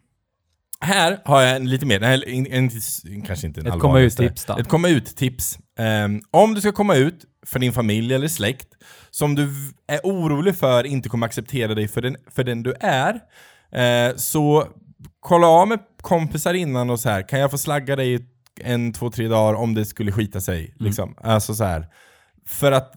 här 0.81 1.19
har 1.25 1.43
jag 1.43 1.57
en 1.57 1.71
lite 1.71 1.87
mer, 1.87 2.01
nej, 2.01 2.23
en, 2.27 2.47
en, 2.47 2.71
en, 3.05 3.23
kanske 3.23 3.47
inte 3.47 3.61
en 3.61 3.67
Ett 3.67 3.81
komma 3.81 4.01
ut 4.01 4.13
sådär. 4.13 4.29
tips 4.29 4.45
då. 4.45 4.59
Ett 4.59 4.69
komma 4.69 4.89
ut-tips. 4.89 5.59
Ehm, 5.79 6.21
om 6.31 6.55
du 6.55 6.61
ska 6.61 6.73
komma 6.73 6.95
ut 6.95 7.25
för 7.47 7.59
din 7.59 7.73
familj 7.73 8.15
eller 8.15 8.29
släkt 8.29 8.69
som 9.11 9.35
du 9.35 9.49
är 9.87 10.01
orolig 10.05 10.57
för 10.57 10.87
inte 10.87 11.09
kommer 11.09 11.27
acceptera 11.27 11.75
dig 11.75 11.89
för 11.89 12.03
den, 12.03 12.17
för 12.35 12.45
den 12.45 12.63
du 12.63 12.75
är, 12.81 13.21
eh, 13.73 14.17
så 14.17 14.69
kolla 15.21 15.47
av 15.47 15.69
med 15.69 15.79
kompisar 16.03 16.55
innan 16.55 16.91
och 16.91 17.01
så 17.01 17.09
här. 17.09 17.29
kan 17.29 17.41
jag 17.41 17.51
få 17.51 17.59
slagga 17.59 17.97
dig 17.97 18.27
en, 18.61 18.93
två, 18.93 19.11
tre 19.11 19.29
dagar 19.29 19.55
om 19.55 19.75
det 19.75 19.85
skulle 19.85 20.13
skita 20.13 20.41
sig? 20.41 20.61
Mm. 20.61 20.75
Liksom. 20.79 21.15
Alltså 21.21 21.55
så 21.55 21.65
här. 21.65 21.87
För 22.47 22.73
att 22.73 22.93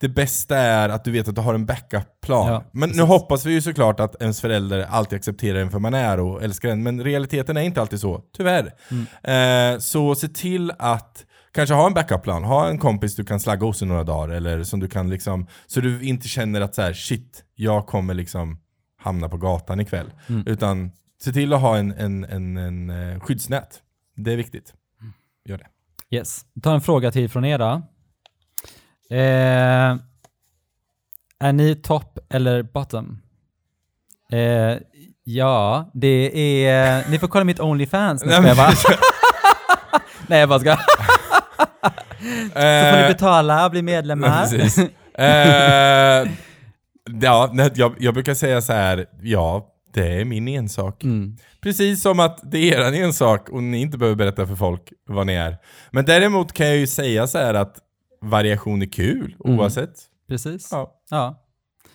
det 0.00 0.08
bästa 0.08 0.56
är 0.56 0.88
att 0.88 1.04
du 1.04 1.10
vet 1.10 1.28
att 1.28 1.34
du 1.34 1.40
har 1.40 1.54
en 1.54 1.66
backup-plan. 1.66 2.52
Ja, 2.52 2.64
men 2.72 2.88
nu 2.88 2.94
precis. 2.94 3.08
hoppas 3.08 3.46
vi 3.46 3.52
ju 3.52 3.62
såklart 3.62 4.00
att 4.00 4.22
ens 4.22 4.40
förälder 4.40 4.86
alltid 4.90 5.16
accepterar 5.16 5.58
en 5.58 5.70
för 5.70 5.78
man 5.78 5.94
är 5.94 6.20
och 6.20 6.42
älskar 6.42 6.68
en, 6.68 6.82
men 6.82 7.04
realiteten 7.04 7.56
är 7.56 7.60
inte 7.60 7.80
alltid 7.80 8.00
så, 8.00 8.22
tyvärr. 8.36 8.74
Mm. 8.90 9.74
Eh, 9.74 9.78
så 9.78 10.14
se 10.14 10.28
till 10.28 10.72
att 10.78 11.24
kanske 11.52 11.74
ha 11.74 11.86
en 11.86 11.94
backup-plan, 11.94 12.44
ha 12.44 12.68
en 12.68 12.78
kompis 12.78 13.16
du 13.16 13.24
kan 13.24 13.40
slagga 13.40 13.66
hos 13.66 13.82
i 13.82 13.86
några 13.86 14.04
dagar, 14.04 14.34
eller 14.34 14.64
som 14.64 14.80
du 14.80 14.88
kan 14.88 15.10
liksom, 15.10 15.46
så 15.66 15.80
du 15.80 16.02
inte 16.02 16.28
känner 16.28 16.60
att 16.60 16.74
så 16.74 16.82
här, 16.82 16.92
shit, 16.92 17.44
jag 17.54 17.86
kommer 17.86 18.14
liksom 18.14 18.58
hamna 18.98 19.28
på 19.28 19.36
gatan 19.36 19.80
ikväll. 19.80 20.12
Mm. 20.28 20.42
Utan 20.46 20.90
se 21.22 21.32
till 21.32 21.52
att 21.52 21.60
ha 21.60 21.76
en, 21.76 21.92
en, 21.92 22.24
en, 22.24 22.56
en 22.56 22.90
eh, 22.90 23.20
skyddsnät. 23.20 23.82
Det 24.16 24.32
är 24.32 24.36
viktigt. 24.36 24.74
Gör 25.44 25.58
det. 25.58 25.66
Yes. 26.16 26.40
Tar 26.62 26.74
en 26.74 26.80
fråga 26.80 27.12
till 27.12 27.28
från 27.28 27.44
er 27.44 27.58
då. 27.58 27.82
Eh, 29.10 29.96
är 31.40 31.52
ni 31.52 31.74
top 31.74 32.18
eller 32.30 32.62
bottom? 32.62 33.22
Eh, 34.32 34.76
ja, 35.24 35.90
det 35.94 36.64
är... 36.66 37.10
Ni 37.10 37.18
får 37.18 37.28
kolla 37.28 37.44
mitt 37.44 37.60
Onlyfans 37.60 38.20
ska 38.20 38.30
jag 38.30 38.56
bara. 38.56 38.70
Nej, 40.26 40.40
jag 40.40 40.48
bara 40.48 40.60
ska. 40.60 40.76
Så 42.52 42.60
får 42.90 43.02
ni 43.02 43.08
betala 43.08 43.64
och 43.64 43.70
bli 43.70 43.82
medlemmar. 43.82 44.46
Eh, 45.14 46.28
ja, 47.20 47.50
nej, 47.52 47.70
jag, 47.74 47.94
jag 47.98 48.14
brukar 48.14 48.34
säga 48.34 48.62
så 48.62 48.72
här, 48.72 49.06
ja, 49.22 49.66
det 49.94 50.20
är 50.20 50.24
min 50.24 50.48
ensak. 50.48 51.04
Mm. 51.04 51.36
Precis 51.62 52.02
som 52.02 52.20
att 52.20 52.40
det 52.42 52.58
är 52.58 52.80
er 52.80 53.02
ensak 53.04 53.48
och 53.48 53.62
ni 53.62 53.80
inte 53.80 53.98
behöver 53.98 54.16
berätta 54.16 54.46
för 54.46 54.56
folk 54.56 54.92
vad 55.06 55.26
ni 55.26 55.34
är. 55.34 55.56
Men 55.90 56.04
däremot 56.04 56.52
kan 56.52 56.66
jag 56.66 56.76
ju 56.76 56.86
säga 56.86 57.26
så 57.26 57.38
här 57.38 57.54
att 57.54 57.76
variation 58.22 58.82
är 58.82 58.86
kul 58.86 59.36
Mm. 59.44 59.58
oavsett. 59.60 59.90
Precis. 60.28 60.68
Ja. 60.72 60.94
Ja. 61.10 61.46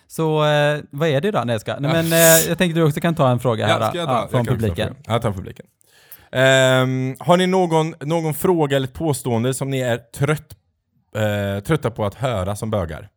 Så 0.06 0.44
eh, 0.46 0.80
vad 0.90 1.08
är 1.08 1.20
det 1.20 1.30
då? 1.30 1.42
Nej, 1.44 1.54
jag 1.54 1.60
ska. 1.60 1.78
Nej, 1.78 1.92
men 1.92 2.12
eh, 2.12 2.48
jag 2.48 2.58
tänkte 2.58 2.80
du 2.80 2.86
också 2.86 3.00
kan 3.00 3.14
ta 3.14 3.30
en 3.30 3.38
fråga 3.40 3.66
här 3.66 3.80
Ja, 3.80 3.90
då, 3.92 3.98
jag 3.98 4.08
ja, 4.08 4.20
jag 4.20 4.30
från 4.30 4.46
publiken. 4.46 4.76
frågan. 4.76 4.96
Ja, 5.06 5.18
ta 5.18 5.32
publiken. 5.32 5.66
Ehm, 6.32 7.14
har 7.18 7.36
ni 7.36 7.46
någon, 7.46 7.94
någon 8.00 8.34
fråga 8.34 8.76
eller 8.76 8.86
ett 8.88 8.94
påstående 8.94 9.54
som 9.54 9.70
ni 9.70 9.80
är 9.80 9.96
trött, 9.98 10.56
eh, 11.16 11.62
trötta 11.64 11.90
på 11.90 12.04
att 12.06 12.14
höra 12.14 12.56
som 12.56 12.70
bögar? 12.70 13.08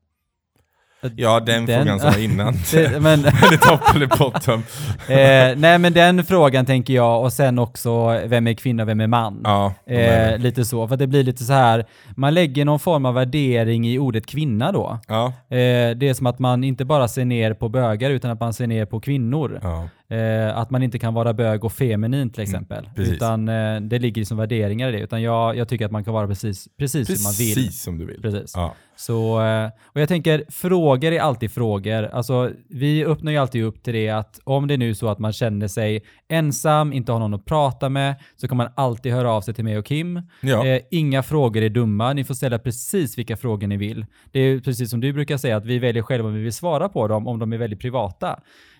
Ja, 1.15 1.39
den, 1.39 1.65
Den- 1.65 1.77
frågan 1.85 1.99
som 1.99 2.09
var 2.11 2.23
innan. 2.23 2.53
Det, 2.73 3.01
men, 3.01 3.19
eller 3.25 3.57
topp 3.57 3.95
eller 3.95 4.07
bottom. 4.07 4.63
eh, 5.07 5.57
nej 5.57 5.77
men 5.79 5.93
den 5.93 6.23
frågan 6.25 6.65
tänker 6.65 6.93
jag 6.93 7.23
och 7.23 7.33
sen 7.33 7.59
också 7.59 8.19
vem 8.25 8.47
är 8.47 8.53
kvinna 8.53 8.83
och 8.83 8.89
vem 8.89 8.99
är 9.01 9.07
man? 9.07 9.41
Ja, 9.43 9.73
är- 9.85 10.33
Eh, 10.33 10.37
lite 10.39 10.65
så, 10.65 10.87
för 10.87 10.97
det 10.97 11.07
blir 11.07 11.23
lite 11.23 11.43
så 11.43 11.53
här, 11.53 11.85
man 12.15 12.33
lägger 12.33 12.65
någon 12.65 12.79
form 12.79 13.05
av 13.05 13.13
värdering 13.13 13.87
i 13.87 13.99
ordet 13.99 14.25
kvinna 14.25 14.71
då. 14.71 14.99
ja, 15.07 15.25
Eh, 15.49 15.95
det 15.95 16.09
är 16.09 16.13
som 16.13 16.25
att 16.27 16.39
man 16.39 16.63
inte 16.63 16.85
bara 16.85 17.07
ser 17.07 17.25
ner 17.25 17.53
på 17.53 17.69
bögar 17.69 18.09
utan 18.09 18.31
att 18.31 18.39
man 18.39 18.53
ser 18.53 18.67
ner 18.67 18.85
på 18.85 18.99
kvinnor. 18.99 19.59
ja. 19.63 19.89
Eh, 20.11 20.57
att 20.57 20.69
man 20.69 20.83
inte 20.83 20.99
kan 20.99 21.13
vara 21.13 21.33
bög 21.33 21.63
och 21.63 21.73
feminin 21.73 22.29
till 22.29 22.43
exempel. 22.43 22.83
Mm, 22.83 22.95
precis. 22.95 23.13
utan 23.13 23.49
eh, 23.49 23.81
det 23.81 23.99
ligger 23.99 24.23
som 24.23 24.37
värderingar 24.37 24.89
i 24.89 24.91
det. 24.91 24.99
Utan 24.99 25.21
jag, 25.21 25.57
jag 25.57 25.67
tycker 25.67 25.85
att 25.85 25.91
man 25.91 26.03
kan 26.03 26.13
vara 26.13 26.27
precis, 26.27 26.67
precis, 26.77 27.09
hur 27.09 27.23
man 27.23 27.33
vill. 27.33 27.55
Precis 27.55 27.83
som 27.83 27.97
du 27.97 28.05
vill. 28.05 28.21
Precis. 28.21 28.53
Ja. 28.55 28.75
Så, 28.95 29.41
eh, 29.41 29.69
och 29.85 30.01
jag 30.01 30.07
tänker, 30.07 30.43
frågor 30.49 31.11
är 31.11 31.19
alltid 31.19 31.51
frågor. 31.51 32.03
Alltså, 32.03 32.51
vi 32.69 33.05
öppnar 33.05 33.31
ju 33.31 33.37
alltid 33.37 33.63
upp 33.63 33.83
till 33.83 33.93
det 33.93 34.09
att 34.09 34.39
om 34.43 34.67
det 34.67 34.73
är 34.73 34.77
nu 34.77 34.95
så 34.95 35.07
att 35.07 35.19
man 35.19 35.33
känner 35.33 35.67
sig 35.67 36.03
ensam, 36.29 36.93
inte 36.93 37.11
har 37.11 37.19
någon 37.19 37.33
att 37.33 37.45
prata 37.45 37.89
med, 37.89 38.15
så 38.35 38.47
kan 38.47 38.57
man 38.57 38.67
alltid 38.75 39.13
höra 39.13 39.31
av 39.31 39.41
sig 39.41 39.53
till 39.53 39.63
mig 39.63 39.77
och 39.77 39.85
Kim. 39.85 40.21
Ja. 40.41 40.65
Eh, 40.65 40.81
inga 40.91 41.23
frågor 41.23 41.61
är 41.61 41.69
dumma, 41.69 42.13
ni 42.13 42.23
får 42.23 42.33
ställa 42.33 42.59
precis 42.59 43.17
vilka 43.17 43.37
frågor 43.37 43.67
ni 43.67 43.77
vill. 43.77 44.05
Det 44.31 44.39
är 44.39 44.59
precis 44.59 44.89
som 44.89 44.99
du 44.99 45.13
brukar 45.13 45.37
säga, 45.37 45.57
att 45.57 45.65
vi 45.65 45.79
väljer 45.79 46.03
själva 46.03 46.27
om 46.27 46.33
vi 46.33 46.43
vill 46.43 46.53
svara 46.53 46.89
på 46.89 47.07
dem, 47.07 47.27
om 47.27 47.39
de 47.39 47.53
är 47.53 47.57
väldigt 47.57 47.79
privata. 47.79 48.39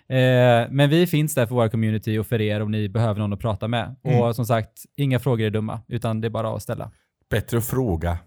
Eh, 0.09 0.67
men 0.69 0.89
vi 0.89 1.07
finns 1.07 1.35
där 1.35 1.45
för 1.45 1.55
våra 1.55 1.69
community 1.69 2.17
och 2.17 2.27
för 2.27 2.41
er 2.41 2.61
om 2.61 2.71
ni 2.71 2.89
behöver 2.89 3.19
någon 3.19 3.33
att 3.33 3.39
prata 3.39 3.67
med. 3.67 3.95
Mm. 4.03 4.21
Och 4.21 4.35
som 4.35 4.45
sagt, 4.45 4.71
inga 4.97 5.19
frågor 5.19 5.45
är 5.45 5.49
dumma, 5.49 5.81
utan 5.87 6.21
det 6.21 6.27
är 6.27 6.29
bara 6.29 6.55
att 6.55 6.63
ställa. 6.63 6.91
Bättre 7.29 7.57
att 7.57 7.65
fråga. 7.65 8.17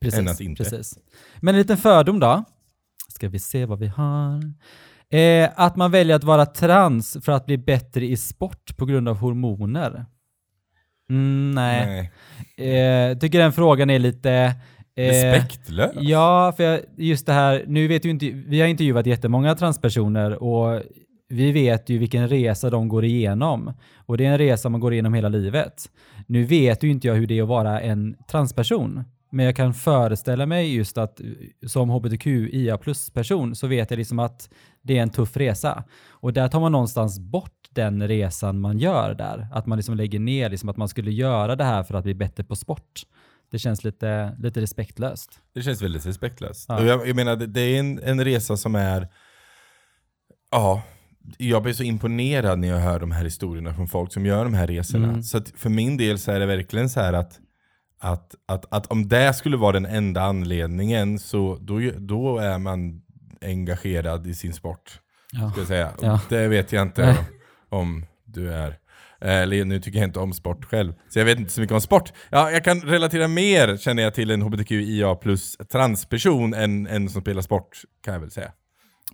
Precis, 0.00 0.18
än 0.20 0.28
att 0.28 0.40
inte. 0.40 0.62
Precis. 0.64 0.98
Men 1.40 1.54
en 1.54 1.58
liten 1.58 1.76
fördom 1.76 2.20
då. 2.20 2.44
Ska 3.08 3.28
vi 3.28 3.38
se 3.38 3.64
vad 3.66 3.78
vi 3.78 3.86
har. 3.86 4.42
Eh, 5.10 5.50
att 5.56 5.76
man 5.76 5.90
väljer 5.90 6.16
att 6.16 6.24
vara 6.24 6.46
trans 6.46 7.16
för 7.24 7.32
att 7.32 7.46
bli 7.46 7.58
bättre 7.58 8.06
i 8.06 8.16
sport 8.16 8.76
på 8.76 8.86
grund 8.86 9.08
av 9.08 9.16
hormoner. 9.16 10.06
Mm, 11.10 11.50
nej. 11.54 12.10
Nej. 12.56 13.10
Eh, 13.10 13.18
tycker 13.18 13.38
den 13.38 13.52
frågan 13.52 13.90
är 13.90 13.98
lite... 13.98 14.30
eh, 14.96 15.02
Respektlös. 15.04 15.92
Ja, 16.00 16.52
för 16.56 16.62
jag- 16.64 16.80
just 16.96 17.26
det 17.26 17.32
här, 17.32 17.64
nu 17.66 17.88
vet 17.88 18.04
ju 18.04 18.10
inte, 18.10 18.30
vi 18.30 18.60
har 18.60 18.68
intervjuat 18.68 19.06
jättemånga 19.06 19.54
transpersoner 19.54 20.42
och 20.42 20.82
vi 21.28 21.52
vet 21.52 21.88
ju 21.88 21.98
vilken 21.98 22.28
resa 22.28 22.70
de 22.70 22.88
går 22.88 23.04
igenom. 23.04 23.72
Och 23.96 24.18
det 24.18 24.26
är 24.26 24.30
en 24.30 24.38
resa 24.38 24.68
man 24.68 24.80
går 24.80 24.92
igenom 24.92 25.14
hela 25.14 25.28
livet. 25.28 25.90
Nu 26.26 26.44
vet 26.44 26.82
ju 26.82 26.90
inte 26.90 27.08
jag 27.08 27.14
hur 27.14 27.26
det 27.26 27.38
är 27.38 27.42
att 27.42 27.48
vara 27.48 27.80
en 27.80 28.16
transperson. 28.28 29.04
Men 29.30 29.44
jag 29.44 29.56
kan 29.56 29.74
föreställa 29.74 30.46
mig 30.46 30.74
just 30.74 30.98
att 30.98 31.20
eh, 31.20 31.26
som 31.66 31.90
hbtqia 31.90 32.78
plus-person 32.78 33.54
så 33.54 33.66
vet 33.66 33.90
jag 33.90 33.98
liksom 33.98 34.18
att 34.18 34.50
det 34.82 34.98
är 34.98 35.02
en 35.02 35.10
tuff 35.10 35.36
resa. 35.36 35.84
Och 36.08 36.32
där 36.32 36.48
tar 36.48 36.60
man 36.60 36.72
någonstans 36.72 37.18
bort 37.18 37.52
den 37.70 38.08
resan 38.08 38.60
man 38.60 38.78
gör 38.78 39.14
där. 39.14 39.48
Att 39.52 39.66
man 39.66 39.78
liksom 39.78 39.96
lägger 39.96 40.18
ner 40.18 40.50
liksom 40.50 40.68
att 40.68 40.76
man 40.76 40.88
skulle 40.88 41.10
göra 41.10 41.56
det 41.56 41.64
här 41.64 41.82
för 41.82 41.94
att 41.94 42.04
bli 42.04 42.14
bättre 42.14 42.44
på 42.44 42.56
sport. 42.56 43.02
Det 43.50 43.58
känns 43.58 43.84
lite, 43.84 44.36
lite 44.38 44.60
respektlöst. 44.60 45.40
Det 45.54 45.62
känns 45.62 45.82
väldigt 45.82 46.06
respektlöst. 46.06 46.66
Ja. 46.68 46.84
Jag, 46.84 47.08
jag 47.08 47.16
menar, 47.16 47.36
det, 47.36 47.46
det 47.46 47.60
är 47.60 47.80
en, 47.80 47.98
en 47.98 48.24
resa 48.24 48.56
som 48.56 48.74
är... 48.74 49.08
Ja, 50.50 50.82
jag 51.38 51.62
blir 51.62 51.72
så 51.72 51.82
imponerad 51.82 52.58
när 52.58 52.68
jag 52.68 52.78
hör 52.78 53.00
de 53.00 53.10
här 53.10 53.24
historierna 53.24 53.74
från 53.74 53.88
folk 53.88 54.12
som 54.12 54.26
gör 54.26 54.44
de 54.44 54.54
här 54.54 54.66
resorna. 54.66 55.08
Mm. 55.08 55.22
Så 55.22 55.40
för 55.56 55.70
min 55.70 55.96
del 55.96 56.18
så 56.18 56.32
är 56.32 56.40
det 56.40 56.46
verkligen 56.46 56.90
så 56.90 57.00
här 57.00 57.12
att, 57.12 57.38
att, 58.00 58.34
att, 58.46 58.72
att 58.72 58.86
om 58.86 59.08
det 59.08 59.34
skulle 59.34 59.56
vara 59.56 59.72
den 59.72 59.86
enda 59.86 60.22
anledningen 60.22 61.18
så 61.18 61.58
då, 61.60 61.80
då 61.98 62.38
är 62.38 62.58
man 62.58 63.02
engagerad 63.40 64.26
i 64.26 64.34
sin 64.34 64.52
sport. 64.52 65.00
Ja. 65.32 65.50
Ska 65.50 65.60
jag 65.60 65.68
säga. 65.68 65.92
Ja. 66.00 66.20
Det 66.28 66.48
vet 66.48 66.72
jag 66.72 66.82
inte 66.82 67.06
Nej. 67.06 67.16
om 67.68 68.06
du 68.24 68.52
är. 68.52 68.78
Eller 69.20 69.64
nu 69.64 69.80
tycker 69.80 69.98
jag 69.98 70.08
inte 70.08 70.18
om 70.20 70.32
sport 70.32 70.64
själv, 70.64 70.92
så 71.08 71.18
jag 71.18 71.24
vet 71.24 71.38
inte 71.38 71.52
så 71.52 71.60
mycket 71.60 71.74
om 71.74 71.80
sport. 71.80 72.12
Ja, 72.30 72.50
jag 72.50 72.64
kan 72.64 72.80
relatera 72.80 73.28
mer 73.28 73.76
känner 73.76 74.02
jag 74.02 74.14
till 74.14 74.30
en 74.30 74.42
hbtqia 74.42 75.14
plus 75.14 75.56
transperson 75.56 76.54
än 76.54 76.86
en 76.86 77.08
som 77.08 77.20
spelar 77.22 77.42
sport, 77.42 77.80
kan 78.04 78.14
jag 78.14 78.20
väl 78.20 78.30
säga. 78.30 78.52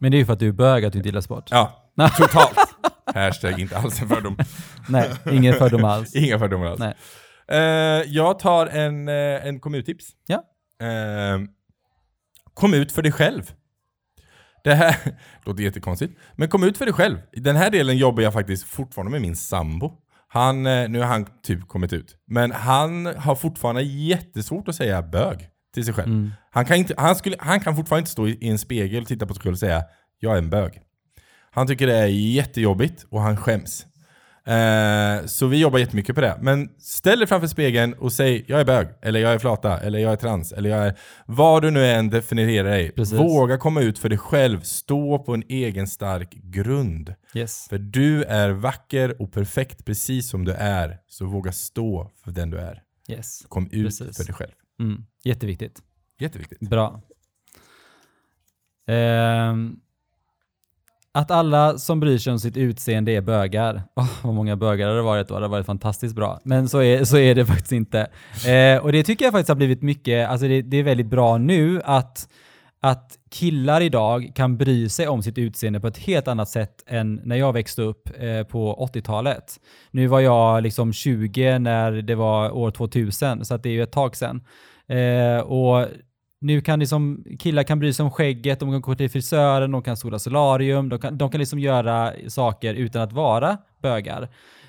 Men 0.02 0.10
det 0.10 0.16
är 0.16 0.18
ju 0.18 0.26
för 0.26 0.32
att 0.32 0.38
du 0.38 0.48
är 0.48 0.52
bög 0.52 0.84
att 0.84 0.92
du 0.92 0.98
inte 0.98 1.08
gillar 1.08 1.20
sport. 1.20 1.48
Ja, 1.50 1.92
totalt. 2.16 2.58
Hashtag 3.14 3.60
inte 3.60 3.78
alls 3.78 4.02
en 4.02 4.08
fördom. 4.08 4.36
Nej, 4.88 5.10
ingen 5.32 5.54
fördom 5.54 5.84
alls. 5.84 6.14
Inga 6.14 6.38
fördomar 6.38 6.66
alls. 6.66 6.80
Nej. 6.80 6.94
Eh, 7.48 8.02
jag 8.06 8.38
tar 8.38 8.66
en, 8.66 9.08
uh, 9.08 9.46
en 9.46 9.60
kom 9.60 9.74
ut-tips. 9.74 10.06
Ja. 10.26 10.44
Eh, 10.86 11.40
kom 12.54 12.74
ut 12.74 12.92
för 12.92 13.02
dig 13.02 13.12
själv. 13.12 13.52
Det 14.64 14.74
här 14.74 14.96
låter 15.44 15.62
jättekonstigt, 15.62 16.18
men 16.36 16.48
kom 16.48 16.62
ut 16.62 16.78
för 16.78 16.84
dig 16.84 16.94
själv. 16.94 17.18
I 17.32 17.40
den 17.40 17.56
här 17.56 17.70
delen 17.70 17.96
jobbar 17.96 18.22
jag 18.22 18.32
faktiskt 18.32 18.64
fortfarande 18.64 19.10
med 19.10 19.20
min 19.20 19.36
sambo. 19.36 19.92
Han, 20.28 20.66
eh, 20.66 20.88
nu 20.88 20.98
har 20.98 21.06
han 21.06 21.26
typ 21.42 21.68
kommit 21.68 21.92
ut, 21.92 22.16
men 22.26 22.52
han 22.52 23.06
har 23.06 23.34
fortfarande 23.34 23.82
jättesvårt 23.82 24.68
att 24.68 24.74
säga 24.74 25.02
bög 25.02 25.51
till 25.74 25.84
sig 25.84 25.94
själv. 25.94 26.08
Mm. 26.08 26.30
Han, 26.50 26.64
kan 26.64 26.76
inte, 26.76 26.94
han, 26.96 27.16
skulle, 27.16 27.36
han 27.38 27.60
kan 27.60 27.76
fortfarande 27.76 28.00
inte 28.00 28.10
stå 28.10 28.28
i, 28.28 28.38
i 28.40 28.48
en 28.48 28.58
spegel 28.58 29.02
och 29.02 29.08
titta 29.08 29.26
på 29.26 29.34
sig 29.34 29.42
själv 29.42 29.52
och 29.52 29.58
säga 29.58 29.84
jag 30.18 30.34
är 30.34 30.38
en 30.38 30.50
bög. 30.50 30.80
Han 31.50 31.66
tycker 31.66 31.86
det 31.86 31.96
är 31.96 32.06
jättejobbigt 32.06 33.06
och 33.10 33.20
han 33.20 33.36
skäms. 33.36 33.86
Eh, 34.46 35.26
så 35.26 35.46
vi 35.46 35.60
jobbar 35.60 35.78
jättemycket 35.78 36.14
på 36.14 36.20
det. 36.20 36.38
Men 36.40 36.68
ställ 36.78 37.18
dig 37.18 37.28
framför 37.28 37.46
spegeln 37.46 37.92
och 37.92 38.12
säg 38.12 38.44
jag 38.48 38.60
är 38.60 38.64
bög, 38.64 38.88
eller 39.02 39.20
jag 39.20 39.32
är 39.32 39.38
flata, 39.38 39.80
eller 39.80 39.98
jag 39.98 40.12
är 40.12 40.16
trans, 40.16 40.52
eller 40.52 40.70
jag 40.70 40.86
är... 40.86 40.98
Vad 41.26 41.62
du 41.62 41.70
nu 41.70 41.86
än 41.86 42.10
definierar 42.10 42.70
dig. 42.70 42.92
Precis. 42.92 43.18
Våga 43.18 43.58
komma 43.58 43.80
ut 43.80 43.98
för 43.98 44.08
dig 44.08 44.18
själv. 44.18 44.60
Stå 44.60 45.18
på 45.18 45.34
en 45.34 45.42
egen 45.48 45.88
stark 45.88 46.30
grund. 46.30 47.14
Yes. 47.34 47.66
För 47.68 47.78
du 47.78 48.24
är 48.24 48.50
vacker 48.50 49.22
och 49.22 49.32
perfekt 49.32 49.84
precis 49.84 50.28
som 50.28 50.44
du 50.44 50.52
är. 50.52 50.98
Så 51.08 51.26
våga 51.26 51.52
stå 51.52 52.10
för 52.24 52.30
den 52.30 52.50
du 52.50 52.58
är. 52.58 52.82
Yes. 53.08 53.44
Kom 53.48 53.68
ut 53.70 53.84
Precis. 53.84 54.16
för 54.16 54.24
dig 54.24 54.34
själv. 54.34 54.52
Mm. 54.82 55.04
Jätteviktigt. 55.24 55.82
Jätteviktigt. 56.18 56.60
Bra. 56.60 57.00
Ehm, 58.86 59.76
att 61.14 61.30
alla 61.30 61.78
som 61.78 62.00
bryr 62.00 62.18
sig 62.18 62.32
om 62.32 62.38
sitt 62.38 62.56
utseende 62.56 63.12
är 63.12 63.20
bögar. 63.20 63.82
Åh, 63.96 64.10
vad 64.22 64.34
många 64.34 64.56
bögar 64.56 64.88
det 64.88 64.94
har 64.94 65.02
varit 65.02 65.28
då. 65.28 65.34
Det 65.34 65.44
har 65.44 65.50
varit 65.50 65.66
fantastiskt 65.66 66.14
bra. 66.14 66.40
Men 66.44 66.68
så 66.68 66.82
är, 66.82 67.04
så 67.04 67.16
är 67.18 67.34
det 67.34 67.46
faktiskt 67.54 67.72
inte. 67.72 68.10
Eh, 68.46 68.82
och 68.82 68.92
det 68.92 69.02
tycker 69.02 69.24
jag 69.24 69.32
faktiskt 69.32 69.48
har 69.48 69.56
blivit 69.56 69.82
mycket, 69.82 70.28
alltså 70.28 70.48
det, 70.48 70.62
det 70.62 70.76
är 70.76 70.82
väldigt 70.82 71.06
bra 71.06 71.38
nu 71.38 71.80
att, 71.84 72.28
att 72.80 73.18
killar 73.30 73.80
idag 73.80 74.32
kan 74.34 74.56
bry 74.56 74.88
sig 74.88 75.08
om 75.08 75.22
sitt 75.22 75.38
utseende 75.38 75.80
på 75.80 75.86
ett 75.86 75.98
helt 75.98 76.28
annat 76.28 76.48
sätt 76.48 76.84
än 76.86 77.20
när 77.24 77.36
jag 77.36 77.52
växte 77.52 77.82
upp 77.82 78.08
eh, 78.18 78.42
på 78.42 78.88
80-talet. 78.94 79.60
Nu 79.90 80.06
var 80.06 80.20
jag 80.20 80.62
liksom 80.62 80.92
20 80.92 81.58
när 81.58 81.92
det 81.92 82.14
var 82.14 82.50
år 82.50 82.70
2000, 82.70 83.44
så 83.44 83.56
det 83.56 83.68
är 83.68 83.72
ju 83.72 83.82
ett 83.82 83.92
tag 83.92 84.16
sedan. 84.16 84.44
Eh, 84.92 85.40
och 85.40 85.86
nu 86.40 86.60
kan 86.60 86.78
liksom, 86.78 87.24
killar 87.38 87.62
kan 87.62 87.78
bry 87.78 87.92
sig 87.92 88.04
om 88.04 88.10
skägget, 88.10 88.60
de 88.60 88.70
kan 88.70 88.80
gå 88.80 88.94
till 88.94 89.10
frisören, 89.10 89.70
de 89.70 89.82
kan 89.82 89.96
sola 89.96 90.18
solarium, 90.18 90.88
de 90.88 90.98
kan, 90.98 91.18
de 91.18 91.30
kan 91.30 91.38
liksom 91.38 91.58
göra 91.58 92.12
saker 92.28 92.74
utan 92.74 93.02
att 93.02 93.12
vara 93.12 93.58
bögar. 93.82 94.22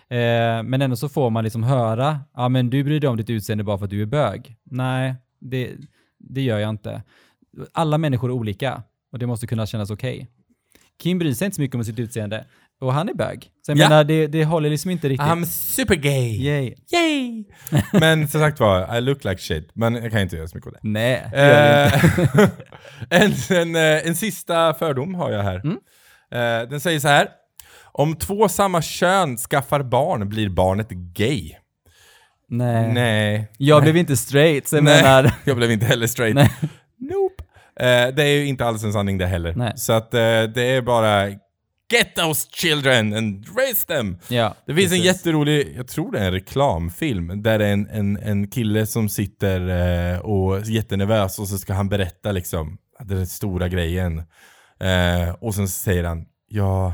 Eh, 0.08 0.64
men 0.64 0.82
ändå 0.82 0.96
så 0.96 1.10
får 1.10 1.30
man 1.30 1.44
liksom 1.44 1.64
höra, 1.64 2.20
ja 2.34 2.50
men 2.50 2.70
du 2.70 2.84
bryr 2.84 3.00
dig 3.00 3.10
om 3.10 3.18
ditt 3.18 3.30
utseende 3.30 3.64
bara 3.64 3.78
för 3.78 3.86
att 3.86 3.92
du 3.92 4.02
är 4.02 4.06
bög. 4.06 4.56
Nej, 4.64 5.16
det, 5.40 5.72
det 6.20 6.42
gör 6.42 6.60
jag 6.60 6.70
inte. 6.70 7.04
Alla 7.74 7.98
människor 7.98 8.30
är 8.30 8.34
olika 8.34 8.84
och 9.12 9.20
det 9.20 9.28
måste 9.28 9.48
kunna 9.48 9.66
kännas 9.66 9.90
okej. 9.90 10.30
Kim 10.98 11.20
bryr 11.20 11.34
sig 11.34 11.46
inte 11.46 11.56
så 11.56 11.62
mycket 11.62 11.76
om 11.76 11.84
sitt 11.84 12.00
utseende 12.00 12.46
och 12.84 12.94
han 12.94 13.10
är 13.10 13.14
bög. 13.14 13.50
Så 13.66 13.72
jag 13.72 13.78
Ja. 13.78 13.90
menar, 13.90 14.04
det, 14.04 14.28
det 14.28 14.46
håller 14.46 14.70
liksom 14.70 14.92
inte 14.92 15.10
riktigt. 15.10 15.28
I'm 15.28 15.46
super 15.46 15.96
gay! 15.96 16.42
Yay. 16.46 16.74
Yay! 16.94 17.44
Men 18.00 18.28
som 18.28 18.42
sagt 18.42 18.60
var, 18.60 18.98
I 18.98 19.02
look 19.02 19.24
like 19.24 19.42
shit. 19.42 19.70
Men 19.74 19.96
jag 19.96 20.12
kan 20.12 20.22
inte 20.22 20.36
göra 20.36 20.48
så 20.48 20.58
mycket 20.58 20.68
åt 20.68 20.74
det. 20.74 20.80
Nej, 20.90 21.28
det 21.32 21.38
gör 21.38 21.92
det 21.92 21.96
inte. 21.96 22.50
Eh, 23.10 23.20
en, 23.58 23.58
en, 23.62 23.76
eh, 23.76 24.08
en 24.08 24.16
sista 24.16 24.74
fördom 24.74 25.16
har 25.16 25.32
jag 25.32 25.44
här. 25.44 25.56
Mm. 25.64 25.78
Eh, 26.32 26.70
den 26.70 26.80
säger 26.80 27.00
så 27.00 27.08
här. 27.08 27.28
Om 27.96 28.16
två 28.16 28.50
samma 28.50 28.82
kön 28.82 29.38
skaffar 29.38 29.84
barn 29.84 30.30
blir 30.30 30.50
barnet 30.50 30.90
gay. 30.90 31.52
Nej. 32.50 32.94
Nej. 32.94 33.52
Jag 33.58 33.84
blev 33.84 33.98
inte 33.98 34.18
straight, 34.18 34.68
så 34.68 34.76
jag 34.76 34.84
Nej. 34.84 35.02
menar... 35.04 35.32
Jag 35.44 35.58
blev 35.58 35.72
inte 35.72 35.86
heller 35.86 36.08
straight. 36.08 36.36
Nej. 36.36 36.52
Nope. 37.00 37.44
Eh, 37.80 38.16
det 38.16 38.24
är 38.24 38.36
ju 38.36 38.46
inte 38.46 38.66
alls 38.66 38.84
en 38.84 38.94
sanning 38.94 39.18
det 39.18 39.26
heller. 39.26 39.54
Nej. 39.56 39.74
Så 39.76 39.94
att 39.94 40.14
eh, 40.14 40.20
det 40.44 40.62
är 40.64 40.82
bara 40.82 41.30
Get 41.92 42.16
those 42.16 42.48
children 42.54 43.14
and 43.14 43.46
raise 43.58 43.88
them! 43.88 44.18
Ja, 44.28 44.56
Det 44.66 44.76
finns 44.76 44.92
en 44.92 44.98
precis. 45.00 45.06
jätterolig, 45.06 45.74
jag 45.78 45.88
tror 45.88 46.12
det 46.12 46.20
är 46.20 46.26
en 46.26 46.32
reklamfilm, 46.32 47.44
där 47.44 47.60
det 47.60 47.66
är 47.68 47.74
en, 47.74 47.88
en, 47.90 48.18
en 48.18 48.48
kille 48.48 48.86
som 48.86 49.10
sitter 49.10 49.60
eh, 50.14 50.20
och 50.20 50.58
är 50.58 50.70
jättenervös 50.72 51.40
och 51.40 51.48
så 51.48 51.58
ska 51.58 51.74
han 51.74 51.90
berätta 51.90 52.32
liksom 52.32 52.78
den 53.00 53.28
stora 53.28 53.68
grejen. 53.68 54.18
Eh, 54.80 55.36
och 55.42 55.56
sen 55.56 55.68
säger 55.68 56.04
han, 56.04 56.26
ja, 56.48 56.94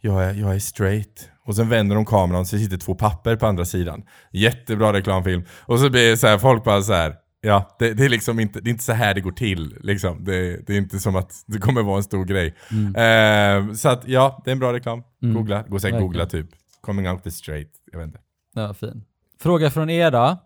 jag 0.00 0.24
är, 0.24 0.34
jag 0.34 0.54
är 0.54 0.58
straight. 0.58 1.28
Och 1.46 1.56
sen 1.56 1.68
vänder 1.68 1.96
de 1.96 2.04
kameran 2.06 2.46
så 2.46 2.58
sitter 2.58 2.76
två 2.76 2.94
papper 2.94 3.36
på 3.36 3.46
andra 3.46 3.64
sidan. 3.64 4.02
Jättebra 4.32 4.92
reklamfilm. 4.92 5.44
Och 5.50 5.78
så 5.80 5.90
blir 5.90 6.10
det 6.10 6.16
så 6.16 6.26
här, 6.26 6.38
folk 6.38 6.64
bara 6.64 6.82
så 6.82 6.92
här. 6.92 7.14
Ja, 7.44 7.76
det, 7.78 7.94
det 7.94 8.04
är 8.04 8.08
liksom 8.08 8.40
inte, 8.40 8.60
det 8.60 8.68
är 8.68 8.72
inte 8.72 8.84
så 8.84 8.92
här 8.92 9.14
det 9.14 9.20
går 9.20 9.32
till. 9.32 9.76
Liksom. 9.80 10.24
Det, 10.24 10.66
det 10.66 10.72
är 10.72 10.78
inte 10.78 10.98
som 10.98 11.16
att 11.16 11.44
det 11.46 11.58
kommer 11.58 11.82
vara 11.82 11.96
en 11.96 12.02
stor 12.02 12.24
grej. 12.24 12.54
Eh, 12.96 13.72
så 13.74 13.88
att 13.88 14.08
ja, 14.08 14.42
det 14.44 14.50
är 14.50 14.52
en 14.52 14.58
bra 14.58 14.72
reklam. 14.72 15.02
Mm. 15.22 15.34
Googla, 15.34 15.62
gå 15.62 15.72
Verkligen. 15.72 16.00
googla 16.00 16.26
typ. 16.26 16.46
Coming 16.80 17.08
out 17.08 17.24
the 17.24 17.30
straight. 17.30 17.70
Jag 17.92 17.98
vet 17.98 18.06
inte. 18.06 18.20
Ja, 18.54 18.74
fin. 18.74 19.04
Fråga 19.40 19.70
från 19.70 19.90
er 19.90 20.10
då. 20.10 20.36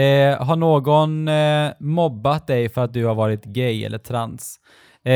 Eh, 0.00 0.44
har 0.46 0.56
någon 0.56 1.28
eh, 1.28 1.72
mobbat 1.80 2.46
dig 2.46 2.68
för 2.68 2.84
att 2.84 2.92
du 2.92 3.04
har 3.04 3.14
varit 3.14 3.44
gay 3.44 3.84
eller 3.84 3.98
trans? 3.98 4.60
Eh, 5.04 5.12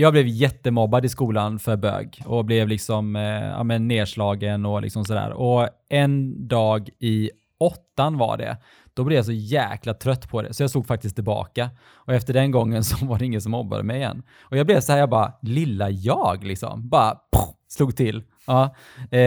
jag 0.00 0.12
blev 0.12 0.26
jättemobbad 0.26 1.04
i 1.04 1.08
skolan 1.08 1.58
för 1.58 1.76
bög 1.76 2.22
och 2.26 2.44
blev 2.44 2.68
liksom 2.68 3.16
eh, 3.16 3.22
ja, 3.22 3.62
men 3.62 3.88
nedslagen 3.88 4.66
och 4.66 4.82
liksom 4.82 5.04
sådär. 5.04 5.30
Och 5.32 5.68
en 5.88 6.48
dag 6.48 6.88
i 6.98 7.30
åttan 7.58 8.18
var 8.18 8.36
det, 8.36 8.56
då 8.96 9.04
blev 9.04 9.16
jag 9.16 9.24
så 9.26 9.32
jäkla 9.32 9.94
trött 9.94 10.28
på 10.30 10.42
det 10.42 10.54
så 10.54 10.62
jag 10.62 10.70
slog 10.70 10.86
faktiskt 10.86 11.14
tillbaka. 11.14 11.70
Och 11.94 12.14
efter 12.14 12.34
den 12.34 12.50
gången 12.50 12.84
så 12.84 13.06
var 13.06 13.18
det 13.18 13.24
ingen 13.24 13.40
som 13.40 13.52
mobbade 13.52 13.82
mig 13.82 13.96
igen. 13.96 14.22
Och 14.42 14.56
jag 14.56 14.66
blev 14.66 14.80
så 14.80 14.92
här, 14.92 14.98
jag 14.98 15.10
bara, 15.10 15.32
lilla 15.42 15.90
jag 15.90 16.44
liksom, 16.44 16.88
bara 16.88 17.10
poff, 17.32 17.54
slog 17.68 17.96
till. 17.96 18.22
Ja. 18.46 18.62
Eh, 19.00 19.18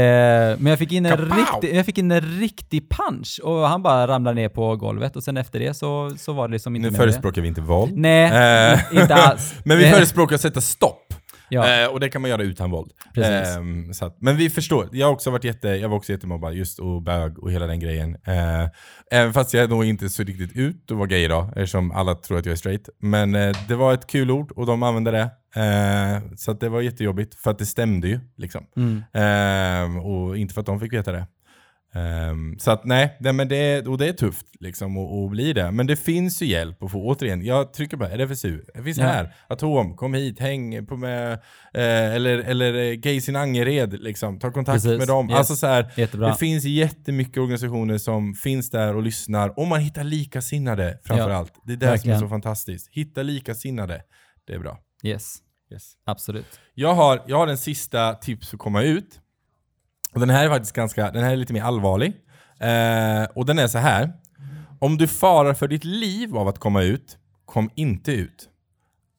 men 0.58 0.66
jag 0.66 0.80
fick, 0.80 0.92
in 0.92 1.06
en 1.06 1.12
Kapow! 1.18 1.38
riktig, 1.38 1.78
jag 1.78 1.86
fick 1.86 1.98
in 1.98 2.12
en 2.12 2.22
riktig 2.22 2.90
punch 2.90 3.40
och 3.44 3.68
han 3.68 3.84
bara 3.84 4.08
ramlade 4.08 4.36
ner 4.36 4.50
på 4.50 4.76
golvet 4.76 5.16
och 5.16 5.24
sen 5.24 5.38
efter 5.38 5.60
det 5.60 5.74
så, 5.74 6.12
så 6.18 6.34
var 6.34 6.48
det 6.48 6.52
liksom 6.52 6.76
inte 6.76 6.86
Nu 6.88 6.92
med 6.92 7.00
det. 7.00 7.04
förespråkar 7.04 7.42
vi 7.42 7.48
inte 7.48 7.62
våld. 7.62 7.98
Nej, 7.98 8.74
Eh, 8.74 9.02
inte 9.02 9.16
alls. 9.16 9.54
Men 9.64 9.78
vi 9.78 9.86
Eh, 9.88 9.92
förespråkar 9.94 10.36
att 10.36 10.42
sätta 10.42 10.62
stopp. 10.62 11.14
Ja, 11.50 11.84
Eh, 11.84 11.88
och 11.88 12.00
det 12.00 12.10
kan 12.10 12.22
man 12.22 12.30
göra 12.30 12.44
utan 12.44 12.72
våld. 12.72 12.92
Ehm, 13.58 13.94
så 13.94 14.06
att, 14.06 14.22
men 14.22 14.38
vi 14.38 14.50
förstår. 14.50 14.90
Jag 14.92 15.08
har 15.08 15.14
också 15.14 15.32
varit 15.32 15.44
jätte, 15.44 15.68
jag 15.68 15.90
var 15.90 15.98
också 15.98 16.12
jättemobbad 16.12 16.54
just 16.54 16.80
och 16.80 17.02
bög 17.02 17.40
och 17.40 17.52
hela 17.52 17.68
den 17.68 17.80
grejen. 17.80 18.16
Eh, 18.28 18.70
även 19.12 19.34
fast 19.34 19.54
jag 19.54 19.70
nog 19.70 19.86
inte 19.86 20.10
så 20.10 20.24
riktigt 20.24 20.52
ut 20.56 20.92
och 20.92 20.98
var 20.98 21.06
gay 21.08 21.24
idag, 21.24 21.48
eftersom 21.48 21.92
alla 21.92 22.16
tror 22.16 22.38
att 22.38 22.46
jag 22.46 22.54
är 22.54 22.58
straight. 22.58 22.90
Men 23.00 23.36
eh, 23.36 23.56
det 23.68 23.76
var 23.76 23.94
ett 23.94 24.08
kul 24.08 24.32
ord 24.32 24.52
och 24.52 24.66
de 24.66 24.84
använde 24.84 25.12
det. 25.12 25.30
Eh, 25.62 26.22
så 26.36 26.54
det 26.54 26.70
var 26.70 26.82
jättejobbigt, 26.82 27.36
för 27.36 27.52
att 27.52 27.60
det 27.60 27.66
stämde 27.66 28.08
ju. 28.08 28.20
Liksom. 28.38 28.66
mm, 28.78 29.04
Ehm, 29.14 30.00
och 30.00 30.38
inte 30.38 30.54
för 30.54 30.62
att 30.62 30.66
de 30.68 30.80
fick 30.80 30.94
veta 30.94 31.12
det. 31.12 31.28
Ehm, 31.94 32.60
så 32.60 32.72
att 32.72 32.86
nej, 32.86 33.18
det, 33.20 33.34
men 33.34 33.48
det, 33.48 33.56
är- 33.58 33.88
och 33.90 33.98
det 33.98 34.08
är 34.08 34.14
tufft 34.14 34.46
liksom 34.60 34.98
att 34.98 35.12
att 35.26 35.32
bli 35.32 35.54
det. 35.54 35.72
Men 35.72 35.88
det 35.88 35.96
finns 35.96 36.42
ju 36.42 36.46
hjälp 36.46 36.84
att 36.84 36.92
få. 36.92 37.08
Återigen, 37.08 37.46
jag 37.46 37.74
trycker 37.74 37.98
på 37.98 38.04
RFSU. 38.06 38.62
Det 38.74 38.84
finns 38.84 38.98
Ja. 38.98 39.04
här. 39.06 39.36
Atom, 39.50 39.96
kom 39.96 40.14
hit, 40.14 40.40
häng 40.40 40.86
på 40.86 40.98
med, 40.98 41.34
eh, 41.74 42.16
eller, 42.16 42.38
eller 42.38 42.74
eh, 42.74 42.94
Gays 42.94 43.30
in 43.30 43.36
Angered, 43.36 43.94
liksom. 44.04 44.40
ta 44.40 44.52
kontakt 44.52 44.76
Precis. 44.84 44.98
med 45.00 45.08
dem. 45.08 45.30
Yes. 45.30 45.38
Alltså 45.38 45.56
så 45.56 45.68
här, 45.68 45.92
det 46.30 46.36
finns 46.40 46.64
jättemycket 46.64 47.38
organisationer 47.38 47.98
som 47.98 48.34
finns 48.34 48.70
där 48.70 48.96
och 48.96 49.04
lyssnar. 49.04 49.60
Och 49.60 49.68
man 49.68 49.80
hittar 49.80 50.04
likasinnade 50.04 51.00
framförallt. 51.04 51.54
Det 51.66 51.74
är 51.74 51.78
det 51.78 52.00
som 52.00 52.12
är 52.12 52.20
så 52.20 52.28
fantastiskt. 52.28 52.88
Hitta 52.92 53.24
likasinnade. 53.24 54.02
Det 54.48 54.54
är 54.54 54.60
bra. 54.60 54.80
Yes, 55.04 55.38
Yes. 55.72 55.92
absolut. 56.06 56.60
Jag 56.74 56.94
har, 56.94 57.22
jag 57.28 57.38
har 57.38 57.48
en 57.48 57.58
sista 57.58 58.14
tips 58.14 58.50
för 58.50 58.56
att 58.58 58.62
komma 58.62 58.84
ut. 58.84 59.20
Och 60.14 60.20
den 60.20 60.30
här 60.30 60.46
är 60.46 60.50
faktiskt 60.50 60.76
ganska, 60.76 61.12
den 61.12 61.24
här 61.24 61.32
är 61.32 61.38
lite 61.38 61.54
mer 61.54 61.64
allvarlig. 61.64 62.14
Eh, 62.60 63.24
och 63.36 63.46
den 63.46 63.60
är 63.60 63.68
så 63.68 63.78
här. 63.78 64.14
Om 64.80 64.98
du 64.98 65.08
farar 65.08 65.54
för 65.54 65.68
ditt 65.68 65.84
liv 65.84 66.38
av 66.38 66.48
att 66.48 66.60
komma 66.60 66.82
ut, 66.82 67.18
kom 67.46 67.70
inte 67.76 68.12
ut. 68.12 68.50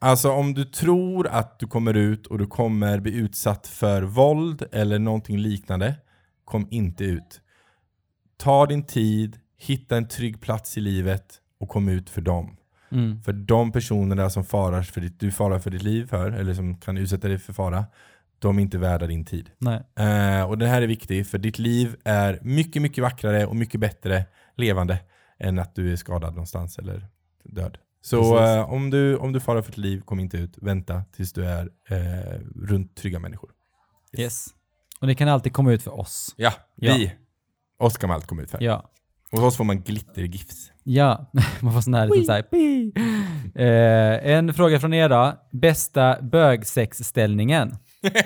Alltså 0.01 0.31
om 0.31 0.55
du 0.55 0.65
tror 0.65 1.27
att 1.27 1.59
du 1.59 1.67
kommer 1.67 1.95
ut 1.95 2.27
och 2.27 2.39
du 2.39 2.47
kommer 2.47 3.01
bli 3.01 3.15
utsatt 3.15 3.67
för 3.67 4.03
våld 4.03 4.63
eller 4.73 4.99
någonting 4.99 5.39
liknande, 5.39 5.95
kom 6.45 6.69
inte 6.71 7.05
ut. 7.05 7.41
Ta 8.37 8.67
din 8.67 8.87
tid, 8.87 9.39
hitta 9.59 9.97
en 9.97 10.09
trygg 10.09 10.41
plats 10.41 10.79
i 10.79 10.81
livet 10.81 11.41
och 11.61 11.69
kom 11.69 11.89
ut 11.89 12.11
för 12.11 12.21
dem. 12.21 12.57
Mm. 12.93 13.23
För 13.23 13.33
de 13.33 13.73
personerna 13.73 14.31
som 14.31 14.45
farar 14.45 14.83
för 14.83 15.01
ditt, 15.01 15.21
du 15.21 15.33
farar 15.33 15.59
för 15.59 15.71
ditt 15.71 15.83
liv 15.83 16.07
för, 16.07 16.31
eller 16.31 16.55
som 16.55 16.77
kan 16.77 16.97
utsätta 16.97 17.29
dig 17.29 17.39
för 17.39 17.53
fara, 17.53 17.85
de 18.41 18.59
är 18.59 18.63
inte 18.63 18.79
värda 18.79 19.07
din 19.07 19.25
tid. 19.25 19.51
Eh, 19.99 20.43
och 20.49 20.59
det 20.59 20.67
här 20.67 20.83
är 20.83 20.87
viktigt, 20.87 21.29
för 21.29 21.39
ditt 21.39 21.59
liv 21.59 21.97
är 22.05 22.39
mycket, 22.43 22.83
mycket 22.83 23.03
vackrare 23.03 23.47
och 23.47 23.57
mycket 23.57 23.81
bättre 23.81 24.25
levande 24.57 24.99
än 25.39 25.59
att 25.59 25.75
du 25.75 25.93
är 25.93 25.97
skadad 25.97 26.31
någonstans 26.35 26.79
eller 26.79 27.07
död. 27.45 27.79
Så 28.03 28.45
eh, 28.45 28.71
om, 28.73 28.91
du, 28.91 29.17
om 29.17 29.33
du 29.33 29.41
farar 29.41 29.63
för 29.63 29.71
ditt 29.73 29.79
liv, 29.79 30.01
kom 30.01 30.21
inte 30.21 30.37
ut. 30.37 30.59
Vänta 30.59 31.03
tills 31.17 31.33
du 31.33 31.45
är 31.45 31.71
eh, 31.89 32.41
runt 32.57 32.97
trygga 32.97 33.19
människor. 33.19 33.51
Yes. 34.19 34.47
Och 35.01 35.07
det 35.07 35.15
kan 35.15 35.29
alltid 35.29 35.53
komma 35.53 35.73
ut 35.73 35.83
för 35.83 35.99
oss. 36.01 36.35
Ja, 36.37 36.53
Ja. 36.75 36.95
vi. 36.95 37.13
Oss 37.79 37.97
kan 37.99 38.09
man 38.09 38.15
allt 38.15 38.27
komma 38.27 38.43
ut 38.43 38.51
för. 38.51 38.63
Ja. 38.63 38.91
Och 39.33 39.43
oss 39.45 39.57
får 39.57 39.65
man 39.65 39.81
glittergifs. 39.83 40.71
Ja, 40.85 41.31
man 41.61 41.73
får 41.75 41.81
sån 41.81 41.95
här 41.95 42.07
liten 42.07 42.25
så 42.27 42.33
här, 42.33 42.43
pi. 42.43 42.93
eh, 43.55 44.33
En 44.37 44.55
fråga 44.55 44.81
från 44.81 44.95
er 44.95 45.09
då. 45.09 45.33
Bästa 45.53 46.17
bögsexställningen? 46.23 47.77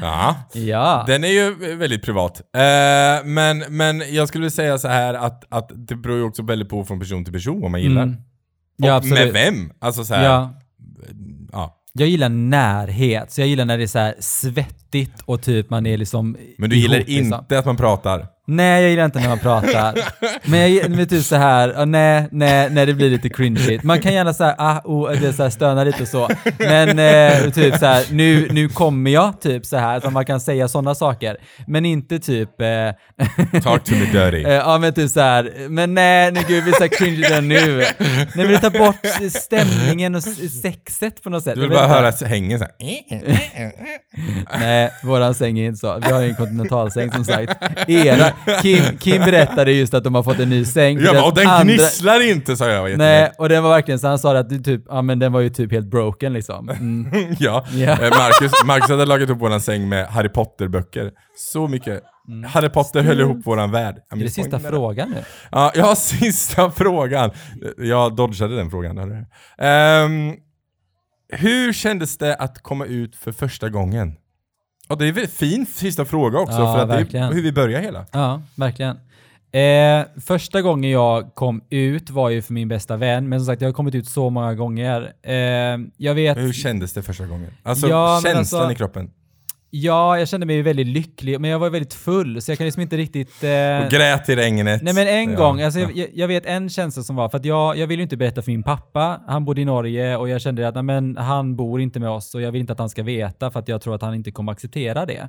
Ja. 0.00 0.34
Ja. 0.54 1.04
Den 1.06 1.24
är 1.24 1.28
ju 1.28 1.76
väldigt 1.76 2.02
privat. 2.02 2.40
Eh, 2.56 3.24
men, 3.26 3.58
men 3.68 4.02
jag 4.10 4.28
skulle 4.28 4.50
säga 4.50 4.78
så 4.78 4.88
här 4.88 5.14
att, 5.14 5.44
att 5.48 5.70
det 5.74 5.94
beror 5.96 6.16
ju 6.16 6.22
också 6.22 6.42
väldigt 6.42 6.68
på 6.68 6.84
från 6.84 7.00
person 7.00 7.24
till 7.24 7.32
person 7.32 7.60
vad 7.60 7.70
man 7.70 7.82
gillar. 7.82 8.02
Mm. 8.02 8.16
Ja, 8.76 8.96
och 8.96 9.04
med 9.06 9.32
vem? 9.32 9.72
Alltså 9.78 10.04
så 10.04 10.14
här, 10.14 10.24
Ja. 10.24 10.54
ja. 11.52 11.74
Jag 11.92 12.08
gillar 12.08 12.28
närhet, 12.28 13.32
så 13.32 13.40
jag 13.40 13.48
gillar 13.48 13.64
när 13.64 13.78
det 13.78 13.84
är 13.84 13.86
så 13.86 13.98
här 13.98 14.14
svettigt 14.18 15.22
och 15.24 15.42
typ 15.42 15.70
man 15.70 15.86
är 15.86 15.96
liksom 15.96 16.36
Men 16.58 16.70
du 16.70 16.76
ihop, 16.76 16.82
gillar 16.92 16.98
liksom. 17.06 17.38
inte 17.40 17.58
att 17.58 17.66
man 17.66 17.76
pratar? 17.76 18.26
Nej, 18.50 18.82
jag 18.82 18.90
gillar 18.90 19.04
inte 19.04 19.20
när 19.20 19.28
man 19.28 19.38
pratar. 19.38 19.94
Men 20.50 20.60
jag 20.60 20.68
gillar 20.68 21.04
typ 21.04 21.24
så 21.24 21.36
här, 21.36 21.74
ja, 21.76 21.84
nej, 21.84 22.28
nej, 22.30 22.70
nej, 22.70 22.86
det 22.86 22.94
blir 22.94 23.10
lite 23.10 23.28
cringeigt. 23.28 23.84
Man 23.84 24.00
kan 24.00 24.14
gärna 24.14 24.34
så 24.34 24.44
här, 24.44 24.54
ah, 24.58 24.80
oh, 24.84 25.10
det 25.10 25.32
så 25.32 25.42
här, 25.42 25.50
stöna 25.50 25.84
lite 25.84 26.02
och 26.02 26.08
så. 26.08 26.28
Men 26.58 26.98
eh, 26.98 27.50
typ 27.50 27.76
så 27.76 27.86
här, 27.86 28.04
nu, 28.10 28.48
nu 28.50 28.68
kommer 28.68 29.10
jag, 29.10 29.40
typ 29.40 29.66
så 29.66 29.76
här, 29.76 30.00
så 30.00 30.10
man 30.10 30.24
kan 30.24 30.40
säga 30.40 30.68
sådana 30.68 30.94
saker. 30.94 31.36
Men 31.66 31.84
inte 31.84 32.18
typ, 32.18 32.60
eh, 32.60 32.66
Talk 33.62 33.84
to 33.84 33.94
me 33.94 34.04
dirty. 34.04 34.44
eh, 34.44 34.52
ja 34.52 34.78
men 34.78 34.92
typ 34.92 35.10
så 35.10 35.20
här, 35.20 35.68
men 35.68 35.94
nej, 35.94 36.32
nej 36.32 36.44
gud, 36.48 36.64
vi 36.64 36.70
är 36.70 36.74
så 36.74 36.82
här 36.82 36.88
cringe 36.88 37.40
nu. 37.40 37.76
Nej 37.98 38.28
men 38.34 38.48
det 38.48 38.58
tar 38.58 38.78
bort 38.78 39.32
stämningen 39.32 40.14
och 40.14 40.22
sexet 40.62 41.22
på 41.22 41.30
något 41.30 41.44
sätt. 41.44 41.54
Du 41.54 41.60
vill 41.60 41.70
vet 41.70 41.78
bara 41.78 41.88
höra 41.88 42.10
hängen 42.26 42.58
såhär. 42.58 42.72
Nej, 44.58 44.90
våran 45.02 45.34
säng 45.34 45.58
är 45.58 45.66
inte 45.66 45.78
så. 45.78 46.00
Vi 46.06 46.12
har 46.12 46.20
ju 46.20 46.28
en 46.28 46.34
kontinentalsäng 46.34 47.12
som 47.12 47.24
sagt. 47.24 47.62
Era, 47.88 48.32
Kim, 48.62 48.98
Kim 48.98 49.24
berättade 49.24 49.72
just 49.72 49.94
att 49.94 50.04
de 50.04 50.14
har 50.14 50.22
fått 50.22 50.38
en 50.38 50.50
ny 50.50 50.64
säng. 50.64 51.00
Jag 51.00 51.14
bara, 51.14 51.24
och 51.24 51.34
den 51.34 51.46
andra- 51.46 51.64
gnisslar 51.64 52.30
inte 52.30 52.56
sa 52.56 52.68
jag. 52.68 52.98
Nej, 52.98 53.32
och 53.38 53.48
den 53.48 53.62
var 53.62 53.70
verkligen 53.70 53.98
så 53.98 54.08
han 54.08 54.18
sa 54.18 54.38
att 54.38 54.48
du 54.48 54.58
typ, 54.58 54.82
ja 54.88 55.02
men 55.02 55.18
den 55.18 55.32
var 55.32 55.40
ju 55.40 55.48
typ 55.50 55.72
helt 55.72 55.86
broken 55.86 56.32
liksom. 56.32 56.68
Mm. 56.68 57.10
ja. 57.38 57.64
Ja. 57.72 57.90
Eh, 57.92 57.98
Marcus, 58.10 58.52
Marcus 58.64 58.88
hade 58.90 59.06
lagat 59.06 59.30
upp 59.30 59.38
våran 59.40 59.60
säng 59.60 59.88
med 59.88 60.06
Harry 60.06 60.28
Potter-böcker. 60.28 61.10
Så 61.36 61.68
mycket. 61.68 62.02
Harry 62.46 62.68
Potter 62.68 63.02
höll 63.02 63.20
ihop 63.20 63.46
våran 63.46 63.70
värld. 63.70 63.96
Mm. 64.12 64.20
Är 64.20 64.24
det 64.26 64.30
sista 64.30 64.58
frågan 64.58 65.10
nu? 65.10 65.16
Ja, 65.50 65.72
ja, 65.74 65.94
sista 65.96 66.70
frågan. 66.70 67.30
Jag 67.78 68.16
dodgade 68.16 68.56
den 68.56 68.70
frågan. 68.70 69.26
Ehm, 69.58 70.34
hur 71.32 71.72
kändes 71.72 72.18
det 72.18 72.34
att 72.36 72.62
komma 72.62 72.84
ut 72.84 73.16
för 73.16 73.32
första 73.32 73.68
gången? 73.68 74.14
Och 74.88 74.98
det 74.98 75.06
är 75.08 75.12
väl 75.12 75.26
fin 75.26 75.66
sista 75.66 76.04
fråga 76.04 76.38
också, 76.38 76.58
Ja, 76.58 76.74
för 76.74 76.82
att 76.82 77.10
det 77.10 77.18
är 77.18 77.32
hur 77.32 77.42
vi 77.42 77.52
börjar 77.52 77.80
hela. 77.80 78.06
Ja, 78.12 78.42
verkligen. 78.54 78.96
Eh, 79.52 80.06
första 80.26 80.62
gången 80.62 80.90
jag 80.90 81.34
kom 81.34 81.62
ut 81.70 82.10
var 82.10 82.30
ju 82.30 82.42
för 82.42 82.52
min 82.52 82.68
bästa 82.68 82.96
vän, 82.96 83.28
men 83.28 83.40
som 83.40 83.46
sagt 83.46 83.62
jag 83.62 83.68
har 83.68 83.72
kommit 83.72 83.94
ut 83.94 84.08
så 84.08 84.30
många 84.30 84.54
gånger. 84.54 85.12
Eh, 85.22 85.32
jag 85.96 86.14
vet... 86.14 86.38
Hur 86.38 86.52
kändes 86.52 86.92
det 86.92 87.02
första 87.02 87.26
gången? 87.26 87.50
Alltså 87.62 87.88
Ja, 87.88 88.20
känslan 88.24 88.60
alltså- 88.60 88.72
i 88.72 88.74
kroppen. 88.74 89.10
Ja, 89.70 90.18
jag 90.18 90.28
kände 90.28 90.46
mig 90.46 90.62
väldigt 90.62 90.86
lycklig, 90.86 91.40
men 91.40 91.50
jag 91.50 91.58
var 91.58 91.70
väldigt 91.70 91.94
full, 91.94 92.42
så 92.42 92.50
jag 92.50 92.58
kan 92.58 92.64
liksom 92.64 92.82
inte 92.82 92.96
riktigt... 92.96 93.44
Eh, 93.44 93.84
Och 93.84 93.90
grät 93.90 94.28
i 94.28 94.36
regnet. 94.36 94.82
Nej 94.82 94.94
men 94.94 95.08
en 95.08 95.30
Ja, 95.32 95.36
gång, 95.38 95.60
alltså, 95.62 95.80
ja. 95.80 95.88
jag, 95.94 96.08
jag 96.14 96.28
vet 96.28 96.46
en 96.46 96.68
känsla 96.68 97.02
som 97.02 97.16
var, 97.16 97.28
för 97.28 97.38
att 97.38 97.44
jag, 97.44 97.76
jag 97.78 97.86
ville 97.86 98.02
inte 98.02 98.16
berätta 98.16 98.42
för 98.42 98.50
min 98.50 98.62
pappa, 98.62 99.20
han 99.26 99.44
bodde 99.44 99.60
i 99.60 99.64
Norge 99.64 100.16
och 100.16 100.28
jag 100.28 100.40
kände 100.40 100.68
att 100.68 100.74
nej, 100.74 100.82
men, 100.84 101.16
han 101.16 101.56
bor 101.56 101.80
inte 101.80 102.00
med 102.00 102.10
oss 102.10 102.34
och 102.34 102.40
jag 102.42 102.52
vill 102.52 102.60
inte 102.60 102.72
att 102.72 102.78
han 102.78 102.88
ska 102.88 103.02
veta 103.02 103.50
för 103.50 103.60
att 103.60 103.68
jag 103.68 103.80
tror 103.80 103.94
att 103.94 104.02
han 104.02 104.14
inte 104.14 104.30
kommer 104.30 104.52
acceptera 104.52 105.06
det. 105.06 105.28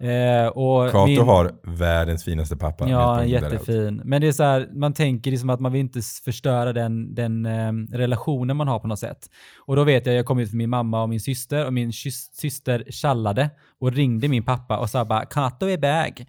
Eh, 0.00 0.46
och 0.48 0.90
Kato 0.90 1.06
min- 1.06 1.20
har 1.22 1.52
världens 1.62 2.24
finaste 2.24 2.56
pappa. 2.56 2.88
Ja, 2.88 3.24
jättefin. 3.24 4.00
Men 4.04 4.20
det 4.20 4.28
är 4.28 4.32
så 4.32 4.42
här, 4.42 4.68
man 4.72 4.92
tänker 4.92 5.30
liksom 5.30 5.50
att 5.50 5.60
man 5.60 5.72
vill 5.72 5.80
inte 5.80 6.00
förstöra 6.24 6.72
den, 6.72 7.14
den 7.14 7.46
eh, 7.46 7.72
relationen 7.96 8.56
man 8.56 8.68
har 8.68 8.78
på 8.78 8.86
något 8.88 8.98
sätt. 8.98 9.18
Och 9.66 9.76
då 9.76 9.84
vet 9.84 10.06
jag, 10.06 10.14
jag 10.16 10.24
kom 10.26 10.38
ut 10.38 10.50
för 10.50 10.56
min 10.56 10.70
mamma 10.70 11.02
och 11.02 11.08
min 11.08 11.20
syster 11.20 11.66
och 11.66 11.72
min 11.72 11.90
sys- 11.90 12.28
syster 12.32 12.84
tjallade 12.90 13.50
och 13.80 13.92
ringde 13.92 14.28
min 14.28 14.42
pappa 14.44 14.78
och 14.78 14.90
sa 14.90 15.04
bara 15.04 15.24
“Kato 15.24 15.66
är 15.66 15.78
bag”. 15.78 16.26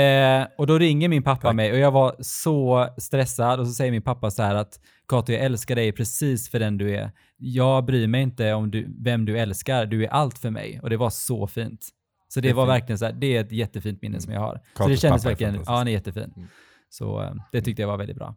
Eh, 0.00 0.46
och 0.58 0.66
då 0.66 0.78
ringer 0.78 1.08
min 1.08 1.22
pappa 1.22 1.52
mig 1.52 1.72
och 1.72 1.78
jag 1.78 1.90
var 1.90 2.16
så 2.20 2.88
stressad 2.98 3.60
och 3.60 3.66
så 3.66 3.72
säger 3.72 3.90
min 3.92 4.02
pappa 4.02 4.30
så 4.30 4.42
här 4.42 4.54
att 4.54 4.80
Kato, 5.08 5.32
jag 5.32 5.42
älskar 5.42 5.76
dig 5.76 5.92
precis 5.92 6.50
för 6.50 6.58
den 6.58 6.78
du 6.78 6.96
är. 6.96 7.10
Jag 7.36 7.84
bryr 7.84 8.06
mig 8.06 8.22
inte 8.22 8.52
om 8.52 8.70
du, 8.70 8.94
vem 8.98 9.24
du 9.24 9.38
älskar, 9.38 9.86
du 9.86 10.04
är 10.04 10.08
allt 10.08 10.38
för 10.38 10.50
mig. 10.50 10.80
Och 10.82 10.90
det 10.90 10.96
var 10.96 11.10
så 11.10 11.46
fint. 11.46 11.88
Så 12.28 12.40
det, 12.40 12.48
Det 12.48 12.54
var 12.54 12.64
fint. 12.64 12.70
verkligen 12.74 12.98
så 12.98 13.04
här, 13.04 13.12
det 13.12 13.36
är 13.36 13.40
ett 13.40 13.52
jättefint 13.52 14.02
minne 14.02 14.20
som 14.20 14.32
jag 14.32 14.40
har. 14.40 14.54
så 14.54 14.60
det 14.82 14.88
Katos 14.88 15.00
kändes 15.00 15.26
verkligen, 15.26 15.54
ja 15.66 15.76
han 15.76 15.88
är 15.88 15.92
jättefin. 15.92 16.32
Mm. 16.36 16.48
Så 16.90 17.22
eh, 17.22 17.32
det 17.52 17.60
tyckte 17.62 17.82
jag 17.82 17.88
var 17.88 17.96
väldigt 17.96 18.16
bra. 18.16 18.34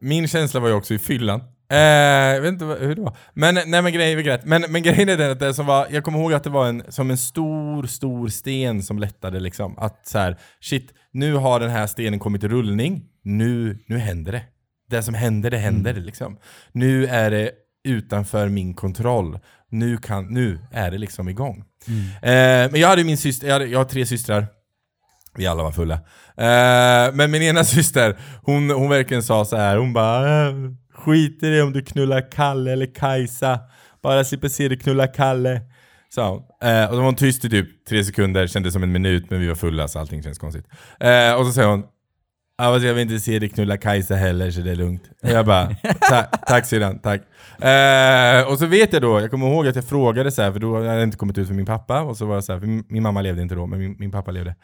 Min 0.00 0.28
känsla 0.28 0.60
var 0.60 0.68
ju 0.68 0.74
också 0.74 0.94
i 0.94 0.98
fyllan. 0.98 1.40
Eh, 1.68 1.78
jag 2.34 2.40
vet 2.40 2.52
inte 2.52 2.64
hur 2.64 2.94
det 2.94 3.02
var. 3.02 3.16
Men, 3.34 3.54
nej 3.54 3.82
men 3.82 3.92
grejen 3.92 4.24
rätt. 4.24 4.44
Men, 4.44 4.64
men 4.68 4.82
grejen 4.82 5.08
är 5.08 5.16
den 5.16 5.30
att 5.30 5.38
det 5.40 5.54
som 5.54 5.66
var, 5.66 5.86
jag 5.90 6.04
kommer 6.04 6.18
ihåg 6.18 6.32
att 6.32 6.44
det 6.44 6.50
var 6.50 6.68
en, 6.68 6.82
som 6.88 7.10
en 7.10 7.18
stor, 7.18 7.86
stor 7.86 8.28
sten 8.28 8.82
som 8.82 8.98
lättade 8.98 9.40
liksom. 9.40 9.78
Att 9.78 10.06
så 10.06 10.18
här, 10.18 10.36
shit, 10.60 10.94
nu 11.12 11.34
har 11.34 11.60
den 11.60 11.70
här 11.70 11.86
stenen 11.86 12.18
kommit 12.18 12.44
i 12.44 12.48
rullning, 12.48 13.02
nu, 13.22 13.78
nu 13.86 13.98
händer 13.98 14.32
det. 14.32 14.42
Det 14.90 15.02
som 15.02 15.14
händer, 15.14 15.50
det 15.50 15.58
händer 15.58 15.94
liksom. 15.94 16.38
Nu 16.72 17.06
är 17.06 17.30
det 17.30 17.50
utanför 17.84 18.48
min 18.48 18.74
kontroll. 18.74 19.38
Nu, 19.70 19.96
kan, 19.98 20.26
nu 20.26 20.58
är 20.72 20.90
det 20.90 20.98
liksom 20.98 21.28
igång. 21.28 21.64
Eh, 22.22 22.70
men 22.70 22.80
jag 22.80 22.88
hade 22.88 23.04
min 23.04 23.18
syster, 23.18 23.46
jag, 23.46 23.52
hade, 23.54 23.66
jag 23.66 23.78
har 23.78 23.84
tre 23.84 24.06
systrar. 24.06 24.46
Vi 25.36 25.46
alla 25.46 25.62
var 25.62 25.72
fulla. 25.72 25.94
Eh, 26.36 27.14
men 27.14 27.30
min 27.30 27.42
ena 27.42 27.64
syster, 27.74 28.16
hon, 28.42 28.70
hon 28.70 28.88
verkligen 28.88 29.22
sa 29.22 29.44
så 29.44 29.56
här. 29.56 29.76
hon 29.76 29.92
bara 29.92 30.48
äh, 30.48 30.54
Skiter 30.96 31.50
i 31.52 31.62
om 31.62 31.72
du 31.72 31.82
knullar 31.82 32.30
Kalle 32.30 32.72
eller 32.72 32.94
Kajsa, 32.94 33.58
bara 34.02 34.24
slipper 34.24 34.48
se 34.48 34.68
dig 34.68 34.78
knulla 34.78 35.06
Kalle. 35.06 35.60
Sa 36.14 36.30
hon. 36.30 36.42
Eh, 36.70 36.84
och 36.84 36.90
då 36.92 36.96
var 36.96 37.04
hon 37.04 37.14
tyst 37.14 37.44
i 37.44 37.50
typ 37.50 37.86
tre 37.88 38.04
sekunder, 38.04 38.46
kändes 38.46 38.72
som 38.72 38.82
en 38.82 38.92
minut, 38.92 39.30
men 39.30 39.40
vi 39.40 39.48
var 39.48 39.54
fulla 39.54 39.88
så 39.88 39.98
allting 39.98 40.22
känns 40.22 40.38
konstigt. 40.38 40.66
Eh, 41.00 41.34
och 41.34 41.46
så 41.46 41.52
säger 41.52 41.68
hon 41.68 41.82
jag 42.58 42.80
vill 42.94 42.98
inte 42.98 43.18
se 43.18 43.38
dig 43.38 43.48
knulla 43.48 43.76
Kajsa 43.76 44.14
heller 44.14 44.50
så 44.50 44.60
det 44.60 44.70
är 44.70 44.74
lugnt. 44.76 45.02
Och 45.22 45.28
jag 45.28 45.46
bara, 45.46 45.74
"Ta- 46.10 46.22
tack 46.46 46.66
syrran, 46.66 46.98
tack. 46.98 47.20
Eh, 47.62 48.52
och 48.52 48.58
så 48.58 48.66
vet 48.66 48.92
jag 48.92 49.02
då, 49.02 49.20
jag 49.20 49.30
kommer 49.30 49.46
ihåg 49.46 49.66
att 49.66 49.76
jag 49.76 49.84
frågade 49.84 50.30
så 50.30 50.42
här, 50.42 50.52
för 50.52 50.58
då 50.60 50.74
hade 50.76 50.86
jag 50.94 51.02
inte 51.02 51.16
kommit 51.16 51.38
ut 51.38 51.46
för 51.46 51.54
min 51.54 51.66
pappa, 51.66 52.00
och 52.02 52.16
så 52.16 52.26
var 52.26 52.34
jag 52.34 52.44
så 52.44 52.52
här, 52.52 52.60
för 52.60 52.66
min, 52.66 52.84
min 52.88 53.02
mamma 53.02 53.20
levde 53.22 53.42
inte 53.42 53.54
då, 53.54 53.66
men 53.66 53.78
min, 53.78 53.96
min 53.98 54.10
pappa 54.10 54.30
levde. 54.30 54.54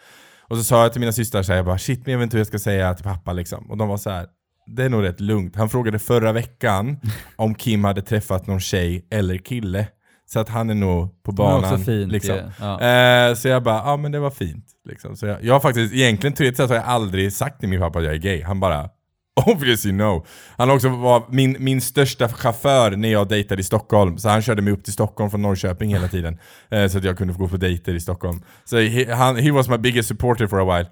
Och 0.48 0.56
så 0.56 0.64
sa 0.64 0.82
jag 0.82 0.92
till 0.92 1.00
mina 1.00 1.12
systrar 1.12 1.42
så 1.42 1.52
här, 1.52 1.56
jag 1.56 1.66
bara 1.66 1.78
shit, 1.78 2.06
men 2.06 2.12
jag 2.12 2.18
vet 2.18 2.24
inte 2.24 2.36
hur 2.36 2.40
jag 2.40 2.46
ska 2.46 2.58
säga 2.58 2.94
till 2.94 3.04
pappa 3.04 3.32
liksom. 3.32 3.70
Och 3.70 3.76
de 3.76 3.88
var 3.88 3.96
så 3.96 4.10
här, 4.10 4.26
det 4.66 4.84
är 4.84 4.88
nog 4.88 5.02
rätt 5.02 5.20
lugnt. 5.20 5.56
Han 5.56 5.68
frågade 5.68 5.98
förra 5.98 6.32
veckan 6.32 7.00
om 7.36 7.54
Kim 7.54 7.84
hade 7.84 8.02
träffat 8.02 8.46
någon 8.46 8.60
tjej 8.60 9.06
eller 9.10 9.38
kille. 9.38 9.86
Så 10.26 10.40
att 10.40 10.48
han 10.48 10.70
är 10.70 10.74
nog 10.74 11.22
på 11.22 11.32
banan. 11.32 11.72
också 11.72 11.84
fint 11.84 12.12
liksom. 12.12 12.36
Ja. 12.60 12.80
Eh, 12.80 13.34
så 13.34 13.48
jag 13.48 13.62
bara, 13.62 13.76
ja 13.76 13.96
men 13.96 14.12
det 14.12 14.18
var 14.18 14.30
fint. 14.30 14.66
Liksom. 14.88 15.16
Så 15.16 15.26
jag, 15.26 15.44
jag 15.44 15.52
har 15.52 15.60
faktiskt, 15.60 15.94
egentligen 15.94 16.34
teoretiskt 16.34 16.68
har 16.68 16.76
jag 16.76 16.84
aldrig 16.84 17.32
sagt 17.32 17.60
till 17.60 17.68
min 17.68 17.80
pappa 17.80 17.98
att 17.98 18.04
jag 18.04 18.14
är 18.14 18.18
gay. 18.18 18.42
Han 18.42 18.60
bara, 18.60 18.88
obviously 19.46 19.92
no. 19.92 20.26
Han 20.56 20.70
också 20.70 20.88
var 20.88 21.22
min, 21.30 21.56
min 21.60 21.80
största 21.80 22.28
chaufför 22.28 22.90
när 22.90 23.12
jag 23.12 23.28
dejtade 23.28 23.60
i 23.60 23.64
Stockholm. 23.64 24.18
Så 24.18 24.28
han 24.28 24.42
körde 24.42 24.62
mig 24.62 24.72
upp 24.72 24.84
till 24.84 24.92
Stockholm 24.92 25.30
från 25.30 25.42
Norrköping 25.42 25.90
hela 25.94 26.08
tiden. 26.08 26.38
Eh, 26.70 26.88
så 26.88 26.98
att 26.98 27.04
jag 27.04 27.18
kunde 27.18 27.34
få 27.34 27.38
gå 27.40 27.48
på 27.48 27.56
dejter 27.56 27.94
i 27.94 28.00
Stockholm. 28.00 28.42
Så 28.64 28.78
he, 28.78 29.14
han, 29.14 29.36
he 29.36 29.50
was 29.50 29.68
my 29.68 29.78
biggest 29.78 30.08
supporter 30.08 30.46
for 30.46 30.60
a 30.60 30.64
while. 30.76 30.88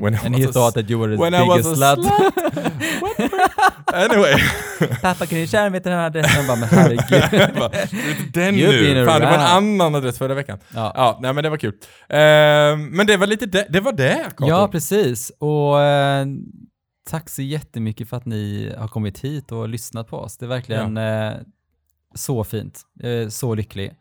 When 0.00 0.14
I 0.14 0.18
And 0.26 0.36
he 0.36 0.46
thought 0.52 0.74
that 0.74 0.90
you 0.90 1.00
were 1.00 1.16
when 1.16 1.34
his 1.34 1.42
biggest 1.48 1.82
a 1.82 1.96
slut. 1.96 2.06
Anyway. 3.94 4.34
Pappa 5.02 5.26
kan 5.26 5.38
du 5.38 5.46
köra 5.46 5.70
mig 5.70 5.82
till 5.82 5.90
den 5.90 5.98
här 6.00 6.06
adressen? 6.06 6.46
Bara, 6.46 6.56
men 6.56 6.68
herregud. 6.68 7.40
Jag 7.40 7.54
bara, 7.54 7.68
"Det 7.68 8.42
är 8.44 8.52
inte 8.52 8.76
den 8.76 8.94
nu. 8.94 9.06
Fan, 9.06 9.20
det 9.20 9.26
var 9.26 9.34
en 9.34 9.40
annan 9.40 9.94
adress 9.94 10.18
förra 10.18 10.34
veckan. 10.34 10.58
Ja. 10.74 10.92
Ja, 10.94 11.18
nej 11.22 11.32
men 11.32 11.44
det 11.44 11.50
var 11.50 11.56
kul. 11.56 11.72
Ehm, 12.08 12.86
men 12.86 13.06
det 13.06 13.16
var 13.16 13.26
lite 13.26 13.46
det, 13.46 13.66
det 13.68 13.80
var 13.80 13.92
det, 13.92 14.22
Kato. 14.36 14.48
Ja, 14.48 14.68
precis. 14.68 15.32
Och 15.38 15.80
eh, 15.82 16.26
Tack 17.10 17.30
så 17.30 17.42
jättemycket 17.42 18.08
för 18.08 18.16
att 18.16 18.26
ni 18.26 18.74
har 18.78 18.88
kommit 18.88 19.18
hit 19.18 19.52
och 19.52 19.68
lyssnat 19.68 20.08
på 20.08 20.16
oss. 20.16 20.36
Det 20.36 20.46
är 20.46 20.48
verkligen 20.48 20.96
eh, 20.96 21.32
så 22.14 22.44
fint. 22.44 22.80
Eh, 23.02 23.28
så 23.28 23.54
lycklig. 23.54 23.94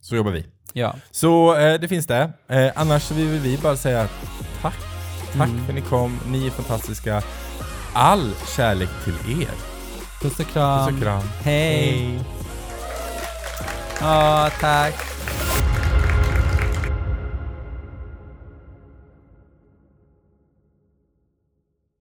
Så 0.00 0.16
jobbar 0.16 0.30
vi. 0.30 0.46
Ja. 0.72 0.94
Så 1.10 1.56
eh, 1.56 1.80
det 1.80 1.88
finns 1.88 2.06
det. 2.06 2.32
Annars 2.74 3.10
vill 3.10 3.26
vi 3.26 3.58
bara 3.58 3.76
säga 3.76 4.08
tack. 4.62 4.74
Tack 5.32 5.48
Mm. 5.48 5.64
för 5.64 5.68
att 5.72 5.74
ni 5.74 5.80
kom. 5.80 6.18
Ni 6.26 6.46
är 6.46 6.50
fantastiska. 6.50 7.22
All 7.92 8.32
kärlek 8.56 8.88
till 9.04 9.42
er. 9.42 9.50
Puss 10.22 10.40
och 10.40 10.46
kram. 10.46 10.86
Puss 10.86 10.96
och 10.96 11.02
kram. 11.02 11.22
Hej. 11.42 12.20
Ja, 14.00 14.50
tack. 14.60 14.94